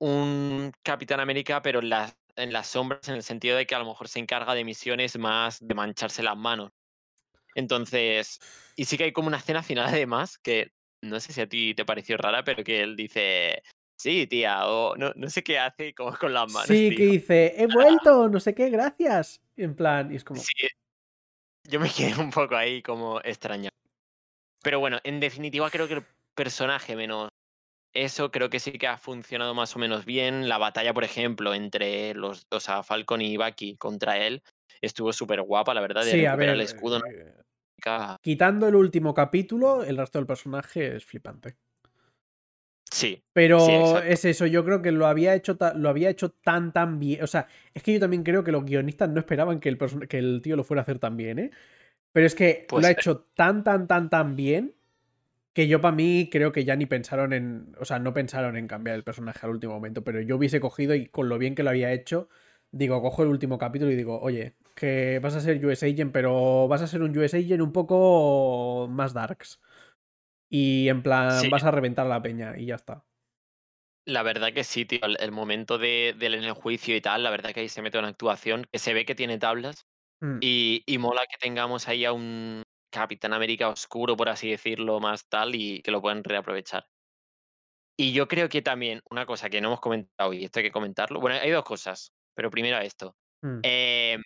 un 0.00 0.72
Capitán 0.82 1.20
América, 1.20 1.62
pero 1.62 1.78
en 1.78 1.90
las, 1.90 2.16
en 2.34 2.52
las 2.52 2.66
sombras, 2.66 3.08
en 3.08 3.14
el 3.14 3.22
sentido 3.22 3.56
de 3.56 3.66
que 3.66 3.76
a 3.76 3.78
lo 3.78 3.86
mejor 3.86 4.08
se 4.08 4.18
encarga 4.18 4.54
de 4.54 4.64
misiones 4.64 5.16
más 5.18 5.64
de 5.64 5.74
mancharse 5.74 6.24
las 6.24 6.36
manos. 6.36 6.72
Entonces, 7.54 8.40
y 8.76 8.84
sí 8.84 8.96
que 8.96 9.04
hay 9.04 9.12
como 9.12 9.28
una 9.28 9.38
escena 9.38 9.62
final 9.62 9.86
además, 9.86 10.38
que 10.38 10.72
no 11.02 11.20
sé 11.20 11.32
si 11.32 11.40
a 11.40 11.48
ti 11.48 11.74
te 11.74 11.84
pareció 11.84 12.16
rara, 12.16 12.44
pero 12.44 12.64
que 12.64 12.80
él 12.80 12.96
dice, 12.96 13.62
sí, 13.96 14.26
tía, 14.26 14.66
o 14.66 14.96
no, 14.96 15.12
no 15.14 15.30
sé 15.30 15.42
qué 15.42 15.58
hace 15.58 15.94
como 15.94 16.16
con 16.16 16.32
las 16.32 16.52
manos. 16.52 16.68
Sí, 16.68 16.94
que 16.94 17.06
dice, 17.06 17.54
he 17.56 17.66
vuelto, 18.12 18.28
no 18.28 18.40
sé 18.40 18.54
qué, 18.54 18.70
gracias. 18.70 19.40
En 19.56 19.74
plan, 19.74 20.12
y 20.12 20.16
es 20.16 20.24
como... 20.24 20.40
Sí, 20.40 20.68
yo 21.64 21.80
me 21.80 21.90
quedé 21.96 22.20
un 22.20 22.30
poco 22.30 22.56
ahí 22.56 22.82
como 22.82 23.20
extraña. 23.20 23.70
Pero 24.62 24.80
bueno, 24.80 24.98
en 25.04 25.20
definitiva 25.20 25.70
creo 25.70 25.86
que 25.86 25.94
el 25.94 26.04
personaje 26.34 26.96
menos 26.96 27.28
eso 27.94 28.32
creo 28.32 28.50
que 28.50 28.58
sí 28.58 28.72
que 28.72 28.88
ha 28.88 28.98
funcionado 28.98 29.54
más 29.54 29.76
o 29.76 29.78
menos 29.78 30.04
bien. 30.04 30.48
La 30.48 30.58
batalla, 30.58 30.92
por 30.92 31.04
ejemplo, 31.04 31.54
entre 31.54 32.12
los, 32.14 32.46
o 32.50 32.58
sea, 32.58 32.82
Falcon 32.82 33.20
y 33.22 33.36
Bucky 33.36 33.76
contra 33.76 34.18
él 34.18 34.42
estuvo 34.80 35.12
súper 35.12 35.42
guapa, 35.42 35.74
la 35.74 35.80
verdad. 35.80 36.04
De 36.04 36.10
sí, 36.10 36.26
a 36.26 36.34
ver, 36.34 36.50
el 36.50 36.60
escudo. 36.60 37.00
Quitando 38.22 38.68
el 38.68 38.74
último 38.74 39.14
capítulo, 39.14 39.84
el 39.84 39.96
resto 39.96 40.18
del 40.18 40.26
personaje 40.26 40.96
es 40.96 41.04
flipante. 41.04 41.56
Sí. 42.90 43.22
Pero 43.32 43.98
es 43.98 44.24
eso, 44.24 44.46
yo 44.46 44.64
creo 44.64 44.80
que 44.80 44.92
lo 44.92 45.06
había 45.06 45.34
hecho 45.34 45.58
lo 45.74 45.88
había 45.88 46.10
hecho 46.10 46.30
tan 46.30 46.72
tan 46.72 47.00
bien. 47.00 47.22
O 47.22 47.26
sea, 47.26 47.48
es 47.72 47.82
que 47.82 47.92
yo 47.92 48.00
también 48.00 48.22
creo 48.22 48.44
que 48.44 48.52
los 48.52 48.64
guionistas 48.64 49.08
no 49.10 49.18
esperaban 49.18 49.58
que 49.58 49.68
el, 49.68 49.78
que 50.08 50.18
el 50.18 50.40
tío 50.42 50.56
lo 50.56 50.64
fuera 50.64 50.82
a 50.82 50.84
hacer 50.84 50.98
tan 50.98 51.16
bien, 51.16 51.38
¿eh? 51.38 51.50
Pero 52.12 52.26
es 52.26 52.34
que 52.36 52.66
lo 52.70 52.86
ha 52.86 52.92
hecho 52.92 53.26
tan, 53.34 53.64
tan, 53.64 53.88
tan, 53.88 54.08
tan 54.08 54.36
bien 54.36 54.74
que 55.52 55.68
yo 55.68 55.80
para 55.80 55.94
mí 55.94 56.28
creo 56.30 56.52
que 56.52 56.64
ya 56.64 56.76
ni 56.76 56.86
pensaron 56.86 57.32
en, 57.32 57.74
o 57.80 57.84
sea, 57.84 57.98
no 57.98 58.12
pensaron 58.12 58.56
en 58.56 58.68
cambiar 58.68 58.96
el 58.96 59.04
personaje 59.04 59.40
al 59.46 59.52
último 59.52 59.74
momento, 59.74 60.04
pero 60.04 60.20
yo 60.20 60.36
hubiese 60.36 60.60
cogido 60.60 60.94
y 60.94 61.06
con 61.06 61.28
lo 61.28 61.38
bien 61.38 61.54
que 61.54 61.62
lo 61.62 61.70
había 61.70 61.92
hecho, 61.92 62.28
digo, 62.72 63.00
cojo 63.02 63.22
el 63.22 63.28
último 63.28 63.58
capítulo 63.58 63.90
y 63.92 63.96
digo, 63.96 64.20
oye, 64.20 64.54
que 64.74 65.18
vas 65.20 65.34
a 65.34 65.40
ser 65.40 65.64
US 65.64 65.82
Agent, 65.82 66.12
pero 66.12 66.68
vas 66.68 66.82
a 66.82 66.86
ser 66.86 67.02
un 67.02 67.16
US 67.16 67.34
Agent 67.34 67.62
un 67.62 67.72
poco 67.72 68.88
más 68.90 69.14
darks. 69.14 69.60
Y 70.50 70.88
en 70.88 71.02
plan, 71.02 71.50
vas 71.50 71.64
a 71.64 71.70
reventar 71.70 72.06
la 72.06 72.22
peña 72.22 72.56
y 72.56 72.66
ya 72.66 72.74
está. 72.74 73.04
La 74.06 74.22
verdad 74.22 74.52
que 74.52 74.64
sí, 74.64 74.84
tío. 74.84 75.00
El, 75.02 75.32
momento 75.32 75.78
de, 75.78 76.14
del 76.18 76.34
en 76.34 76.44
el 76.44 76.52
juicio 76.52 76.94
y 76.94 77.00
tal, 77.00 77.22
la 77.22 77.30
verdad 77.30 77.52
que 77.52 77.60
ahí 77.60 77.68
se 77.68 77.80
mete 77.80 77.98
una 77.98 78.08
actuación 78.08 78.66
que 78.70 78.78
se 78.78 78.92
ve 78.92 79.06
que 79.06 79.14
tiene 79.14 79.38
tablas. 79.38 79.86
Mm. 80.20 80.38
Y, 80.42 80.82
y, 80.86 80.98
mola 80.98 81.22
que 81.26 81.38
tengamos 81.38 81.88
ahí 81.88 82.04
a 82.04 82.12
un, 82.12 82.62
Capitán 82.94 83.32
América 83.32 83.68
oscuro, 83.68 84.16
por 84.16 84.28
así 84.28 84.50
decirlo, 84.50 85.00
más 85.00 85.26
tal, 85.28 85.56
y 85.56 85.82
que 85.82 85.90
lo 85.90 86.00
pueden 86.00 86.22
reaprovechar. 86.22 86.86
Y 87.98 88.12
yo 88.12 88.28
creo 88.28 88.48
que 88.48 88.62
también 88.62 89.02
una 89.10 89.26
cosa 89.26 89.50
que 89.50 89.60
no 89.60 89.68
hemos 89.68 89.80
comentado 89.80 90.32
y 90.32 90.44
esto 90.44 90.60
hay 90.60 90.66
que 90.66 90.70
comentarlo. 90.70 91.20
Bueno, 91.20 91.38
hay 91.40 91.50
dos 91.50 91.64
cosas, 91.64 92.12
pero 92.34 92.50
primero 92.50 92.78
esto. 92.78 93.16
Mm. 93.42 93.60
Em, 93.64 94.22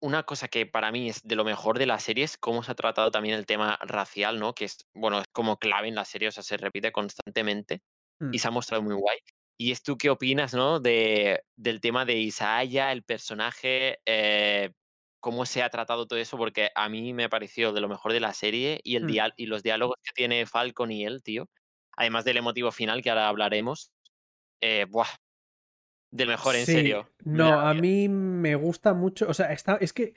una 0.00 0.22
cosa 0.24 0.48
que 0.48 0.66
para 0.66 0.90
mí 0.90 1.08
es 1.08 1.22
de 1.22 1.36
lo 1.36 1.44
mejor 1.44 1.78
de 1.78 1.86
la 1.86 1.98
serie 1.98 2.24
es 2.24 2.36
cómo 2.38 2.62
se 2.62 2.72
ha 2.72 2.74
tratado 2.74 3.10
también 3.10 3.34
el 3.34 3.46
tema 3.46 3.78
racial, 3.82 4.38
¿no? 4.38 4.54
Que 4.54 4.64
es, 4.64 4.86
bueno, 4.94 5.20
es 5.20 5.26
como 5.32 5.58
clave 5.58 5.88
en 5.88 5.94
la 5.94 6.04
serie, 6.04 6.28
o 6.28 6.32
sea, 6.32 6.42
se 6.42 6.56
repite 6.56 6.92
constantemente 6.92 7.82
y 8.20 8.24
mm. 8.24 8.38
se 8.38 8.48
ha 8.48 8.50
mostrado 8.50 8.82
muy 8.82 8.94
guay. 8.94 9.18
¿Y 9.58 9.72
es 9.72 9.82
tú 9.82 9.98
qué 9.98 10.08
opinas, 10.08 10.54
no? 10.54 10.80
De, 10.80 11.42
del 11.56 11.80
tema 11.80 12.06
de 12.06 12.14
Isaiah, 12.14 12.92
el 12.92 13.02
personaje, 13.02 13.98
eh, 14.06 14.70
cómo 15.20 15.44
se 15.44 15.62
ha 15.62 15.68
tratado 15.68 16.06
todo 16.06 16.18
eso, 16.18 16.38
porque 16.38 16.70
a 16.74 16.88
mí 16.88 17.12
me 17.12 17.24
ha 17.24 17.28
parecido 17.28 17.72
de 17.72 17.82
lo 17.82 17.88
mejor 17.88 18.12
de 18.14 18.20
la 18.20 18.32
serie 18.32 18.80
y, 18.82 18.96
el 18.96 19.04
mm. 19.04 19.32
y 19.36 19.46
los 19.46 19.62
diálogos 19.62 19.96
que 20.02 20.12
tiene 20.14 20.46
Falcon 20.46 20.90
y 20.90 21.04
él, 21.04 21.22
tío. 21.22 21.48
Además 21.96 22.24
del 22.24 22.38
emotivo 22.38 22.72
final 22.72 23.02
que 23.02 23.10
ahora 23.10 23.28
hablaremos. 23.28 23.92
Eh, 24.62 24.86
buah, 24.88 25.08
del 26.10 26.28
mejor, 26.28 26.56
en 26.56 26.66
serio. 26.66 27.08
No, 27.24 27.60
a 27.60 27.74
mí 27.74 28.08
me 28.08 28.54
gusta 28.56 28.94
mucho. 28.94 29.28
O 29.28 29.34
sea, 29.34 29.52
está, 29.52 29.76
es 29.80 29.92
que. 29.92 30.14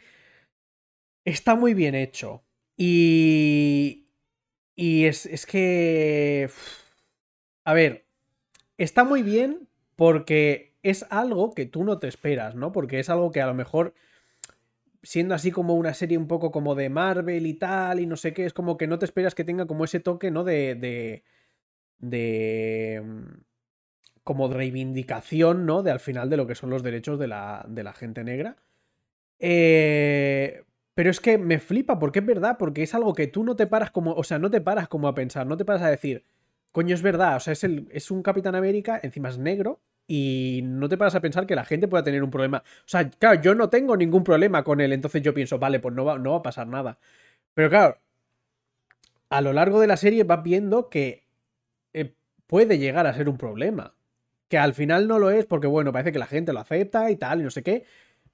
Está 1.26 1.56
muy 1.56 1.74
bien 1.74 1.96
hecho. 1.96 2.44
Y. 2.78 4.08
Y 4.76 5.06
es, 5.06 5.26
es 5.26 5.46
que. 5.46 6.50
A 7.64 7.74
ver. 7.74 8.06
Está 8.78 9.04
muy 9.04 9.22
bien 9.22 9.70
porque 9.96 10.74
es 10.82 11.06
algo 11.10 11.54
que 11.54 11.66
tú 11.66 11.84
no 11.84 12.00
te 12.00 12.08
esperas, 12.08 12.56
¿no? 12.56 12.72
Porque 12.72 13.00
es 13.00 13.10
algo 13.10 13.32
que 13.32 13.42
a 13.42 13.48
lo 13.48 13.54
mejor 13.54 13.94
siendo 15.04 15.36
así 15.36 15.52
como 15.52 15.76
una 15.76 15.94
serie 15.94 16.18
un 16.18 16.28
poco 16.28 16.52
como 16.52 16.76
de 16.76 16.90
Marvel 16.90 17.46
y 17.46 17.54
tal, 17.54 18.00
y 18.00 18.06
no 18.06 18.16
sé 18.16 18.34
qué, 18.34 18.46
es 18.46 18.54
como 18.54 18.78
que 18.78 18.88
no 18.88 18.98
te 19.00 19.06
esperas 19.06 19.36
que 19.36 19.44
tenga 19.44 19.68
como 19.68 19.84
ese 19.86 20.00
toque, 20.00 20.32
¿no? 20.32 20.44
De. 20.44 20.76
de. 20.76 21.24
de 22.00 23.04
como 24.24 24.48
reivindicación, 24.48 25.66
¿no? 25.66 25.84
De 25.84 25.92
al 25.92 26.00
final 26.00 26.30
de 26.30 26.38
lo 26.38 26.48
que 26.48 26.56
son 26.56 26.70
los 26.70 26.84
derechos 26.84 27.20
de 27.20 27.28
la, 27.28 27.66
de 27.68 27.84
la 27.84 27.94
gente 27.94 28.24
negra. 28.24 28.58
Eh, 29.40 30.64
pero 30.96 31.10
es 31.10 31.20
que 31.20 31.38
me 31.38 31.60
flipa, 31.60 32.00
porque 32.00 32.20
es 32.20 32.26
verdad, 32.26 32.58
porque 32.58 32.84
es 32.84 32.94
algo 32.94 33.14
que 33.14 33.28
tú 33.28 33.44
no 33.44 33.56
te 33.56 33.68
paras 33.68 33.92
como. 33.92 34.14
O 34.14 34.24
sea, 34.24 34.40
no 34.40 34.50
te 34.52 34.62
paras 34.62 34.88
como 34.88 35.08
a 35.08 35.16
pensar, 35.16 35.48
no 35.48 35.58
te 35.58 35.66
paras 35.66 35.82
a 35.84 35.90
decir. 35.90 36.26
Coño, 36.72 36.96
es 36.96 37.02
verdad, 37.04 37.38
o 37.38 37.40
sea, 37.40 37.54
es, 37.54 37.64
el, 37.64 37.88
es 37.92 38.10
un 38.12 38.24
Capitán 38.24 38.56
América, 38.56 39.00
encima 39.04 39.30
es 39.30 39.38
negro, 39.38 39.82
y 40.08 40.62
no 40.64 40.90
te 40.90 40.98
paras 40.98 41.16
a 41.16 41.22
pensar 41.22 41.46
que 41.46 41.56
la 41.56 41.66
gente 41.66 41.88
pueda 41.88 42.04
tener 42.04 42.24
un 42.24 42.32
problema. 42.32 42.64
O 42.80 42.88
sea, 42.88 43.10
claro, 43.10 43.42
yo 43.42 43.56
no 43.56 43.70
tengo 43.70 43.96
ningún 43.98 44.24
problema 44.24 44.64
con 44.64 44.82
él, 44.82 44.92
entonces 44.94 45.22
yo 45.22 45.34
pienso, 45.34 45.60
vale, 45.60 45.80
pues 45.80 45.94
no 45.96 46.06
va, 46.06 46.18
no 46.18 46.32
va 46.32 46.38
a 46.38 46.44
pasar 46.44 46.68
nada. 46.68 46.98
Pero 47.54 47.70
claro, 47.70 48.00
a 49.30 49.42
lo 49.42 49.54
largo 49.54 49.80
de 49.80 49.88
la 49.88 49.98
serie 49.98 50.24
vas 50.24 50.44
viendo 50.44 50.90
que 50.90 51.26
eh, 51.94 52.14
puede 52.48 52.78
llegar 52.78 53.08
a 53.08 53.14
ser 53.14 53.30
un 53.30 53.38
problema. 53.38 53.96
Que 54.54 54.60
al 54.60 54.76
final 54.76 55.08
no 55.08 55.18
lo 55.18 55.32
es 55.32 55.48
porque, 55.48 55.66
bueno, 55.66 55.92
parece 55.92 56.12
que 56.12 56.20
la 56.20 56.28
gente 56.28 56.54
lo 56.54 56.60
acepta 56.60 57.10
y 57.10 57.16
tal, 57.16 57.42
y 57.42 57.44
no 57.44 57.50
sé 57.50 57.64
qué, 57.64 57.86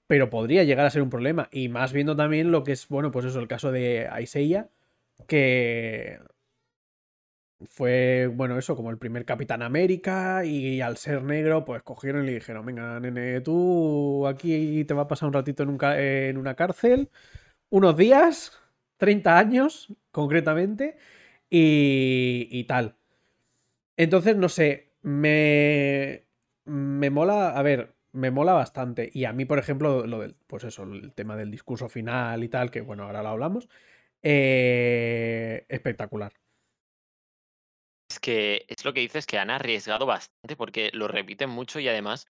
pero 0.07 0.29
podría 0.29 0.65
llegar 0.65 0.85
a 0.85 0.89
ser 0.89 1.01
un 1.03 1.09
problema. 1.11 1.49
Y 1.51 1.69
más 1.69 1.93
viendo 1.93 2.15
también 2.15 2.51
lo 2.51 2.63
que 2.65 2.73
es, 2.73 2.89
bueno, 2.89 3.11
pues 3.11 3.25
eso, 3.25 3.39
el 3.39 3.47
caso 3.47 3.71
de 3.71 4.07
Aiseia, 4.09 4.69
que 5.27 6.19
fue, 7.69 8.27
bueno, 8.33 8.57
eso, 8.57 8.75
como 8.75 8.89
el 8.89 8.97
primer 8.97 9.25
Capitán 9.25 9.61
América 9.61 10.45
y 10.45 10.79
al 10.81 10.97
ser 10.97 11.23
negro, 11.23 11.65
pues 11.65 11.83
cogieron 11.83 12.23
y 12.23 12.27
le 12.27 12.33
dijeron, 12.35 12.65
venga, 12.65 12.99
nene, 12.99 13.41
tú 13.41 14.25
aquí 14.27 14.85
te 14.85 14.93
va 14.93 15.03
a 15.03 15.07
pasar 15.07 15.27
un 15.27 15.33
ratito 15.33 15.63
en, 15.63 15.77
en 15.99 16.37
una 16.37 16.55
cárcel, 16.55 17.09
unos 17.69 17.97
días, 17.97 18.53
30 18.97 19.37
años 19.39 19.93
concretamente, 20.11 20.97
y, 21.49 22.49
y 22.51 22.65
tal. 22.65 22.97
Entonces, 23.97 24.35
no 24.37 24.49
sé, 24.49 24.88
me, 25.01 26.27
me 26.65 27.09
mola, 27.09 27.57
a 27.57 27.61
ver, 27.63 27.95
me 28.11 28.31
mola 28.31 28.53
bastante. 28.53 29.09
Y 29.13 29.25
a 29.25 29.33
mí, 29.33 29.45
por 29.45 29.59
ejemplo, 29.59 30.05
lo 30.05 30.19
del, 30.19 30.35
pues 30.47 30.63
eso, 30.63 30.83
el 30.83 31.13
tema 31.13 31.35
del 31.35 31.51
discurso 31.51 31.89
final 31.89 32.43
y 32.43 32.49
tal, 32.49 32.71
que 32.71 32.81
bueno, 32.81 33.03
ahora 33.03 33.23
lo 33.23 33.29
hablamos, 33.29 33.69
eh, 34.21 35.65
espectacular. 35.69 36.33
Es 38.09 38.19
que 38.19 38.65
es 38.67 38.83
lo 38.85 38.93
que 38.93 39.01
dices, 39.01 39.27
que 39.27 39.37
han 39.37 39.51
arriesgado 39.51 40.05
bastante 40.05 40.55
porque 40.55 40.89
lo 40.93 41.07
repiten 41.07 41.49
mucho 41.49 41.79
y 41.79 41.87
además 41.87 42.25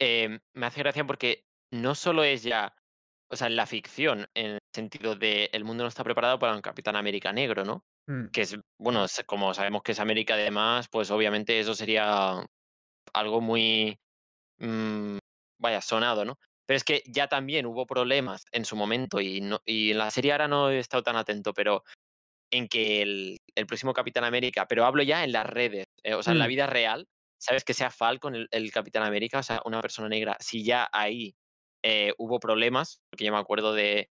em, 0.00 0.40
me 0.54 0.66
hace 0.66 0.80
gracia 0.80 1.04
porque 1.06 1.46
no 1.70 1.94
solo 1.94 2.24
es 2.24 2.42
ya, 2.42 2.74
o 3.34 3.36
sea, 3.36 3.48
en 3.48 3.56
la 3.56 3.66
ficción, 3.66 4.26
en 4.34 4.52
el 4.52 4.58
sentido 4.74 5.14
de 5.16 5.50
el 5.52 5.64
mundo 5.64 5.84
no 5.84 5.88
está 5.88 6.02
preparado 6.04 6.38
para 6.38 6.54
un 6.54 6.62
Capitán 6.62 6.96
América 6.96 7.32
negro, 7.32 7.64
¿no? 7.64 7.84
Mm, 8.06 8.28
Que 8.32 8.42
es, 8.42 8.56
bueno, 8.78 9.06
como 9.26 9.52
sabemos 9.54 9.82
que 9.82 9.92
es 9.92 10.00
América 10.00 10.34
además, 10.34 10.88
pues 10.90 11.10
obviamente 11.10 11.58
eso 11.60 11.74
sería 11.74 12.44
algo 13.12 13.40
muy, 13.40 13.96
mm, 14.58 15.18
vaya, 15.60 15.80
sonado, 15.80 16.24
¿no? 16.24 16.38
Pero 16.66 16.76
es 16.76 16.84
que 16.84 17.02
ya 17.06 17.28
también 17.28 17.66
hubo 17.66 17.86
problemas 17.86 18.44
en 18.52 18.64
su 18.64 18.76
momento 18.76 19.20
y, 19.20 19.40
no, 19.40 19.60
y 19.66 19.90
en 19.92 19.98
la 19.98 20.10
serie 20.10 20.32
ahora 20.32 20.48
no 20.48 20.70
he 20.70 20.78
estado 20.78 21.02
tan 21.02 21.16
atento, 21.16 21.52
pero 21.54 21.82
en 22.52 22.68
que 22.68 23.02
el, 23.02 23.38
el 23.56 23.66
próximo 23.66 23.92
Capitán 23.92 24.24
América, 24.24 24.66
pero 24.68 24.84
hablo 24.86 25.02
ya 25.02 25.24
en 25.24 25.32
las 25.32 25.46
redes, 25.46 25.86
eh, 26.04 26.14
o 26.14 26.22
sea, 26.22 26.32
en 26.32 26.38
la 26.38 26.46
mm, 26.46 26.48
vida 26.48 26.66
real, 26.66 27.06
¿sabes? 27.38 27.64
Que 27.64 27.74
sea 27.74 27.90
Falcon 27.90 28.34
el, 28.36 28.48
el 28.50 28.72
Capitán 28.72 29.02
América, 29.04 29.40
o 29.40 29.42
sea, 29.42 29.60
una 29.64 29.80
persona 29.82 30.08
negra, 30.08 30.36
si 30.40 30.64
ya 30.64 30.88
ahí 30.92 31.34
eh, 31.84 32.14
hubo 32.16 32.40
problemas, 32.40 33.02
porque 33.10 33.26
yo 33.26 33.32
me 33.32 33.38
acuerdo 33.38 33.74
de, 33.74 34.08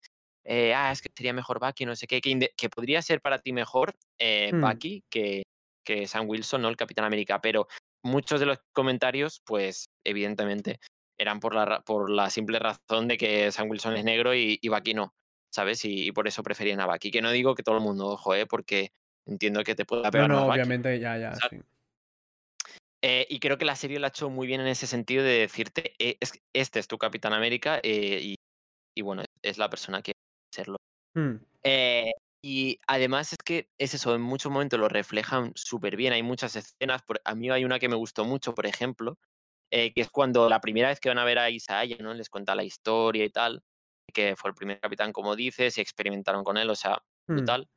eh, 0.44 0.74
ah, 0.74 0.90
es 0.90 1.00
que 1.00 1.08
sería 1.16 1.32
mejor 1.32 1.60
Bucky, 1.60 1.86
no 1.86 1.94
sé 1.94 2.08
qué, 2.08 2.20
que, 2.20 2.68
podría 2.68 3.00
ser 3.00 3.20
para 3.20 3.38
ti 3.38 3.52
mejor 3.52 3.94
eh, 4.18 4.50
mm, 4.52 4.60
Bucky 4.60 5.04
que, 5.08 5.44
que 5.84 6.08
Sam 6.08 6.28
Wilson, 6.28 6.62
¿no? 6.62 6.68
El 6.68 6.76
Capitán 6.76 7.04
América, 7.04 7.40
pero 7.40 7.68
muchos 8.02 8.40
de 8.40 8.46
los 8.46 8.58
comentarios, 8.72 9.40
pues, 9.46 9.86
evidentemente, 10.04 10.80
eran 11.16 11.38
por 11.38 11.54
la, 11.54 11.80
por 11.82 12.10
la 12.10 12.28
simple 12.28 12.58
razón 12.58 13.06
de 13.06 13.16
que 13.16 13.52
Sam 13.52 13.70
Wilson 13.70 13.96
es 13.96 14.04
negro 14.04 14.34
y, 14.34 14.58
y 14.60 14.68
Bucky 14.68 14.94
no. 14.94 15.14
¿sabes? 15.52 15.84
Y, 15.84 16.08
y 16.08 16.12
por 16.12 16.28
eso 16.28 16.42
preferían 16.42 16.80
a 16.80 16.86
Bucky. 16.86 17.10
Que 17.10 17.22
no 17.22 17.30
digo 17.30 17.54
que 17.54 17.62
todo 17.62 17.76
el 17.76 17.82
mundo, 17.82 18.06
ojo, 18.06 18.34
¿eh? 18.34 18.46
Porque 18.46 18.92
entiendo 19.26 19.62
que 19.64 19.74
te 19.74 19.84
pueda 19.84 20.04
No, 20.04 20.10
pegar 20.10 20.28
no, 20.28 20.40
Bucky. 20.42 20.52
obviamente, 20.52 20.98
ya, 20.98 21.18
ya, 21.18 21.34
¿sabes? 21.34 21.60
sí. 21.60 21.66
Eh, 23.03 23.26
y 23.30 23.40
creo 23.40 23.57
que 23.57 23.64
la 23.64 23.76
serie 23.76 23.98
lo 23.98 24.07
ha 24.07 24.09
hecho 24.11 24.28
muy 24.28 24.46
bien 24.46 24.61
en 24.61 24.66
ese 24.66 24.86
sentido 24.86 25.24
de 25.24 25.38
decirte, 25.40 25.94
eh, 25.98 26.18
es, 26.20 26.32
este 26.53 26.78
es 26.80 26.88
tu 26.88 26.98
Capitán 26.98 27.32
América 27.32 27.80
eh, 27.82 28.20
y, 28.22 28.34
y 28.96 29.03
bueno, 29.03 29.24
es 29.42 29.59
la 29.59 29.70
persona 29.70 30.03
que 30.03 30.12
serlo. 30.55 30.76
Mm, 31.14 31.36
Eh, 31.64 32.12
y 32.42 32.78
además 32.86 33.32
es 33.32 33.38
que 33.44 33.68
es 33.78 33.94
eso, 33.94 34.14
en 34.14 34.22
muchos 34.22 34.53
momentos 34.53 34.80
lo 34.80 34.88
reflejan 34.88 35.53
súper 35.57 35.96
bien. 35.96 36.12
Hay 36.14 36.22
muchas 36.22 36.57
escenas, 36.57 37.03
por, 37.03 37.20
a 37.24 37.34
mí 37.34 37.51
hay 37.51 37.64
una 37.64 37.78
que 37.78 37.88
me 37.88 37.96
gustó 37.96 38.24
mucho, 38.24 38.55
por 38.55 38.66
ejemplo, 38.66 39.18
que 39.70 39.92
es 39.96 40.11
cuando 40.11 40.48
la 40.48 40.61
primera 40.61 40.88
vez 40.88 41.01
que 41.01 41.11
van 41.11 41.18
a 41.18 41.24
ver 41.24 41.38
a 41.38 41.51
Isaiah, 41.51 41.98
¿no? 42.01 42.14
Les 42.14 42.30
cuenta 42.30 42.55
la 42.55 42.64
historia 42.64 43.24
y 43.24 43.30
tal, 43.30 43.62
que 44.14 44.36
fue 44.36 44.51
el 44.51 44.57
primer 44.57 44.80
capitán, 44.80 45.12
como 45.12 45.36
dices, 45.36 45.78
y 45.78 45.82
experimentaron 45.82 46.44
con 46.44 46.57
él, 46.59 46.70
o 46.70 46.76
sea, 46.76 46.98
mm, 47.28 47.34
brutal. 47.34 47.68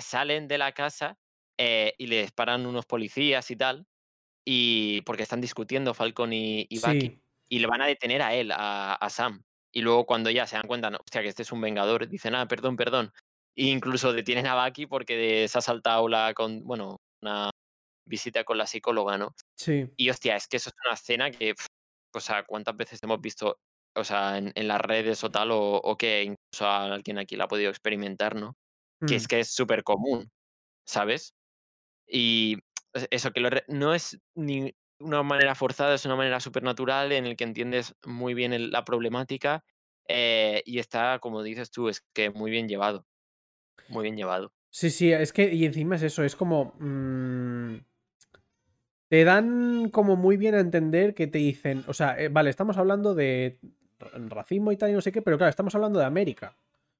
salen 0.00 0.48
de 0.48 0.58
la 0.58 0.72
casa 0.72 1.16
y 1.58 2.06
les 2.06 2.32
paran 2.32 2.66
unos 2.66 2.86
policías 2.86 3.50
y 3.50 3.56
tal, 3.56 3.86
y 4.44 5.00
porque 5.02 5.22
están 5.22 5.40
discutiendo 5.40 5.94
Falcon 5.94 6.32
y, 6.32 6.66
y 6.68 6.78
Bucky, 6.78 7.00
sí, 7.00 7.20
y 7.48 7.58
le 7.58 7.66
van 7.66 7.82
a 7.82 7.86
detener 7.86 8.22
a 8.22 8.34
él, 8.34 8.52
a, 8.52 8.94
a 8.94 9.10
Sam. 9.10 9.42
Y 9.72 9.80
luego 9.80 10.06
cuando 10.06 10.30
ya 10.30 10.46
se 10.46 10.56
dan 10.56 10.66
cuenta, 10.66 10.90
no, 10.90 10.98
hostia, 10.98 11.22
que 11.22 11.28
este 11.28 11.42
es 11.42 11.52
un 11.52 11.60
vengador, 11.60 12.08
dicen, 12.08 12.34
ah, 12.34 12.46
perdón, 12.46 12.76
perdón. 12.76 13.12
E 13.56 13.66
incluso 13.66 14.12
detienen 14.12 14.46
a 14.46 14.64
Bucky 14.64 14.86
porque 14.86 15.46
se 15.48 15.58
ha 15.58 15.60
saltado 15.60 16.08
la, 16.08 16.32
con, 16.34 16.62
bueno, 16.64 16.98
una 17.22 17.50
visita 18.06 18.44
con 18.44 18.58
la 18.58 18.66
psicóloga, 18.66 19.18
¿no? 19.18 19.34
sí. 19.56 19.88
Y 19.96 20.10
hostia, 20.10 20.36
es 20.36 20.46
que 20.48 20.58
eso 20.58 20.70
es 20.70 20.76
una 20.84 20.94
escena 20.94 21.30
que, 21.30 21.54
pf, 21.54 21.66
o 22.14 22.20
sea, 22.20 22.44
¿cuántas 22.44 22.76
veces 22.76 23.00
hemos 23.02 23.20
visto, 23.20 23.58
o 23.96 24.04
sea, 24.04 24.38
en, 24.38 24.52
en 24.54 24.68
las 24.68 24.80
redes 24.80 25.24
o 25.24 25.30
tal, 25.30 25.50
o, 25.52 25.76
o 25.76 25.96
que 25.96 26.22
incluso 26.22 26.68
alguien 26.68 27.18
aquí 27.18 27.36
la 27.36 27.44
ha 27.44 27.48
podido 27.48 27.70
experimentar, 27.70 28.36
¿no? 28.36 28.56
Que 29.06 29.14
mm. 29.14 29.16
es 29.16 29.28
que 29.28 29.40
es 29.40 29.52
súper 29.52 29.82
común, 29.84 30.30
¿sabes? 30.86 31.34
Y 32.08 32.58
eso, 33.10 33.32
que 33.32 33.40
lo 33.40 33.50
no 33.68 33.94
es 33.94 34.20
ni 34.34 34.74
una 34.98 35.22
manera 35.22 35.54
forzada, 35.54 35.94
es 35.94 36.04
una 36.04 36.16
manera 36.16 36.40
supernatural 36.40 37.12
en 37.12 37.26
el 37.26 37.36
que 37.36 37.44
entiendes 37.44 37.94
muy 38.04 38.34
bien 38.34 38.70
la 38.70 38.84
problemática, 38.84 39.64
eh, 40.08 40.62
y 40.64 40.78
está, 40.78 41.18
como 41.18 41.42
dices 41.42 41.70
tú, 41.70 41.88
es 41.88 42.04
que 42.12 42.30
muy 42.30 42.50
bien 42.50 42.68
llevado, 42.68 43.06
muy 43.88 44.02
bien 44.02 44.16
llevado. 44.16 44.52
Sí, 44.70 44.90
sí, 44.90 45.12
es 45.12 45.32
que, 45.32 45.52
y 45.52 45.64
encima 45.64 45.96
es 45.96 46.02
eso, 46.02 46.24
es 46.24 46.36
como... 46.36 46.74
mm, 46.78 47.76
te 49.08 49.24
dan 49.24 49.90
como 49.90 50.16
muy 50.16 50.36
bien 50.36 50.54
a 50.54 50.60
entender 50.60 51.14
que 51.14 51.26
te 51.26 51.38
dicen, 51.38 51.84
o 51.86 51.94
sea, 51.94 52.18
eh, 52.18 52.28
vale, 52.28 52.50
estamos 52.50 52.78
hablando 52.78 53.14
de 53.14 53.60
racismo 54.00 54.72
y 54.72 54.76
tal 54.76 54.90
y 54.90 54.92
no 54.94 55.00
sé 55.00 55.12
qué, 55.12 55.22
pero 55.22 55.36
claro, 55.36 55.50
estamos 55.50 55.74
hablando 55.74 55.98
de 55.98 56.04
América. 56.04 56.56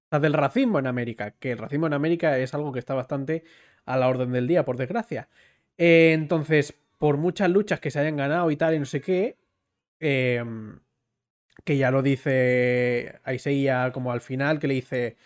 O 0.06 0.08
sea, 0.10 0.20
del 0.20 0.34
racismo 0.34 0.78
en 0.78 0.86
América, 0.86 1.32
que 1.32 1.52
el 1.52 1.58
racismo 1.58 1.86
en 1.86 1.94
América 1.94 2.38
es 2.38 2.54
algo 2.54 2.72
que 2.72 2.78
está 2.78 2.94
bastante 2.94 3.42
a 3.84 3.96
la 3.96 4.08
orden 4.08 4.32
del 4.32 4.46
día, 4.46 4.64
por 4.64 4.76
desgracia. 4.76 5.28
Eh, 5.78 6.12
entonces, 6.14 6.74
por 6.98 7.16
muchas 7.16 7.50
luchas 7.50 7.80
que 7.80 7.90
se 7.90 7.98
hayan 8.00 8.16
ganado 8.16 8.50
y 8.50 8.56
tal 8.56 8.74
y 8.74 8.78
no 8.78 8.84
sé 8.84 9.00
qué, 9.00 9.36
em, 10.00 10.80
que 11.64 11.78
ya 11.78 11.90
lo 11.90 12.02
dice 12.02 13.20
Isaiah 13.32 13.92
como 13.92 14.12
al 14.12 14.20
final, 14.22 14.58
que 14.60 14.68
le 14.68 14.74
dice, 14.74 15.16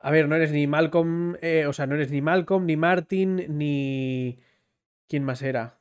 a 0.00 0.10
ver, 0.12 0.28
no 0.28 0.36
eres 0.36 0.52
ni 0.52 0.66
Malcolm, 0.68 1.36
eh, 1.42 1.66
o 1.66 1.74
sea, 1.74 1.86
no 1.88 1.96
eres 1.96 2.10
ni 2.12 2.22
Malcolm, 2.22 2.66
ni 2.66 2.76
Martin, 2.78 3.58
ni... 3.58 4.40
¿Quién 5.08 5.24
más 5.24 5.42
era? 5.42 5.78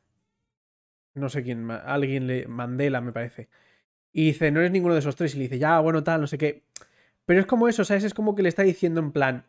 No 1.13 1.29
sé 1.29 1.43
quién, 1.43 1.63
ma- 1.63 1.77
alguien 1.77 2.27
le... 2.27 2.47
Mandela, 2.47 3.01
me 3.01 3.11
parece. 3.11 3.49
Y 4.13 4.27
dice, 4.27 4.51
no 4.51 4.61
eres 4.61 4.71
ninguno 4.71 4.95
de 4.95 5.01
esos 5.01 5.17
tres. 5.17 5.35
Y 5.35 5.39
le 5.39 5.43
dice, 5.45 5.59
ya, 5.59 5.79
bueno, 5.81 6.03
tal, 6.03 6.21
no 6.21 6.27
sé 6.27 6.37
qué. 6.39 6.63
Pero 7.25 7.41
es 7.41 7.47
como 7.47 7.69
eso, 7.69 7.85
¿sabes? 7.85 8.05
Es 8.05 8.15
como 8.15 8.35
que 8.35 8.43
le 8.43 8.49
está 8.49 8.63
diciendo 8.63 9.01
en 9.01 9.13
plan, 9.13 9.45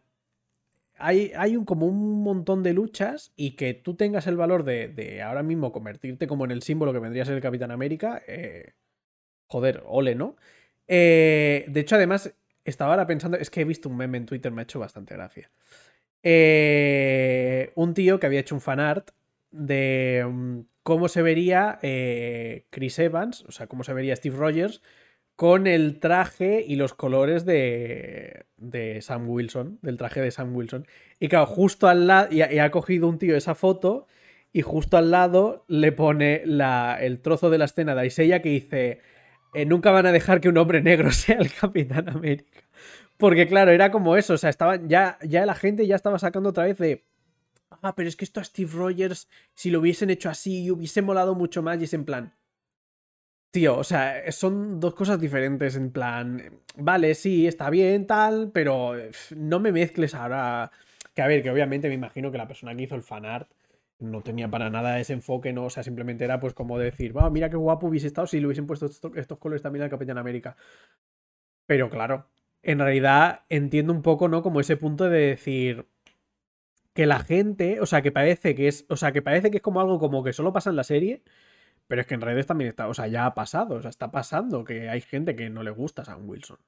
hay, 1.00 1.56
un, 1.56 1.64
como 1.64 1.86
un 1.86 2.22
montón 2.22 2.62
de 2.62 2.72
luchas 2.72 3.32
y 3.36 3.52
que 3.52 3.74
tú 3.74 3.94
tengas 3.94 4.26
el 4.26 4.36
valor 4.36 4.64
de, 4.64 4.88
de 4.88 5.22
ahora 5.22 5.42
mismo 5.42 5.72
convertirte 5.72 6.26
como 6.26 6.44
en 6.44 6.50
el 6.50 6.62
símbolo 6.62 6.92
que 6.92 6.98
vendría 6.98 7.22
a 7.22 7.26
ser 7.26 7.34
el 7.36 7.40
Capitán 7.40 7.70
América, 7.70 8.22
eh, 8.26 8.74
joder, 9.46 9.82
ole, 9.86 10.14
¿no? 10.14 10.36
Eh, 10.88 11.64
de 11.68 11.80
hecho, 11.80 11.96
además, 11.96 12.34
estaba 12.64 12.92
ahora 12.92 13.06
pensando, 13.06 13.36
es 13.36 13.50
que 13.50 13.62
he 13.62 13.64
visto 13.64 13.88
un 13.88 13.96
meme 13.96 14.18
en 14.18 14.26
Twitter, 14.26 14.52
me 14.52 14.62
ha 14.62 14.64
hecho 14.64 14.78
bastante 14.78 15.14
gracia. 15.14 15.50
Eh, 16.22 17.72
un 17.76 17.94
tío 17.94 18.20
que 18.20 18.26
había 18.26 18.40
hecho 18.40 18.54
un 18.54 18.60
fanart 18.60 19.10
de 19.50 20.26
mm, 20.28 20.60
cómo 20.82 21.08
se 21.08 21.22
vería 21.22 21.78
eh, 21.82 22.66
Chris 22.70 22.98
Evans, 22.98 23.44
o 23.48 23.52
sea, 23.52 23.66
cómo 23.66 23.84
se 23.84 23.94
vería 23.94 24.16
Steve 24.16 24.36
Rogers 24.36 24.82
con 25.40 25.66
el 25.66 26.00
traje 26.00 26.62
y 26.68 26.76
los 26.76 26.92
colores 26.92 27.46
de, 27.46 28.44
de 28.58 29.00
Sam 29.00 29.26
Wilson, 29.26 29.78
del 29.80 29.96
traje 29.96 30.20
de 30.20 30.30
Sam 30.30 30.54
Wilson. 30.54 30.86
Y 31.18 31.28
claro, 31.28 31.46
justo 31.46 31.88
al 31.88 32.06
lado, 32.06 32.28
y, 32.30 32.42
ha- 32.42 32.70
cogido 32.70 33.08
un 33.08 33.16
tío 33.16 33.34
esa 33.34 33.54
foto 33.54 34.06
y 34.52 34.60
justo 34.60 34.98
al 34.98 35.10
lado 35.10 35.64
le 35.66 35.92
pone 35.92 36.42
la, 36.44 36.98
el 37.00 37.22
trozo 37.22 37.48
de 37.48 37.56
la 37.56 37.64
escena 37.64 37.94
de 37.94 38.06
Isaiah 38.06 38.42
que 38.42 38.50
dice, 38.50 39.00
eh, 39.54 39.64
nunca 39.64 39.90
van 39.90 40.04
a 40.04 40.12
dejar 40.12 40.42
que 40.42 40.50
un 40.50 40.58
hombre 40.58 40.82
negro 40.82 41.10
sea 41.10 41.38
el 41.38 41.50
Capitán 41.50 42.10
América. 42.10 42.60
Porque 43.16 43.46
claro, 43.48 43.70
era 43.70 43.90
como 43.90 44.18
eso, 44.18 44.34
o 44.34 44.38
sea, 44.38 44.50
estaban 44.50 44.90
ya, 44.90 45.16
ya 45.22 45.46
la 45.46 45.54
gente 45.54 45.86
ya 45.86 45.96
estaba 45.96 46.18
sacando 46.18 46.50
otra 46.50 46.64
vez 46.64 46.76
de, 46.76 47.06
ah, 47.80 47.94
pero 47.96 48.10
es 48.10 48.16
que 48.16 48.26
esto 48.26 48.40
a 48.40 48.44
Steve 48.44 48.72
Rogers, 48.74 49.26
si 49.54 49.70
lo 49.70 49.80
hubiesen 49.80 50.10
hecho 50.10 50.28
así, 50.28 50.70
hubiese 50.70 51.00
molado 51.00 51.34
mucho 51.34 51.62
más 51.62 51.80
y 51.80 51.84
es 51.84 51.94
en 51.94 52.04
plan, 52.04 52.34
Tío, 53.50 53.78
o 53.78 53.84
sea, 53.84 54.30
son 54.30 54.78
dos 54.78 54.94
cosas 54.94 55.20
diferentes 55.20 55.74
en 55.74 55.90
plan, 55.90 56.60
vale, 56.76 57.14
sí, 57.16 57.48
está 57.48 57.68
bien, 57.68 58.06
tal, 58.06 58.52
pero 58.52 58.94
no 59.36 59.58
me 59.58 59.72
mezcles 59.72 60.14
ahora. 60.14 60.70
Que 61.14 61.22
a 61.22 61.26
ver, 61.26 61.42
que 61.42 61.50
obviamente 61.50 61.88
me 61.88 61.94
imagino 61.94 62.30
que 62.30 62.38
la 62.38 62.46
persona 62.46 62.76
que 62.76 62.84
hizo 62.84 62.94
el 62.94 63.02
fanart 63.02 63.50
no 63.98 64.22
tenía 64.22 64.48
para 64.48 64.70
nada 64.70 65.00
ese 65.00 65.14
enfoque, 65.14 65.52
¿no? 65.52 65.64
O 65.64 65.70
sea, 65.70 65.82
simplemente 65.82 66.24
era 66.24 66.38
pues 66.38 66.54
como 66.54 66.78
decir, 66.78 67.16
va, 67.16 67.28
mira 67.30 67.50
qué 67.50 67.56
guapo 67.56 67.88
hubiese 67.88 68.06
estado 68.06 68.26
si 68.28 68.38
le 68.38 68.46
hubiesen 68.46 68.66
puesto 68.66 68.86
estos, 68.86 69.16
estos 69.16 69.38
colores 69.38 69.62
también 69.62 69.82
al 69.82 69.90
Capitán 69.90 70.18
América. 70.18 70.56
Pero 71.66 71.90
claro, 71.90 72.26
en 72.62 72.78
realidad 72.78 73.42
entiendo 73.48 73.92
un 73.92 74.02
poco, 74.02 74.28
¿no? 74.28 74.42
Como 74.42 74.60
ese 74.60 74.76
punto 74.76 75.08
de 75.08 75.20
decir 75.20 75.86
que 76.94 77.06
la 77.06 77.20
gente, 77.20 77.80
o 77.80 77.86
sea, 77.86 78.02
que 78.02 78.12
parece 78.12 78.54
que 78.54 78.68
es, 78.68 78.86
o 78.88 78.96
sea, 78.96 79.12
que 79.12 79.22
parece 79.22 79.50
que 79.50 79.58
es 79.58 79.62
como 79.62 79.80
algo 79.80 79.98
como 79.98 80.22
que 80.24 80.32
solo 80.32 80.52
pasa 80.52 80.70
en 80.70 80.76
la 80.76 80.84
serie. 80.84 81.22
Pero 81.90 82.02
es 82.02 82.06
que 82.06 82.14
en 82.14 82.20
redes 82.20 82.46
también 82.46 82.70
está, 82.70 82.86
o 82.86 82.94
sea, 82.94 83.08
ya 83.08 83.26
ha 83.26 83.34
pasado, 83.34 83.74
o 83.74 83.80
sea, 83.82 83.90
está 83.90 84.12
pasando 84.12 84.62
que 84.62 84.88
hay 84.88 85.00
gente 85.00 85.34
que 85.34 85.50
no 85.50 85.64
le 85.64 85.72
gusta 85.72 86.04
Sam 86.04 86.28
Wilson. 86.28 86.58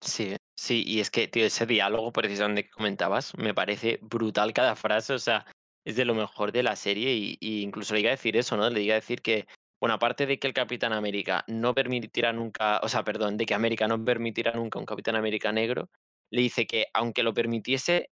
Sí, 0.00 0.36
sí, 0.56 0.84
y 0.86 1.00
es 1.00 1.10
que, 1.10 1.26
tío, 1.26 1.44
ese 1.44 1.66
diálogo 1.66 2.12
precisamente 2.12 2.62
que 2.62 2.70
comentabas, 2.70 3.36
me 3.36 3.52
parece 3.52 3.98
brutal 4.00 4.52
cada 4.52 4.76
frase, 4.76 5.14
o 5.14 5.18
sea, 5.18 5.44
es 5.84 5.96
de 5.96 6.04
lo 6.04 6.14
mejor 6.14 6.52
de 6.52 6.62
la 6.62 6.76
serie 6.76 7.14
y, 7.14 7.36
y 7.40 7.62
incluso 7.62 7.94
le 7.94 8.02
iba 8.02 8.10
a 8.10 8.12
decir 8.12 8.36
eso, 8.36 8.56
¿no? 8.56 8.70
Le 8.70 8.80
iba 8.80 8.94
a 8.94 9.00
decir 9.00 9.22
que, 9.22 9.48
bueno, 9.80 9.94
aparte 9.96 10.24
de 10.24 10.38
que 10.38 10.46
el 10.46 10.54
Capitán 10.54 10.92
América 10.92 11.44
no 11.48 11.74
permitirá 11.74 12.32
nunca, 12.32 12.78
o 12.84 12.88
sea, 12.88 13.02
perdón, 13.02 13.38
de 13.38 13.44
que 13.44 13.54
América 13.54 13.88
no 13.88 14.04
permitirá 14.04 14.52
nunca 14.52 14.78
un 14.78 14.86
Capitán 14.86 15.16
América 15.16 15.50
negro, 15.50 15.90
le 16.30 16.42
dice 16.42 16.68
que 16.68 16.86
aunque 16.94 17.24
lo 17.24 17.34
permitiese, 17.34 18.10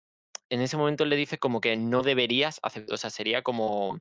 en 0.50 0.62
ese 0.62 0.76
momento 0.76 1.04
le 1.04 1.14
dice 1.14 1.38
como 1.38 1.60
que 1.60 1.76
no 1.76 2.02
deberías 2.02 2.58
aceptar, 2.64 2.92
o 2.92 2.98
sea, 2.98 3.10
sería 3.10 3.42
como 3.42 4.00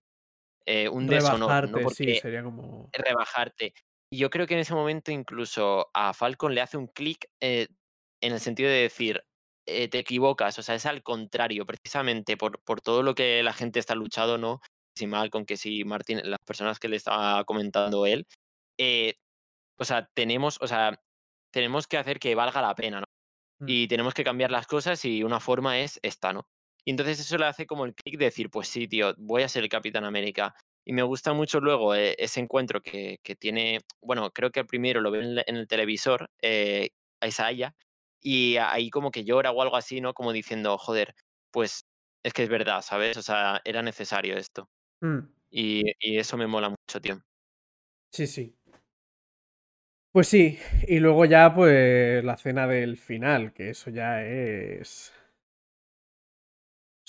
eh, 0.72 0.88
un 0.88 1.08
deshonor, 1.08 1.68
¿no? 1.68 1.90
sí, 1.90 2.20
sería 2.20 2.44
como... 2.44 2.92
Rebajarte. 2.94 3.74
Y 4.14 4.20
yo 4.20 4.30
creo 4.30 4.46
que 4.46 4.54
en 4.54 4.60
ese 4.60 4.76
momento 4.76 5.12
incluso 5.12 5.90
a 5.96 6.14
Falcon 6.14 6.54
le 6.54 6.62
hace 6.62 6.78
un 6.78 6.86
clic 6.86 7.28
eh, 7.42 7.70
en 8.22 8.34
el 8.34 8.40
sentido 8.40 8.70
de 8.70 8.82
decir, 8.82 9.24
eh, 9.68 9.88
te 9.88 9.98
equivocas, 9.98 10.60
o 10.60 10.62
sea, 10.62 10.76
es 10.76 10.86
al 10.86 11.02
contrario, 11.02 11.66
precisamente 11.66 12.38
por, 12.38 12.62
por 12.62 12.82
todo 12.82 13.02
lo 13.02 13.16
que 13.16 13.42
la 13.42 13.54
gente 13.54 13.80
está 13.80 13.96
luchando, 13.96 14.38
¿no? 14.38 14.62
Si 14.96 15.08
mal 15.08 15.32
con 15.32 15.48
que 15.48 15.58
si 15.58 15.84
Martín, 15.86 16.22
las 16.24 16.40
personas 16.46 16.78
que 16.78 16.88
le 16.88 16.98
estaba 16.98 17.44
comentando 17.46 18.06
él, 18.06 18.28
o 19.80 19.86
sea, 19.86 20.08
tenemos, 20.14 20.60
o 20.62 20.68
sea, 20.68 21.02
tenemos 21.52 21.88
que 21.88 21.98
hacer 21.98 22.20
que 22.20 22.36
valga 22.36 22.62
la 22.62 22.76
pena, 22.76 23.00
¿no? 23.00 23.08
Mm. 23.62 23.70
Y 23.70 23.88
tenemos 23.88 24.14
que 24.14 24.24
cambiar 24.24 24.52
las 24.52 24.68
cosas 24.68 25.04
y 25.04 25.24
una 25.24 25.40
forma 25.40 25.80
es 25.80 26.00
esta, 26.04 26.32
¿no? 26.32 26.48
Y 26.86 26.92
entonces 26.92 27.20
eso 27.20 27.38
le 27.38 27.46
hace 27.46 27.66
como 27.66 27.86
el 27.86 27.94
clic 27.94 28.18
de 28.18 28.26
decir, 28.26 28.50
pues 28.50 28.68
sí, 28.68 28.88
tío, 28.88 29.14
voy 29.18 29.44
a 29.44 29.50
ser 29.50 29.64
el 29.64 29.70
Capitán 29.70 30.06
América. 30.06 30.56
Y 30.86 30.94
me 30.94 31.04
gusta 31.04 31.34
mucho 31.34 31.60
luego 31.60 31.94
eh, 31.94 32.16
ese 32.18 32.40
encuentro 32.40 32.82
que, 32.82 33.20
que, 33.24 33.36
tiene, 33.36 33.80
bueno, 34.02 34.32
creo 34.32 34.52
que 34.52 34.62
el 34.62 34.66
primero 34.66 35.02
lo 35.02 35.12
ve 35.12 35.44
en, 35.46 35.56
el 35.56 35.68
televisor, 35.68 36.30
eh, 36.42 36.90
a 37.22 37.28
Isaiah, 37.28 37.76
y 38.22 38.58
ahí 38.58 38.90
como 38.90 39.12
que 39.12 39.24
llora 39.24 39.52
o 39.52 39.62
algo 39.62 39.76
así, 39.76 40.02
¿no? 40.02 40.14
Como 40.14 40.34
diciendo, 40.34 40.78
joder, 40.78 41.14
pues 41.52 41.86
es 42.24 42.34
que 42.34 42.44
es 42.44 42.50
verdad, 42.50 42.82
¿sabes? 42.82 43.18
O 43.18 43.22
sea, 43.22 43.62
era 43.66 43.82
necesario 43.82 44.38
esto. 44.38 44.70
Mm. 45.02 45.20
Y, 45.52 45.84
y, 46.00 46.18
eso 46.18 46.38
me 46.38 46.48
mola 46.48 46.70
mucho, 46.70 47.02
tío. 47.02 47.22
Sí, 48.12 48.28
sí. 48.28 48.56
Pues 50.12 50.28
sí, 50.28 50.58
y 50.88 51.00
luego 51.00 51.26
ya 51.26 51.54
pues 51.54 52.24
la 52.24 52.36
cena 52.36 52.66
del 52.66 52.98
final, 52.98 53.54
que 53.54 53.70
eso 53.70 53.92
ya 53.92 54.24
es... 54.24 55.14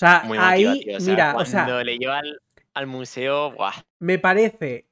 O 0.01 0.07
sea, 0.07 0.23
ahí, 0.39 0.87
mira, 1.03 1.37
o 1.37 1.45
sea... 1.45 1.65
Cuando 1.65 1.85
le 1.85 1.99
lleva 1.99 2.23
al, 2.73 2.87
museo, 2.87 3.53
¡buah! 3.53 3.75
Me 3.99 4.19
parece 4.19 4.89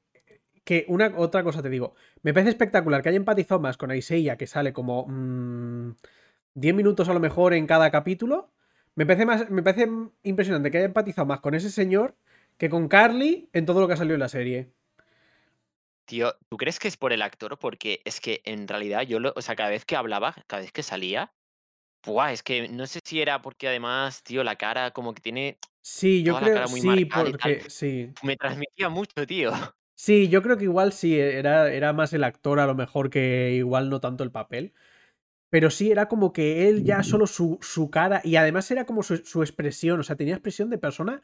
que 0.63 0.85
una 0.87 1.11
otra 1.17 1.43
cosa 1.43 1.63
te 1.63 1.69
digo, 1.71 1.95
me 2.21 2.31
parece 2.31 2.51
espectacular 2.51 3.01
que 3.01 3.09
haya 3.09 3.17
empatizado 3.17 3.59
más 3.59 3.75
con 3.75 3.89
Aiseya, 3.89 4.37
que 4.37 4.45
sale 4.45 4.71
como 4.71 5.05
10 5.07 6.73
mm, 6.73 6.77
minutos 6.77 7.09
a 7.09 7.13
lo 7.13 7.19
mejor 7.19 7.55
en 7.55 7.65
cada 7.65 7.89
capítulo. 7.89 8.53
Me 8.93 9.07
parece, 9.07 9.25
más, 9.25 9.49
me 9.49 9.63
parece 9.63 9.89
impresionante 10.21 10.69
que 10.69 10.77
haya 10.77 10.85
empatizado 10.85 11.25
más 11.25 11.39
con 11.39 11.55
ese 11.55 11.71
señor 11.71 12.15
que 12.59 12.69
con 12.69 12.87
Carly 12.87 13.49
en 13.51 13.65
todo 13.65 13.81
lo 13.81 13.87
que 13.87 13.93
ha 13.93 13.97
salido 13.97 14.13
en 14.13 14.19
la 14.19 14.29
serie. 14.29 14.69
Tío, 16.05 16.35
¿tú 16.49 16.57
crees 16.57 16.77
que 16.77 16.87
es 16.87 16.97
por 16.97 17.13
el 17.13 17.23
actor? 17.23 17.57
Porque 17.57 18.03
es 18.05 18.21
que 18.21 18.41
en 18.45 18.67
realidad 18.67 19.01
yo, 19.01 19.19
lo, 19.19 19.33
o 19.35 19.41
sea, 19.41 19.55
cada 19.55 19.69
vez 19.71 19.85
que 19.85 19.95
hablaba, 19.95 20.35
cada 20.45 20.61
vez 20.61 20.71
que 20.71 20.83
salía, 20.83 21.33
Buah, 22.05 22.31
es 22.31 22.43
que 22.43 22.67
no 22.69 22.87
sé 22.87 22.99
si 23.03 23.21
era 23.21 23.41
porque 23.41 23.67
además, 23.67 24.23
tío, 24.23 24.43
la 24.43 24.55
cara 24.55 24.91
como 24.91 25.13
que 25.13 25.21
tiene. 25.21 25.57
Sí, 25.81 26.23
yo 26.23 26.37
creo 26.37 26.63
que 26.63 26.67
sí, 26.67 27.05
porque 27.05 27.69
sí. 27.69 28.13
Me 28.23 28.35
transmitía 28.37 28.89
mucho, 28.89 29.25
tío. 29.27 29.51
Sí, 30.01 30.29
yo 30.29 30.41
creo 30.41 30.55
que 30.55 30.63
igual 30.63 30.93
sí, 30.93 31.19
era, 31.19 31.69
era 31.69 31.91
más 31.91 32.13
el 32.13 32.23
actor 32.23 32.61
a 32.61 32.65
lo 32.65 32.73
mejor 32.73 33.09
que 33.09 33.51
igual 33.51 33.89
no 33.89 33.99
tanto 33.99 34.23
el 34.23 34.31
papel. 34.31 34.71
Pero 35.49 35.69
sí, 35.69 35.91
era 35.91 36.07
como 36.07 36.31
que 36.31 36.69
él 36.69 36.85
ya 36.85 37.03
solo 37.03 37.27
su, 37.27 37.57
su 37.61 37.89
cara. 37.89 38.21
Y 38.23 38.37
además 38.37 38.71
era 38.71 38.85
como 38.85 39.03
su, 39.03 39.17
su, 39.17 39.41
expresión. 39.41 39.99
O 39.99 40.03
sea, 40.03 40.15
tenía 40.15 40.35
expresión 40.35 40.69
de 40.69 40.77
persona 40.77 41.21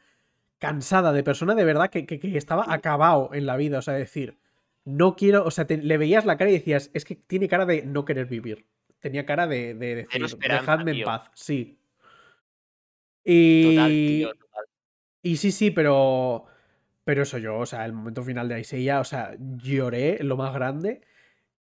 cansada, 0.58 1.14
de 1.14 1.22
persona 1.22 1.54
de 1.54 1.64
verdad 1.64 1.88
que, 1.88 2.04
que, 2.04 2.20
que 2.20 2.36
estaba 2.36 2.66
acabado 2.68 3.30
en 3.32 3.46
la 3.46 3.56
vida. 3.56 3.78
O 3.78 3.82
sea, 3.82 3.94
decir, 3.94 4.38
no 4.84 5.16
quiero, 5.16 5.44
o 5.46 5.50
sea, 5.50 5.66
le 5.68 5.96
veías 5.96 6.26
la 6.26 6.36
cara 6.36 6.50
y 6.50 6.54
decías, 6.54 6.90
es 6.92 7.06
que 7.06 7.16
tiene 7.16 7.48
cara 7.48 7.66
de 7.66 7.82
no 7.82 8.04
querer 8.04 8.26
vivir. 8.26 8.66
Tenía 9.00 9.26
cara 9.26 9.46
de, 9.46 9.74
de 9.74 9.94
decir, 9.94 10.26
dejadme 10.38 10.92
en 10.92 11.04
paz, 11.04 11.30
sí. 11.34 11.78
Y, 13.24 14.26
y 15.22 15.36
sí, 15.36 15.50
sí, 15.50 15.70
pero, 15.70 16.46
pero 17.04 17.22
eso 17.22 17.38
yo, 17.38 17.58
o 17.58 17.66
sea, 17.66 17.84
el 17.84 17.92
momento 17.92 18.22
final 18.22 18.48
de 18.48 18.54
Aiseya, 18.56 19.00
o 19.00 19.04
sea, 19.04 19.36
lloré 19.38 20.22
lo 20.22 20.36
más 20.36 20.54
grande. 20.54 21.02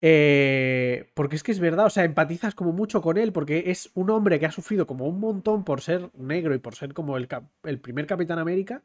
Eh, 0.01 1.09
porque 1.15 1.35
es 1.35 1.41
que 1.41 1.51
es 1.51 1.59
verdad, 1.59 1.87
o 1.87 1.89
sea, 1.89 2.03
empatizas 2.03 2.53
como 2.53 2.71
mucho 2.71 3.01
con 3.01 3.17
él, 3.17 3.33
porque 3.33 3.63
es 3.67 3.89
un 3.95 4.11
hombre 4.11 4.39
que 4.39 4.45
ha 4.45 4.51
sufrido 4.51 4.85
como 4.85 5.07
un 5.07 5.19
montón 5.19 5.63
por 5.63 5.81
ser 5.81 6.11
negro 6.13 6.53
y 6.53 6.59
por 6.59 6.75
ser 6.75 6.93
como 6.93 7.17
el, 7.17 7.27
el 7.63 7.79
primer 7.79 8.05
Capitán 8.05 8.37
América. 8.37 8.83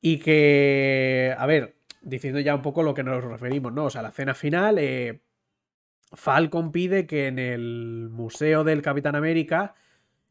Y 0.00 0.18
que, 0.18 1.34
a 1.36 1.46
ver, 1.46 1.76
diciendo 2.02 2.40
ya 2.40 2.54
un 2.54 2.62
poco 2.62 2.82
lo 2.82 2.92
que 2.92 3.02
nos 3.02 3.24
referimos, 3.24 3.72
¿no? 3.72 3.86
O 3.86 3.90
sea, 3.90 4.02
la 4.02 4.12
cena 4.12 4.34
final, 4.34 4.78
eh, 4.78 5.22
Falcon 6.12 6.72
pide 6.72 7.06
que 7.06 7.26
en 7.26 7.38
el 7.38 8.08
Museo 8.10 8.64
del 8.64 8.82
Capitán 8.82 9.16
América 9.16 9.74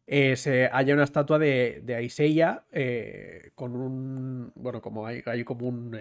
eh, 0.07 0.35
se 0.35 0.69
haya 0.71 0.93
una 0.93 1.03
estatua 1.03 1.39
de, 1.39 1.81
de 1.83 1.95
Aiseya 1.95 2.63
eh, 2.71 3.51
con 3.55 3.75
un. 3.75 4.51
Bueno, 4.55 4.81
como 4.81 5.05
hay, 5.05 5.21
hay 5.25 5.43
como 5.43 5.67
un. 5.67 5.99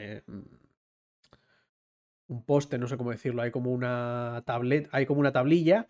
un 2.29 2.43
poste, 2.45 2.79
no 2.79 2.87
sé 2.87 2.97
cómo 2.97 3.11
decirlo, 3.11 3.43
hay 3.43 3.51
como 3.51 3.70
una 3.70 4.43
tablet, 4.47 4.89
hay 4.93 5.07
como 5.07 5.20
una 5.20 5.33
tablilla 5.33 5.89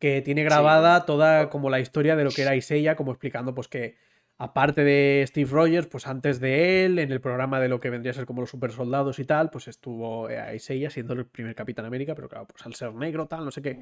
que 0.00 0.22
tiene 0.22 0.42
grabada 0.42 1.04
toda 1.04 1.50
como 1.50 1.70
la 1.70 1.78
historia 1.78 2.16
de 2.16 2.24
lo 2.24 2.30
que 2.30 2.42
era 2.42 2.52
Aiseya, 2.52 2.96
como 2.96 3.12
explicando 3.12 3.54
pues 3.54 3.68
que 3.68 3.96
aparte 4.40 4.84
de 4.84 5.22
Steve 5.28 5.50
Rogers, 5.50 5.86
pues 5.86 6.06
antes 6.06 6.40
de 6.40 6.86
él, 6.86 6.98
en 6.98 7.12
el 7.12 7.20
programa 7.20 7.60
de 7.60 7.68
lo 7.68 7.78
que 7.78 7.90
vendría 7.90 8.12
a 8.12 8.14
ser 8.14 8.24
como 8.24 8.40
los 8.40 8.48
super 8.48 8.72
soldados 8.72 9.18
y 9.18 9.26
tal, 9.26 9.50
pues 9.50 9.68
estuvo 9.68 10.30
eh, 10.30 10.56
Isaiah 10.56 10.88
siendo 10.88 11.12
el 11.12 11.26
primer 11.26 11.54
Capitán 11.54 11.84
América, 11.84 12.14
pero 12.14 12.26
claro, 12.26 12.46
pues 12.46 12.64
al 12.64 12.74
ser 12.74 12.94
negro, 12.94 13.26
tal, 13.28 13.44
no 13.44 13.50
sé 13.50 13.60
qué. 13.60 13.78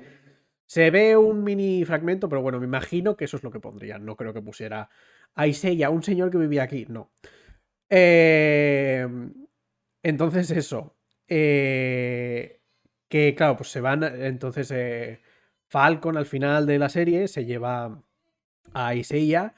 Se 0.67 0.91
ve 0.91 1.17
un 1.17 1.45
mini 1.45 1.85
fragmento, 1.85 2.29
pero 2.29 2.43
bueno, 2.43 2.59
me 2.59 2.67
imagino 2.67 3.17
que 3.17 3.27
eso 3.27 3.37
es 3.37 3.45
lo 3.45 3.53
que 3.53 3.61
pondrían. 3.61 4.05
No 4.05 4.17
creo 4.17 4.35
que 4.35 4.43
pusiera 4.43 4.91
a 5.37 5.91
un 5.91 6.03
señor 6.03 6.33
que 6.33 6.39
vivía 6.39 6.65
aquí, 6.65 6.87
no. 6.89 7.13
Em, 7.89 9.33
entonces, 10.03 10.51
eso. 10.51 10.97
Eh, 11.29 12.61
que 13.09 13.35
claro, 13.37 13.57
pues 13.57 13.71
se 13.71 13.81
van. 13.81 14.03
Entonces, 14.03 14.73
eh, 14.73 15.21
Falcon 15.69 16.17
al 16.17 16.27
final 16.27 16.67
de 16.67 16.81
la 16.81 16.89
serie 16.89 17.29
se 17.29 17.45
lleva 17.45 18.03
a 18.75 18.95
Isaiah 18.97 19.55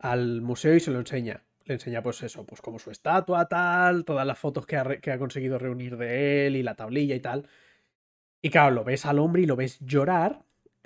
al 0.00 0.40
museo 0.40 0.74
y 0.74 0.80
se 0.80 0.90
lo 0.90 0.98
enseña. 0.98 1.44
Le 1.64 1.74
enseña, 1.74 2.02
pues 2.02 2.22
eso, 2.22 2.44
pues 2.44 2.60
como 2.60 2.78
su 2.78 2.90
estatua, 2.90 3.46
tal, 3.46 4.04
todas 4.04 4.26
las 4.26 4.38
fotos 4.38 4.66
que 4.66 4.76
ha, 4.76 5.18
conseguido 5.18 5.58
reunir 5.58 5.96
de 5.96 6.46
él 6.46 6.56
y 6.56 6.62
la 6.62 6.74
tablilla 6.74 7.14
y 7.14 7.20
tal. 7.20 7.48
Y 8.42 8.50
claro, 8.50 8.74
lo 8.74 8.84
ves 8.84 9.06
al 9.06 9.18
hombre 9.18 9.42
y 9.42 9.46
lo 9.46 9.56
ves 9.56 9.78
llorar, 9.80 10.42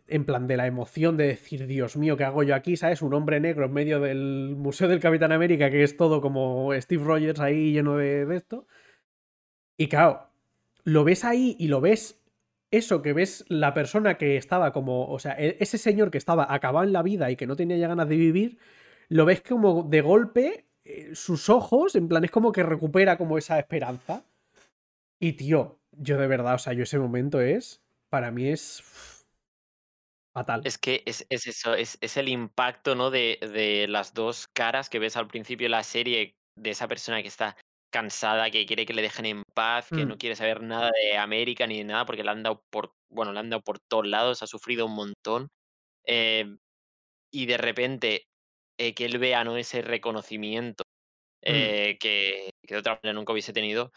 en 0.08 0.24
plan 0.26 0.46
de 0.46 0.56
la 0.58 0.66
emoción 0.66 1.16
de 1.16 1.28
decir, 1.28 1.66
Dios 1.66 1.96
mío, 1.96 2.16
¿qué 2.16 2.24
hago 2.24 2.42
yo 2.42 2.54
aquí? 2.54 2.76
¿Sabes? 2.76 3.00
Un 3.00 3.14
hombre 3.14 3.40
negro 3.40 3.66
en 3.66 3.72
medio 3.72 4.00
del 4.00 4.54
Museo 4.56 4.88
del 4.88 5.00
Capitán 5.00 5.32
América, 5.32 5.70
que 5.70 5.82
es 5.82 5.96
todo 5.96 6.20
como 6.20 6.70
Steve 6.74 7.04
Rogers 7.04 7.40
ahí 7.40 7.72
lleno 7.72 7.96
de, 7.96 8.26
de 8.26 8.36
esto. 8.36 8.66
Y 9.76 9.88
claro, 9.88 10.28
lo 10.84 11.04
ves 11.04 11.24
ahí 11.24 11.56
y 11.58 11.68
lo 11.68 11.80
ves 11.80 12.20
eso 12.70 13.02
que 13.02 13.12
ves 13.12 13.44
la 13.48 13.72
persona 13.74 14.18
que 14.18 14.36
estaba 14.36 14.72
como, 14.72 15.08
o 15.08 15.18
sea, 15.18 15.36
e, 15.38 15.56
ese 15.60 15.78
señor 15.78 16.10
que 16.10 16.18
estaba 16.18 16.52
acabado 16.52 16.84
en 16.84 16.92
la 16.92 17.02
vida 17.02 17.30
y 17.30 17.36
que 17.36 17.46
no 17.46 17.56
tenía 17.56 17.76
ya 17.76 17.88
ganas 17.88 18.08
de 18.08 18.16
vivir, 18.16 18.58
lo 19.08 19.24
ves 19.24 19.42
como 19.42 19.82
de 19.82 20.00
golpe, 20.00 20.66
eh, 20.84 21.14
sus 21.14 21.48
ojos, 21.48 21.94
en 21.94 22.08
plan, 22.08 22.24
es 22.24 22.30
como 22.30 22.52
que 22.52 22.62
recupera 22.62 23.16
como 23.16 23.38
esa 23.38 23.58
esperanza. 23.58 24.24
Y 25.20 25.34
tío, 25.34 25.80
yo 25.92 26.18
de 26.18 26.26
verdad, 26.26 26.54
o 26.54 26.58
sea, 26.58 26.72
yo 26.72 26.82
ese 26.82 26.98
momento 26.98 27.40
es, 27.40 27.82
para 28.10 28.30
mí 28.30 28.48
es 28.48 28.82
fatal. 30.34 30.62
Es 30.64 30.78
que 30.78 31.02
es, 31.06 31.26
eso, 31.30 31.74
es, 31.74 32.16
el 32.16 32.28
impacto, 32.28 32.94
¿no? 32.94 33.10
De, 33.10 33.38
de, 33.40 33.86
las 33.88 34.12
dos 34.14 34.48
caras 34.48 34.90
que 34.90 34.98
ves 34.98 35.16
al 35.16 35.28
principio 35.28 35.66
de 35.66 35.70
la 35.70 35.82
serie, 35.82 36.34
de 36.56 36.70
esa 36.70 36.88
persona 36.88 37.22
que 37.22 37.28
está 37.28 37.56
cansada, 37.92 38.50
que 38.50 38.66
quiere 38.66 38.86
que 38.86 38.92
le 38.92 39.02
dejen 39.02 39.24
en 39.26 39.42
paz, 39.54 39.88
que 39.88 40.04
no 40.04 40.16
mm. 40.16 40.18
quiere 40.18 40.34
saber 40.34 40.62
nada 40.62 40.90
de 40.90 41.16
América 41.16 41.66
ni 41.66 41.78
de 41.78 41.84
nada, 41.84 42.04
porque 42.04 42.24
le 42.24 42.30
han 42.30 42.42
dado 42.42 42.60
por, 42.70 42.92
bueno, 43.08 43.32
le 43.32 43.38
han 43.38 43.50
dado 43.50 43.62
por 43.62 43.78
todos 43.78 44.06
lados, 44.06 44.42
ha 44.42 44.48
sufrido 44.48 44.86
un 44.86 44.96
montón. 44.96 45.48
Eh, 46.04 46.56
y 47.32 47.46
de 47.46 47.56
repente 47.56 48.26
eh, 48.78 48.94
que 48.94 49.04
él 49.04 49.18
vea 49.18 49.44
¿no? 49.44 49.56
ese 49.56 49.82
reconocimiento 49.82 50.84
mm. 51.42 51.42
eh, 51.42 51.96
que, 52.00 52.50
de 52.62 52.76
otra 52.76 52.94
manera 52.94 53.12
nunca 53.12 53.32
hubiese 53.32 53.52
tenido, 53.52 53.92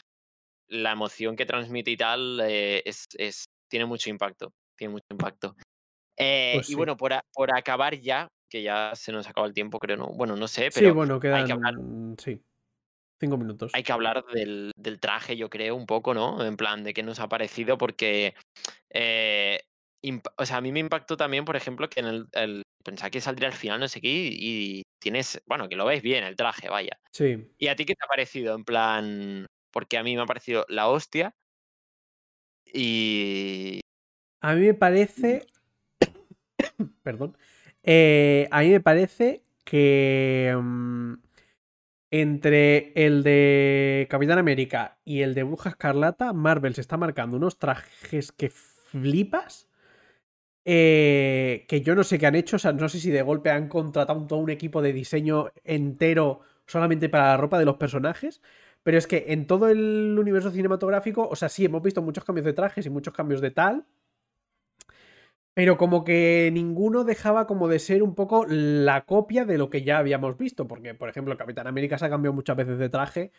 la 0.67 0.91
emoción 0.91 1.36
que 1.36 1.45
transmite 1.45 1.91
y 1.91 1.97
tal 1.97 2.39
eh, 2.43 2.84
es, 2.86 3.05
es, 3.17 3.45
tiene 3.69 3.86
mucho 3.86 4.09
impacto. 4.09 4.51
Tiene 4.78 4.91
mucho 4.93 5.05
impacto. 5.11 5.55
Pues 6.15 6.69
y 6.69 6.75
bueno, 6.75 6.97
por, 6.97 7.13
por 7.34 7.55
acabar 7.55 7.99
ya, 7.99 8.28
que 8.49 8.61
ya 8.61 8.93
se 8.95 9.11
nos 9.11 9.28
acaba 9.28 9.47
el 9.47 9.53
tiempo, 9.53 9.80
creo, 9.80 9.97
¿no? 9.97 10.07
Bueno, 10.07 10.36
no 10.36 10.47
sé, 10.47 10.69
pero 10.73 10.89
sí, 10.89 10.93
bueno, 10.93 11.19
quedan, 11.19 11.41
hay 11.41 11.45
que 11.45 11.51
hablar. 11.53 11.75
Sí, 12.17 12.41
cinco 13.19 13.38
minutos. 13.38 13.71
Hay 13.73 13.84
que 13.84 13.91
hablar 13.91 14.23
del, 14.25 14.71
del, 14.75 14.99
traje, 14.99 15.38
yo 15.38 15.49
creo, 15.49 15.75
un 15.75 15.86
poco, 15.86 16.13
¿no? 16.13 16.43
En 16.43 16.57
plan, 16.57 16.84
de 16.84 16.93
qué 16.93 17.03
nos 17.03 17.19
ha 17.19 17.28
parecido, 17.28 17.78
porque. 17.78 18.36
O 20.38 20.45
sea, 20.45 20.58
a 20.58 20.62
mí 20.62 20.72
me 20.72 20.80
impactó 20.80 21.18
también, 21.18 21.45
por 21.45 21.56
ejemplo, 21.56 21.89
que 21.89 22.00
en 22.00 22.06
el 22.34 22.64
pensaba 22.88 23.10
que 23.10 23.20
saldría 23.20 23.50
al 23.50 23.54
final, 23.54 23.82
no 23.82 23.88
sé 23.89 24.00
qué, 24.00 24.08
y 24.32 24.84
tienes, 25.00 25.41
bueno, 25.45 25.68
que 25.68 25.76
lo 25.76 25.86
ves 25.86 26.02
bien 26.02 26.24
el 26.24 26.38
traje, 26.38 26.70
vaya. 26.70 26.98
Sí. 27.12 27.52
¿Y 27.58 27.68
a 27.68 27.76
ti 27.76 27.86
qué 27.86 27.93
te 27.93 28.06
ha 28.06 28.08
parecido? 28.08 28.56
En 28.56 28.64
plan, 28.64 29.45
porque 29.72 29.98
a 29.98 30.04
mí 30.04 30.16
me 30.16 30.22
ha 30.22 30.26
parecido 30.26 30.66
la 30.70 30.88
hostia. 30.88 31.36
Y. 32.66 33.82
A 34.39 34.56
mí 34.56 34.68
me 34.68 34.74
parece. 34.74 35.48
Perdón. 37.04 37.38
Eh, 37.84 38.48
a 38.52 38.62
mí 38.62 38.70
me 38.70 38.80
parece 38.80 39.43
que 39.66 40.56
mm, 40.58 41.14
entre 42.12 42.93
el 42.95 43.22
de 43.24 44.08
Capitán 44.10 44.39
América 44.39 44.98
y 45.04 45.22
el 45.22 45.34
de 45.34 45.43
Bruja 45.43 45.72
Escarlata, 45.72 46.32
Marvel 46.32 46.74
se 46.74 46.82
está 46.82 46.95
marcando 46.95 47.36
unos 47.36 47.60
trajes 47.60 48.32
que 48.32 48.50
flipas. 48.50 49.66
Eh, 50.70 51.63
que 51.70 51.80
yo 51.80 51.95
no 51.95 52.03
sé 52.03 52.20
qué 52.20 52.28
han 52.28 52.36
hecho, 52.36 52.57
o 52.57 52.59
sea, 52.59 52.74
no 52.74 52.89
sé 52.89 52.99
si 52.99 53.09
de 53.09 53.22
golpe 53.22 53.49
han 53.49 53.70
contratado 53.70 54.28
todo 54.28 54.39
un 54.39 54.49
equipo 54.49 54.82
de 54.82 54.91
diseño 54.91 55.49
entero 55.63 56.41
solamente 56.65 57.07
para 57.07 57.28
la 57.28 57.38
ropa 57.38 57.57
de 57.57 57.63
los 57.63 57.78
personajes, 57.78 58.41
pero 58.84 58.97
es 58.97 59.07
que 59.07 59.28
en 59.30 59.47
todo 59.47 59.70
el 59.70 60.18
universo 60.20 60.51
cinematográfico, 60.51 61.26
o 61.26 61.38
sea, 61.38 61.47
sí, 61.47 61.63
hemos 61.63 61.82
visto 61.82 62.01
muchos 62.01 62.26
cambios 62.26 62.43
de 62.43 62.51
trajes 62.51 62.86
y 62.86 62.89
muchos 62.89 63.13
cambios 63.13 63.39
de 63.39 63.51
tal, 63.51 63.86
pero 65.53 65.78
como 65.78 66.03
que 66.03 66.49
ninguno 66.51 67.05
dejaba 67.05 67.47
como 67.47 67.70
de 67.70 67.80
ser 67.80 68.03
un 68.03 68.13
poco 68.13 68.45
la 68.45 69.05
copia 69.05 69.45
de 69.45 69.57
lo 69.57 69.70
que 69.70 69.84
ya 69.84 69.99
habíamos 69.99 70.38
visto, 70.38 70.68
porque 70.68 70.95
por 70.95 71.07
ejemplo 71.07 71.38
Capitán 71.38 71.68
América 71.68 71.97
se 71.97 72.07
ha 72.07 72.09
cambiado 72.09 72.34
muchas 72.34 72.57
veces 72.57 72.78
de 72.78 72.89
traje 72.89 73.32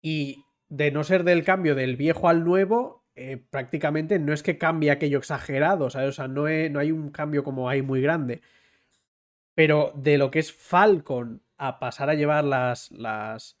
y 0.00 0.46
de 0.70 0.90
no 0.92 1.04
ser 1.04 1.24
del 1.24 1.44
cambio 1.44 1.74
del 1.74 1.96
viejo 1.96 2.30
al 2.30 2.42
nuevo, 2.42 3.03
eh, 3.16 3.36
prácticamente 3.50 4.18
no 4.18 4.32
es 4.32 4.42
que 4.42 4.58
cambie 4.58 4.90
aquello 4.90 5.18
exagerado, 5.18 5.90
¿sabes? 5.90 6.10
O 6.10 6.12
sea, 6.12 6.28
no, 6.28 6.48
he- 6.48 6.70
no 6.70 6.80
hay 6.80 6.92
un 6.92 7.10
cambio 7.10 7.44
como 7.44 7.68
ahí 7.68 7.82
muy 7.82 8.00
grande. 8.02 8.42
Pero 9.54 9.92
de 9.96 10.18
lo 10.18 10.30
que 10.30 10.40
es 10.40 10.52
Falcon 10.52 11.42
a 11.56 11.78
pasar 11.78 12.10
a 12.10 12.14
llevar 12.14 12.44
las, 12.44 12.90
las 12.90 13.56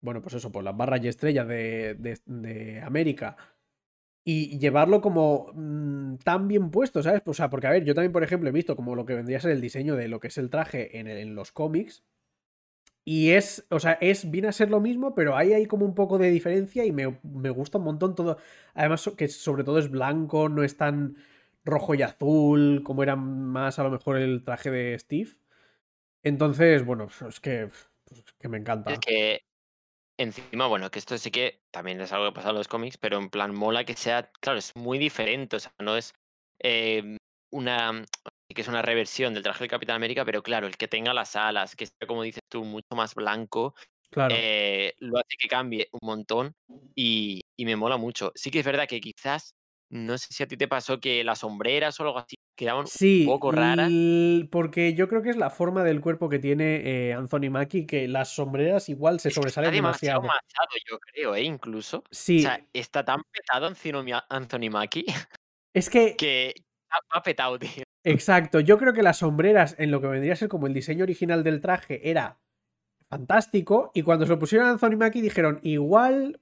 bueno, 0.00 0.22
pues 0.22 0.34
eso, 0.36 0.52
pues 0.52 0.64
las 0.64 0.76
barras 0.76 1.02
y 1.04 1.08
estrellas 1.08 1.48
de, 1.48 1.94
de- 1.98 2.20
de 2.26 2.82
América 2.82 3.36
y 4.24 4.58
llevarlo 4.58 5.00
como 5.02 5.52
mm, 5.54 6.16
tan 6.18 6.48
bien 6.48 6.70
puesto, 6.70 7.02
¿sabes? 7.02 7.22
O 7.26 7.34
sea, 7.34 7.50
porque 7.50 7.66
a 7.68 7.70
ver, 7.70 7.84
yo 7.84 7.94
también, 7.94 8.12
por 8.12 8.24
ejemplo, 8.24 8.48
he 8.50 8.52
visto 8.52 8.76
como 8.76 8.96
lo 8.96 9.06
que 9.06 9.14
vendría 9.16 9.38
a 9.38 9.42
ser 9.42 9.52
el 9.52 9.60
diseño 9.62 9.96
de 9.96 10.08
lo 10.08 10.20
que 10.20 10.28
es 10.28 10.38
el 10.38 10.50
traje 10.50 10.98
en, 11.00 11.08
el- 11.08 11.18
en 11.18 11.34
los 11.36 11.52
cómics. 11.52 12.04
Y 13.12 13.32
es, 13.32 13.66
o 13.70 13.80
sea, 13.80 13.98
es, 14.00 14.30
viene 14.30 14.46
a 14.46 14.52
ser 14.52 14.70
lo 14.70 14.78
mismo, 14.78 15.16
pero 15.16 15.36
ahí 15.36 15.52
hay 15.52 15.66
como 15.66 15.84
un 15.84 15.96
poco 15.96 16.16
de 16.16 16.30
diferencia 16.30 16.84
y 16.84 16.92
me, 16.92 17.18
me 17.24 17.50
gusta 17.50 17.78
un 17.78 17.82
montón 17.82 18.14
todo. 18.14 18.38
Además, 18.72 19.10
que 19.18 19.26
sobre 19.26 19.64
todo 19.64 19.80
es 19.80 19.90
blanco, 19.90 20.48
no 20.48 20.62
es 20.62 20.76
tan 20.76 21.16
rojo 21.64 21.96
y 21.96 22.02
azul 22.02 22.82
como 22.84 23.02
era 23.02 23.16
más 23.16 23.80
a 23.80 23.82
lo 23.82 23.90
mejor 23.90 24.16
el 24.16 24.44
traje 24.44 24.70
de 24.70 24.96
Steve. 24.96 25.30
Entonces, 26.22 26.84
bueno, 26.84 27.08
es 27.28 27.40
que, 27.40 27.68
pues 28.04 28.20
es 28.20 28.32
que 28.34 28.48
me 28.48 28.58
encanta. 28.58 28.92
Es 28.92 29.00
que 29.00 29.40
encima, 30.16 30.68
bueno, 30.68 30.88
que 30.92 31.00
esto 31.00 31.18
sí 31.18 31.32
que 31.32 31.64
también 31.72 32.00
es 32.00 32.12
algo 32.12 32.26
que 32.26 32.36
pasa 32.36 32.50
en 32.50 32.54
los 32.54 32.68
cómics, 32.68 32.96
pero 32.96 33.18
en 33.18 33.28
plan 33.28 33.52
mola 33.52 33.82
que 33.82 33.94
sea, 33.94 34.30
claro, 34.38 34.60
es 34.60 34.76
muy 34.76 34.98
diferente, 34.98 35.56
o 35.56 35.58
sea, 35.58 35.74
no 35.80 35.96
es 35.96 36.14
eh, 36.60 37.16
una, 37.50 38.04
que 38.54 38.62
es 38.62 38.68
una 38.68 38.82
reversión 38.82 39.34
del 39.34 39.42
traje 39.42 39.60
del 39.64 39.70
Capitán 39.70 39.96
América, 39.96 40.24
pero 40.24 40.42
claro, 40.42 40.66
el 40.66 40.76
que 40.76 40.88
tenga 40.88 41.14
las 41.14 41.36
alas, 41.36 41.76
que 41.76 41.86
sea, 41.86 42.06
como 42.08 42.22
dices 42.22 42.42
tú, 42.48 42.64
mucho 42.64 42.88
más 42.96 43.14
blanco, 43.14 43.74
Claro. 44.10 44.34
eh, 44.36 44.94
lo 45.00 45.18
hace 45.18 45.36
que 45.38 45.48
cambie 45.48 45.88
un 45.92 46.00
montón 46.02 46.54
y, 46.94 47.42
y 47.56 47.64
me 47.64 47.76
mola 47.76 47.96
mucho. 47.96 48.32
Sí 48.34 48.50
que 48.50 48.60
es 48.60 48.66
verdad 48.66 48.88
que 48.88 49.00
quizás, 49.00 49.54
no 49.90 50.18
sé 50.18 50.28
si 50.32 50.42
a 50.42 50.46
ti 50.48 50.56
te 50.56 50.68
pasó 50.68 51.00
que 51.00 51.24
las 51.24 51.40
sombreras 51.40 51.98
o 52.00 52.04
algo 52.04 52.18
así 52.18 52.36
quedaban 52.56 52.86
Sí, 52.86 53.24
un 53.26 53.34
poco 53.34 53.52
raras. 53.52 53.92
l- 54.38 54.48
porque 54.50 54.94
yo 54.94 55.06
creo 55.08 55.22
que 55.22 55.30
es 55.30 55.36
la 55.36 55.50
forma 55.50 55.84
del 55.84 56.00
cuerpo 56.00 56.28
que 56.28 56.38
tiene 56.38 57.08
eh, 57.10 57.12
Anthony 57.14 57.50
Mackie, 57.50 57.86
que 57.86 58.08
las 58.08 58.30
sombreras 58.34 58.88
igual 58.88 59.20
se 59.20 59.28
Es 59.28 59.34
sobresalen 59.34 59.74
demasiado 59.74 60.20
demasiado. 60.20 60.22
machado, 60.22 60.70
yo 60.90 60.98
creo, 60.98 61.34
¿eh? 61.34 61.42
Incluso. 61.42 61.98
O 61.98 62.06
Sí, 62.10 62.40
sea, 62.40 62.66
está 62.72 63.04
tan 63.04 63.22
petado 63.32 63.66
Anthony 63.66 64.02
Ma- 64.04 64.26
Anthony 64.28 64.70
Mackie 64.70 65.04
es 65.74 65.90
que, 65.90 66.16
que 66.16 66.54
ha 67.10 67.22
petado, 67.22 67.58
tío. 67.58 67.84
Exacto, 68.04 68.60
yo 68.60 68.78
creo 68.78 68.92
que 68.92 69.02
las 69.02 69.18
sombreras 69.18 69.74
en 69.78 69.90
lo 69.90 70.00
que 70.00 70.06
vendría 70.06 70.32
a 70.32 70.36
ser 70.36 70.48
como 70.48 70.66
el 70.66 70.74
diseño 70.74 71.04
original 71.04 71.42
del 71.42 71.60
traje 71.60 72.10
era 72.10 72.38
fantástico 73.08 73.90
y 73.94 74.02
cuando 74.02 74.24
se 74.24 74.30
lo 74.30 74.38
pusieron 74.38 74.68
a 74.68 74.70
Anthony 74.70 74.96
Mackie 74.96 75.20
dijeron, 75.20 75.60
igual, 75.62 76.40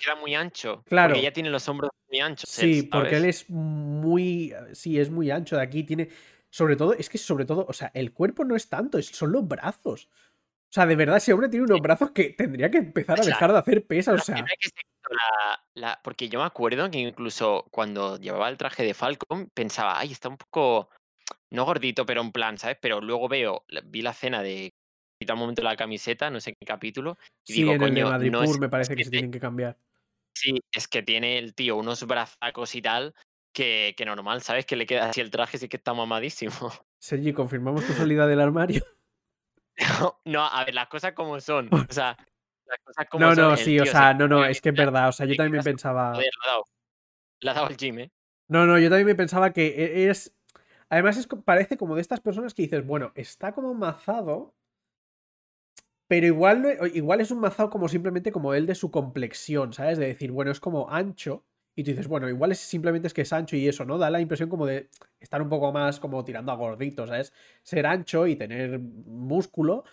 Era 0.00 0.16
muy 0.16 0.34
ancho. 0.34 0.82
Claro. 0.86 1.14
Porque 1.14 1.22
ya 1.22 1.32
tiene 1.32 1.50
los 1.50 1.68
hombros 1.68 1.90
muy 2.10 2.20
anchos. 2.20 2.50
sí, 2.50 2.82
porque 2.82 3.16
él 3.16 3.24
es 3.24 3.48
muy, 3.48 4.52
sí, 4.72 4.98
es 4.98 5.10
muy 5.10 5.30
ancho 5.30 5.56
de 5.56 5.62
aquí, 5.62 5.84
tiene, 5.84 6.08
sobre 6.50 6.76
todo, 6.76 6.92
es 6.94 7.08
que 7.08 7.18
sobre 7.18 7.44
todo, 7.44 7.64
o 7.68 7.72
sea, 7.72 7.90
el 7.94 8.12
cuerpo 8.12 8.44
no 8.44 8.56
es 8.56 8.68
tanto, 8.68 9.00
son 9.00 9.32
los 9.32 9.46
brazos. 9.46 10.08
O 10.72 10.74
sea, 10.74 10.86
de 10.86 10.96
verdad, 10.96 11.18
ese 11.18 11.34
hombre 11.34 11.50
tiene 11.50 11.66
unos 11.66 11.82
brazos 11.82 12.12
que 12.12 12.30
tendría 12.30 12.70
que 12.70 12.78
empezar 12.78 13.20
a 13.20 13.24
dejar 13.26 13.52
de 13.52 13.58
hacer 13.58 13.86
pesas, 13.86 14.22
o 14.22 14.24
sea, 14.24 14.36
la- 15.10 15.64
la- 15.74 16.00
Porque 16.02 16.30
yo 16.30 16.38
me 16.38 16.46
acuerdo 16.46 16.90
que 16.90 16.98
incluso 16.98 17.66
cuando 17.70 18.16
llevaba 18.18 18.48
el 18.48 18.56
traje 18.56 18.82
de 18.82 18.94
Falcon 18.94 19.50
pensaba, 19.52 19.98
ay, 19.98 20.12
está 20.12 20.30
un 20.30 20.38
poco. 20.38 20.88
No 21.50 21.66
gordito, 21.66 22.06
pero 22.06 22.22
en 22.22 22.32
plan, 22.32 22.56
¿sabes? 22.56 22.78
Pero 22.80 23.02
luego 23.02 23.28
veo, 23.28 23.66
vi 23.84 24.00
la 24.00 24.12
escena 24.12 24.42
de 24.42 24.70
quita 25.20 25.34
un 25.34 25.40
momento 25.40 25.60
la 25.60 25.76
camiseta, 25.76 26.30
no 26.30 26.40
sé 26.40 26.54
qué 26.58 26.64
capítulo, 26.64 27.18
y 27.46 27.52
sí, 27.52 27.58
digo, 27.60 27.72
en 27.74 27.82
el 27.82 27.94
de 27.94 28.02
coño, 28.02 28.30
no 28.30 28.42
es, 28.42 28.58
me 28.58 28.70
parece 28.70 28.94
que 28.94 29.00
que 29.00 29.04
se 29.04 29.10
tienen 29.10 29.30
que 29.30 29.40
cambiar. 29.40 29.76
Sí, 30.34 30.58
es 30.72 30.88
que 30.88 31.02
tiene 31.02 31.36
el 31.36 31.54
tío 31.54 31.76
unos 31.76 32.06
brazacos 32.06 32.74
y 32.74 32.80
tal 32.80 33.14
que, 33.54 33.92
que 33.94 34.06
normal, 34.06 34.40
¿sabes? 34.40 34.64
Que 34.64 34.76
le 34.76 34.86
queda 34.86 35.10
así 35.10 35.20
el 35.20 35.30
traje, 35.30 35.58
sí 35.58 35.68
que 35.68 35.76
está 35.76 35.92
mamadísimo. 35.92 36.52
Sergi, 36.98 37.34
¿confirmamos 37.34 37.86
tu 37.86 37.92
salida 37.92 38.26
del 38.26 38.40
armario? 38.40 38.82
No, 40.24 40.46
a 40.46 40.64
ver, 40.64 40.74
las 40.74 40.88
cosas 40.88 41.12
como 41.12 41.40
son. 41.40 41.68
O 41.90 41.92
sea, 41.92 42.16
las 42.66 42.78
cosas 42.84 43.06
como 43.10 43.24
No, 43.24 43.34
son. 43.34 43.44
no, 43.44 43.50
el 43.52 43.58
sí, 43.58 43.78
o 43.78 43.82
tío 43.84 43.92
sea, 43.92 44.14
no, 44.14 44.28
no, 44.28 44.44
es 44.44 44.60
que 44.60 44.70
es 44.70 44.76
verdad, 44.76 45.08
o 45.08 45.12
sea, 45.12 45.26
yo 45.26 45.36
también 45.36 45.58
me 45.58 45.62
pensaba... 45.62 46.14
Joder, 46.14 46.30
le 46.44 46.48
ha 46.48 46.50
dado. 46.52 46.64
Le 47.40 47.50
ha 47.50 47.54
dado 47.54 47.66
al 47.66 47.76
gym, 47.76 47.98
¿eh? 48.00 48.10
No, 48.48 48.66
no, 48.66 48.78
yo 48.78 48.88
también 48.88 49.06
me 49.06 49.14
pensaba 49.14 49.52
que 49.52 49.66
e- 49.68 50.10
es... 50.10 50.34
Además, 50.88 51.16
es, 51.16 51.26
parece 51.44 51.76
como 51.78 51.94
de 51.94 52.02
estas 52.02 52.20
personas 52.20 52.54
que 52.54 52.62
dices, 52.62 52.86
bueno, 52.86 53.12
está 53.14 53.52
como 53.52 53.72
mazado, 53.74 54.54
pero 56.06 56.26
igual, 56.26 56.62
no- 56.62 56.86
igual 56.86 57.20
es 57.20 57.30
un 57.30 57.40
mazado 57.40 57.70
como 57.70 57.88
simplemente 57.88 58.32
como 58.32 58.52
el 58.54 58.66
de 58.66 58.74
su 58.74 58.90
complexión, 58.90 59.72
¿sabes? 59.72 59.98
De 59.98 60.06
decir, 60.06 60.30
bueno, 60.30 60.50
es 60.50 60.60
como 60.60 60.90
ancho, 60.90 61.44
y 61.74 61.84
tú 61.84 61.90
dices, 61.90 62.08
bueno, 62.08 62.28
igual 62.28 62.52
es 62.52 62.58
simplemente 62.58 63.08
es 63.08 63.14
que 63.14 63.22
es 63.22 63.32
ancho 63.32 63.56
y 63.56 63.66
eso, 63.66 63.84
¿no? 63.84 63.98
Da 63.98 64.10
la 64.10 64.20
impresión 64.20 64.48
como 64.48 64.66
de 64.66 64.88
estar 65.20 65.40
un 65.40 65.48
poco 65.48 65.72
más 65.72 66.00
como 66.00 66.24
tirando 66.24 66.52
a 66.52 66.56
gordito, 66.56 67.06
¿sabes? 67.06 67.32
Ser 67.62 67.86
ancho 67.86 68.26
y 68.26 68.36
tener 68.36 68.78
músculo, 68.78 69.84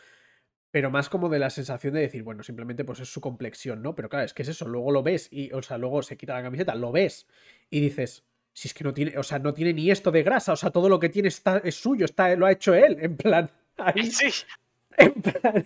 pero 0.72 0.92
más 0.92 1.10
como 1.10 1.30
de 1.30 1.40
la 1.40 1.50
sensación 1.50 1.94
de 1.94 2.02
decir, 2.02 2.24
bueno, 2.24 2.44
simplemente 2.44 2.84
pues 2.84 3.00
es 3.00 3.10
su 3.10 3.22
complexión, 3.22 3.82
¿no? 3.82 3.96
Pero 3.96 4.10
claro, 4.10 4.26
es 4.26 4.34
que 4.34 4.44
es 4.44 4.50
eso, 4.50 4.68
luego 4.68 4.92
lo 4.92 5.04
ves 5.04 5.30
y, 5.32 5.52
o 5.54 5.62
sea, 5.62 5.78
luego 5.78 6.04
se 6.04 6.18
quita 6.18 6.34
la 6.34 6.44
camiseta, 6.44 6.76
lo 6.76 6.92
ves 6.92 7.28
y 7.70 7.80
dices, 7.80 8.26
si 8.54 8.68
es 8.68 8.74
que 8.74 8.84
no 8.84 8.94
tiene, 8.94 9.18
o 9.18 9.24
sea, 9.24 9.40
no 9.40 9.54
tiene 9.54 9.74
ni 9.74 9.90
esto 9.90 10.12
de 10.12 10.24
grasa, 10.24 10.54
o 10.54 10.58
sea, 10.58 10.72
todo 10.72 10.90
lo 10.90 11.00
que 11.00 11.10
tiene 11.10 11.30
está, 11.30 11.60
es 11.60 11.76
suyo, 11.76 12.06
está, 12.06 12.36
lo 12.36 12.46
ha 12.46 12.52
hecho 12.52 12.74
él, 12.74 12.98
en 13.00 13.16
plan, 13.16 13.50
ahí, 13.78 14.12
Sí, 14.12 14.32
en 14.98 15.14
plan, 15.14 15.66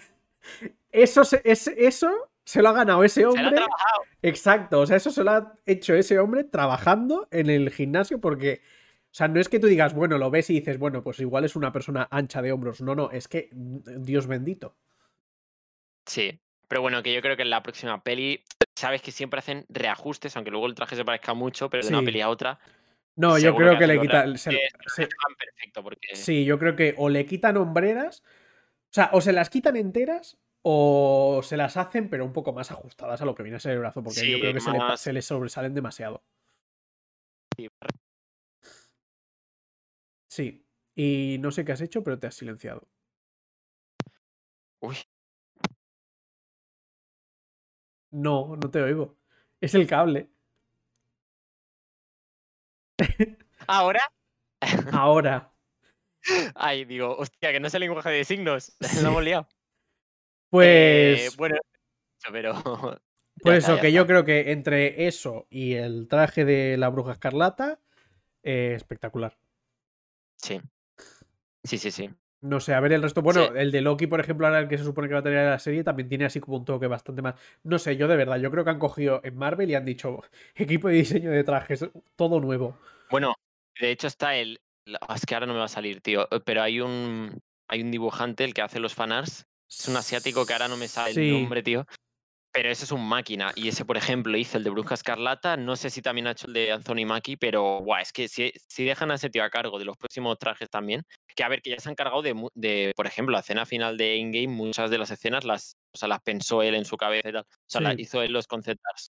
eso, 0.91 1.23
es, 1.43 1.67
eso 1.67 2.29
se 2.45 2.61
lo 2.61 2.69
ha 2.69 2.73
ganado 2.73 3.03
ese 3.03 3.15
se 3.15 3.21
lo 3.21 3.29
ha 3.29 3.31
hombre, 3.31 3.55
trabajado. 3.55 4.03
exacto, 4.21 4.79
o 4.81 4.85
sea, 4.85 4.97
eso 4.97 5.11
se 5.11 5.23
lo 5.23 5.31
ha 5.31 5.53
hecho 5.65 5.93
ese 5.95 6.19
hombre 6.19 6.43
trabajando 6.43 7.27
en 7.31 7.49
el 7.49 7.69
gimnasio 7.71 8.19
porque... 8.19 8.61
O 9.05 9.15
sea, 9.15 9.27
no 9.27 9.39
es 9.39 9.47
que 9.47 9.59
tú 9.59 9.67
digas, 9.67 9.93
bueno, 9.93 10.17
lo 10.17 10.31
ves 10.31 10.49
y 10.49 10.55
dices, 10.55 10.79
bueno, 10.79 11.03
pues 11.03 11.19
igual 11.19 11.45
es 11.45 11.55
una 11.55 11.71
persona 11.71 12.07
ancha 12.09 12.41
de 12.41 12.51
hombros. 12.51 12.81
No, 12.81 12.95
no, 12.95 13.11
es 13.11 13.27
que, 13.27 13.47
mm, 13.51 14.01
Dios 14.01 14.25
bendito. 14.25 14.75
Sí, 16.07 16.39
pero 16.67 16.81
bueno, 16.81 17.03
que 17.03 17.13
yo 17.13 17.21
creo 17.21 17.35
que 17.35 17.43
en 17.43 17.51
la 17.51 17.61
próxima 17.61 18.01
peli, 18.03 18.43
sabes 18.75 19.03
que 19.03 19.11
siempre 19.11 19.37
hacen 19.37 19.65
reajustes, 19.69 20.35
aunque 20.35 20.49
luego 20.49 20.65
el 20.65 20.73
traje 20.73 20.95
se 20.95 21.05
parezca 21.05 21.35
mucho, 21.35 21.69
pero 21.69 21.83
de 21.83 21.89
una 21.93 22.03
peli 22.03 22.21
a 22.21 22.29
otra. 22.29 22.59
No, 23.15 23.37
yo 23.37 23.55
creo 23.55 23.77
que 23.77 23.85
le 23.85 23.95
los 23.95 24.01
quita. 24.01 24.23
reajustes 24.23 24.41
se- 24.87 25.07
perfecto, 25.37 25.83
porque 25.83 26.07
sí, 26.15 26.43
yo 26.43 26.57
creo 26.57 26.75
que 26.75 26.95
o 26.97 27.07
le 27.09 27.27
quitan 27.27 27.57
hombreras. 27.57 28.23
O 28.25 28.93
sea, 28.93 29.09
o 29.13 29.21
se 29.21 29.31
las 29.33 29.51
quitan 29.51 29.75
enteras 29.75 30.39
o 30.63 31.41
se 31.43 31.57
las 31.57 31.77
hacen, 31.77 32.09
pero 32.09 32.25
un 32.25 32.33
poco 32.33 32.53
más 32.53 32.71
ajustadas 32.71 33.21
a 33.21 33.25
lo 33.25 33.35
que 33.35 33.43
viene 33.43 33.57
a 33.57 33.59
ser 33.59 33.73
el 33.73 33.79
brazo, 33.79 34.01
porque 34.03 34.19
yo 34.21 34.37
Sí, 34.37 34.41
creo 34.41 34.53
que 34.53 34.59
se 34.97 35.13
le, 35.13 35.21
se 35.21 35.27
sobresalen 35.27 35.73
demasiado. 35.73 36.23
sí, 37.57 37.69
Sí. 40.29 40.65
Y 40.95 41.37
no 41.39 41.51
sé 41.51 41.65
qué 41.65 41.71
has 41.71 41.81
hecho, 41.81 42.03
pero 42.03 42.19
te 42.19 42.27
has 42.27 42.35
silenciado. 42.35 42.87
Uy, 44.81 44.97
No, 48.11 48.55
no 48.55 48.69
te 48.71 48.81
oigo. 48.81 49.17
Es 49.59 49.73
el 49.75 49.87
cable. 49.87 50.29
ahora. 53.67 54.01
Ahora. 54.93 55.51
Ay, 56.55 56.85
digo, 56.85 57.17
hostia, 57.17 57.51
que 57.51 57.59
no 57.59 57.67
es 57.67 57.73
el 57.73 57.81
lenguaje 57.81 58.09
de 58.09 58.23
signos. 58.23 58.75
Lo 59.01 59.09
hemos 59.09 59.23
liado. 59.23 59.47
Pues. 60.53 61.19
Eh, 61.19 61.29
bueno, 61.35 61.55
pero. 62.31 62.53
ya 63.01 63.01
Pues 63.41 63.63
eso, 63.63 63.79
que 63.79 63.91
yo 63.91 64.05
creo 64.05 64.23
que 64.23 64.51
entre 64.51 65.07
eso 65.07 65.47
y 65.49 65.73
el 65.73 66.07
traje 66.07 66.45
de 66.45 66.77
la 66.77 66.89
bruja 66.89 67.13
escarlata, 67.13 67.79
eh, 68.43 68.73
espectacular. 68.75 69.35
Sí. 70.37 70.61
Sí, 71.63 71.79
sí, 71.79 71.89
sí. 71.89 72.11
No 72.41 72.59
sé, 72.59 72.75
a 72.75 72.79
ver 72.81 72.93
el 72.93 73.01
resto. 73.01 73.23
Bueno, 73.23 73.45
Sí. 73.47 73.51
el 73.55 73.71
de 73.71 73.81
Loki, 73.81 74.05
por 74.05 74.19
ejemplo, 74.19 74.45
ahora 74.45 74.59
el 74.59 74.67
que 74.67 74.77
se 74.77 74.83
supone 74.83 75.07
que 75.07 75.15
va 75.15 75.21
a 75.21 75.23
tener 75.23 75.49
la 75.49 75.57
serie, 75.57 75.83
también 75.83 76.07
tiene 76.07 76.25
así 76.25 76.39
como 76.39 76.57
un 76.57 76.65
toque 76.65 76.85
bastante 76.85 77.23
más. 77.23 77.33
No 77.63 77.79
sé, 77.79 77.97
yo 77.97 78.07
de 78.07 78.15
verdad, 78.15 78.37
yo 78.37 78.51
creo 78.51 78.63
que 78.63 78.69
han 78.69 78.79
cogido 78.79 79.21
en 79.23 79.35
Marvel 79.35 79.71
y 79.71 79.75
han 79.75 79.85
dicho 79.85 80.21
equipo 80.55 80.87
de 80.89 80.93
diseño 80.95 81.31
de 81.31 81.43
trajes, 81.43 81.89
todo 82.15 82.39
nuevo. 82.39 82.77
Bueno, 83.09 83.33
de 83.79 83.89
hecho 83.89 84.05
está 84.05 84.35
el. 84.35 84.59
Es 85.15 85.25
que 85.25 85.33
ahora 85.33 85.47
no 85.47 85.53
me 85.53 85.59
va 85.59 85.65
a 85.65 85.69
salir, 85.69 86.01
tío. 86.01 86.27
eh, 86.29 86.41
Pero 86.45 86.61
hay 86.61 86.79
un. 86.79 87.39
hay 87.69 87.81
un 87.81 87.89
dibujante, 87.89 88.43
el 88.43 88.53
que 88.53 88.61
hace 88.61 88.79
los 88.79 88.93
fanarts. 88.93 89.47
Es 89.79 89.87
un 89.87 89.97
asiático 89.97 90.45
que 90.45 90.53
ahora 90.53 90.67
no 90.67 90.77
me 90.77 90.87
sale 90.87 91.13
Sí. 91.13 91.21
el 91.29 91.41
nombre, 91.41 91.63
tío. 91.63 91.85
Pero 92.51 92.69
ese 92.69 92.85
es 92.85 92.91
un 92.91 93.03
máquina. 93.07 93.51
Y 93.55 93.67
ese, 93.69 93.83
por 93.83 93.97
ejemplo, 93.97 94.37
hizo 94.37 94.57
el 94.59 94.63
de 94.63 94.69
Bruja 94.69 94.93
Escarlata. 94.93 95.57
No 95.57 95.75
sé 95.75 95.89
si 95.89 96.03
también 96.03 96.27
ha 96.27 96.31
hecho 96.31 96.45
el 96.45 96.53
de 96.53 96.71
Anthony 96.71 97.03
Mackie, 97.03 97.35
pero 97.35 97.79
guau, 97.79 97.99
es 97.99 98.13
que 98.13 98.27
si, 98.27 98.51
si 98.67 98.83
dejan 98.85 99.09
a 99.09 99.15
ese 99.15 99.31
tío 99.31 99.43
a 99.43 99.49
cargo 99.49 99.79
de 99.79 99.85
los 99.85 99.97
próximos 99.97 100.37
trajes 100.37 100.69
también, 100.69 101.01
que 101.35 101.43
a 101.43 101.47
ver, 101.47 101.63
que 101.63 101.71
ya 101.71 101.79
se 101.79 101.89
han 101.89 101.95
cargado 101.95 102.21
de, 102.21 102.93
por 102.95 103.07
ejemplo, 103.07 103.33
la 103.33 103.39
escena 103.39 103.65
final 103.65 103.97
de 103.97 104.19
Endgame, 104.19 104.49
muchas 104.49 104.91
de 104.91 104.99
las 104.99 105.09
escenas 105.09 105.45
las, 105.45 105.77
o 105.95 105.97
sea, 105.97 106.07
las 106.07 106.21
pensó 106.21 106.61
él 106.61 106.75
en 106.75 106.85
su 106.85 106.95
cabeza 106.95 107.29
y 107.29 107.31
tal. 107.33 107.41
O 107.41 107.65
sea, 107.67 107.81
las 107.81 107.97
hizo 107.97 108.21
él 108.21 108.31
los 108.31 108.45
concept 108.45 108.81
arts. 108.87 109.09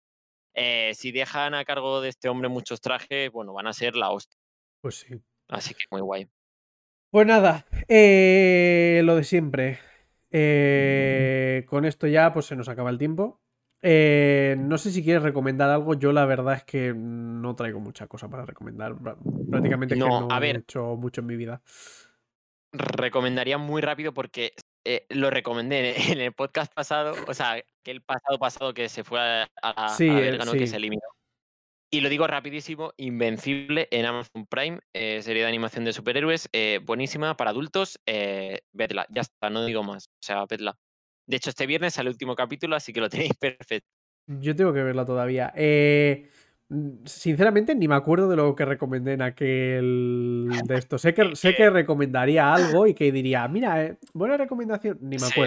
Eh, 0.53 0.91
si 0.93 1.11
dejan 1.11 1.55
a 1.55 1.65
cargo 1.65 1.99
de 2.01 2.09
este 2.09 2.29
hombre 2.29 2.47
muchos 2.47 2.79
trajes, 2.79 3.31
bueno, 3.31 3.53
van 3.53 3.65
a 3.65 3.73
ser 3.73 3.95
la 3.95 4.11
hostia. 4.11 4.37
Pues 4.81 4.97
sí. 4.99 5.15
Así 5.47 5.73
que 5.73 5.85
muy 5.89 6.01
guay. 6.01 6.27
Pues 7.09 7.25
nada, 7.25 7.65
eh, 7.87 9.01
lo 9.03 9.15
de 9.15 9.23
siempre. 9.23 9.79
Eh, 10.31 11.65
con 11.67 11.85
esto 11.85 12.07
ya 12.07 12.31
pues 12.33 12.45
se 12.45 12.55
nos 12.55 12.69
acaba 12.69 12.89
el 12.89 12.97
tiempo. 12.97 13.41
Eh, 13.83 14.55
no 14.59 14.77
sé 14.77 14.91
si 14.91 15.03
quieres 15.03 15.23
recomendar 15.23 15.69
algo. 15.69 15.95
Yo 15.95 16.13
la 16.13 16.25
verdad 16.25 16.53
es 16.55 16.63
que 16.63 16.93
no 16.95 17.55
traigo 17.55 17.79
mucha 17.79 18.07
cosa 18.07 18.29
para 18.29 18.45
recomendar. 18.45 18.95
Prácticamente 19.49 19.95
es 19.95 20.01
que 20.01 20.07
No, 20.07 20.21
no 20.21 20.33
a 20.33 20.37
he 20.37 20.41
ver. 20.41 20.57
hecho 20.57 20.95
mucho 20.95 21.21
en 21.21 21.27
mi 21.27 21.35
vida. 21.35 21.61
recomendaría 22.71 23.57
muy 23.57 23.81
rápido 23.81 24.13
porque 24.13 24.53
eh, 24.85 25.05
lo 25.09 25.29
recomendé 25.29 25.95
en 26.11 26.21
el 26.21 26.31
podcast 26.33 26.73
pasado, 26.73 27.13
o 27.27 27.33
sea, 27.33 27.61
que 27.83 27.91
el 27.91 28.01
pasado 28.01 28.37
pasado 28.39 28.73
que 28.73 28.87
se 28.89 29.03
fue 29.03 29.19
a, 29.19 29.47
a 29.61 29.73
la, 29.81 29.89
Sí, 29.89 30.09
a 30.09 30.13
verga, 30.15 30.45
¿no? 30.45 30.53
que 30.53 30.67
se 30.67 30.77
eliminó. 30.77 31.01
Y 31.93 31.99
lo 31.99 32.07
digo 32.07 32.25
rapidísimo, 32.25 32.93
Invencible 32.95 33.89
en 33.91 34.05
Amazon 34.05 34.45
Prime, 34.49 34.79
eh, 34.93 35.21
serie 35.21 35.41
de 35.41 35.49
animación 35.49 35.83
de 35.83 35.91
superhéroes, 35.91 36.47
eh, 36.53 36.79
buenísima 36.85 37.35
para 37.35 37.49
adultos, 37.49 37.99
eh, 38.05 38.59
vedla, 38.71 39.05
ya 39.09 39.21
está, 39.23 39.49
no 39.49 39.65
digo 39.65 39.83
más, 39.83 40.05
o 40.05 40.25
sea, 40.25 40.45
vedla. 40.49 40.77
De 41.27 41.35
hecho, 41.35 41.49
este 41.49 41.65
viernes 41.67 41.93
sale 41.95 42.07
el 42.07 42.13
último 42.13 42.33
capítulo, 42.35 42.77
así 42.77 42.93
que 42.93 43.01
lo 43.01 43.09
tenéis 43.29 43.33
perfecto. 43.37 43.89
Yo 44.27 44.55
tengo 44.55 44.71
que 44.71 44.83
verla 44.83 45.03
todavía. 45.05 45.51
Eh, 45.53 46.29
mm, 46.69 47.05
sinceramente, 47.05 47.75
ni 47.75 47.89
me 47.89 47.95
acuerdo 47.95 48.29
de 48.29 48.37
lo 48.37 48.55
que 48.55 48.63
recomendé 48.63 49.13
en 49.13 49.21
aquel 49.21 50.47
de 50.65 50.77
esto. 50.77 50.97
Sé 50.97 51.13
que, 51.13 51.35
sé 51.35 51.55
que 51.55 51.69
recomendaría 51.69 52.53
algo 52.53 52.87
y 52.87 52.93
que 52.93 53.11
diría, 53.11 53.45
mira, 53.49 53.83
eh, 53.83 53.97
buena 54.13 54.37
recomendación. 54.37 54.97
Ni 55.01 55.17
me 55.17 55.17
Sí. 55.17 55.41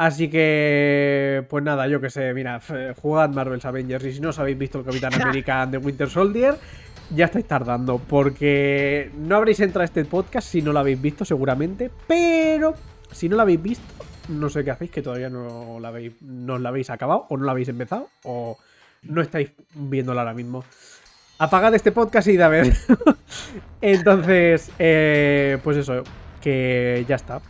Así 0.00 0.30
que, 0.30 1.44
pues 1.50 1.62
nada, 1.62 1.86
yo 1.86 2.00
que 2.00 2.08
sé, 2.08 2.32
mira, 2.32 2.58
jugad 3.02 3.28
Marvel's 3.28 3.66
Avengers 3.66 4.02
y 4.06 4.14
si 4.14 4.20
no 4.20 4.30
os 4.30 4.38
habéis 4.38 4.56
visto 4.56 4.78
el 4.78 4.84
Capitán 4.86 5.12
América 5.20 5.66
de 5.66 5.76
Winter 5.76 6.08
Soldier, 6.08 6.54
ya 7.14 7.26
estáis 7.26 7.44
tardando, 7.46 7.98
porque 7.98 9.10
no 9.18 9.36
habréis 9.36 9.60
entrado 9.60 9.82
a 9.82 9.84
este 9.84 10.06
podcast 10.06 10.48
si 10.48 10.62
no 10.62 10.72
lo 10.72 10.78
habéis 10.78 11.02
visto 11.02 11.26
seguramente, 11.26 11.90
pero 12.06 12.72
si 13.12 13.28
no 13.28 13.36
lo 13.36 13.42
habéis 13.42 13.62
visto, 13.62 13.84
no 14.30 14.48
sé 14.48 14.64
qué 14.64 14.70
hacéis, 14.70 14.90
que 14.90 15.02
todavía 15.02 15.28
no 15.28 15.78
lo 15.78 15.86
habéis, 15.86 16.14
no 16.22 16.58
lo 16.58 16.66
habéis 16.66 16.88
acabado, 16.88 17.26
o 17.28 17.36
no 17.36 17.44
lo 17.44 17.50
habéis 17.50 17.68
empezado, 17.68 18.08
o 18.22 18.56
no 19.02 19.20
estáis 19.20 19.50
viéndolo 19.74 20.18
ahora 20.18 20.32
mismo. 20.32 20.64
Apagad 21.36 21.74
este 21.74 21.92
podcast 21.92 22.26
y 22.26 22.32
id 22.32 22.40
a 22.40 22.48
ver. 22.48 22.74
Entonces, 23.82 24.70
eh, 24.78 25.58
pues 25.62 25.76
eso, 25.76 26.04
que 26.40 27.04
ya 27.06 27.16
está. 27.16 27.42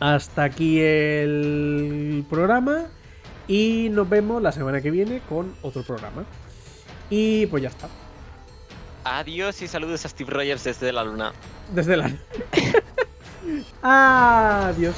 Hasta 0.00 0.44
aquí 0.44 0.80
el 0.80 2.24
programa 2.28 2.86
y 3.46 3.88
nos 3.90 4.08
vemos 4.08 4.42
la 4.42 4.52
semana 4.52 4.80
que 4.80 4.90
viene 4.90 5.20
con 5.28 5.54
otro 5.62 5.82
programa. 5.82 6.24
Y 7.10 7.46
pues 7.46 7.62
ya 7.62 7.68
está. 7.68 7.88
Adiós 9.04 9.60
y 9.60 9.68
saludos 9.68 10.04
a 10.04 10.08
Steve 10.08 10.30
Rogers 10.30 10.64
desde 10.64 10.92
la 10.92 11.04
luna. 11.04 11.32
Desde 11.72 11.96
la... 11.96 12.10
Adiós. 13.82 14.96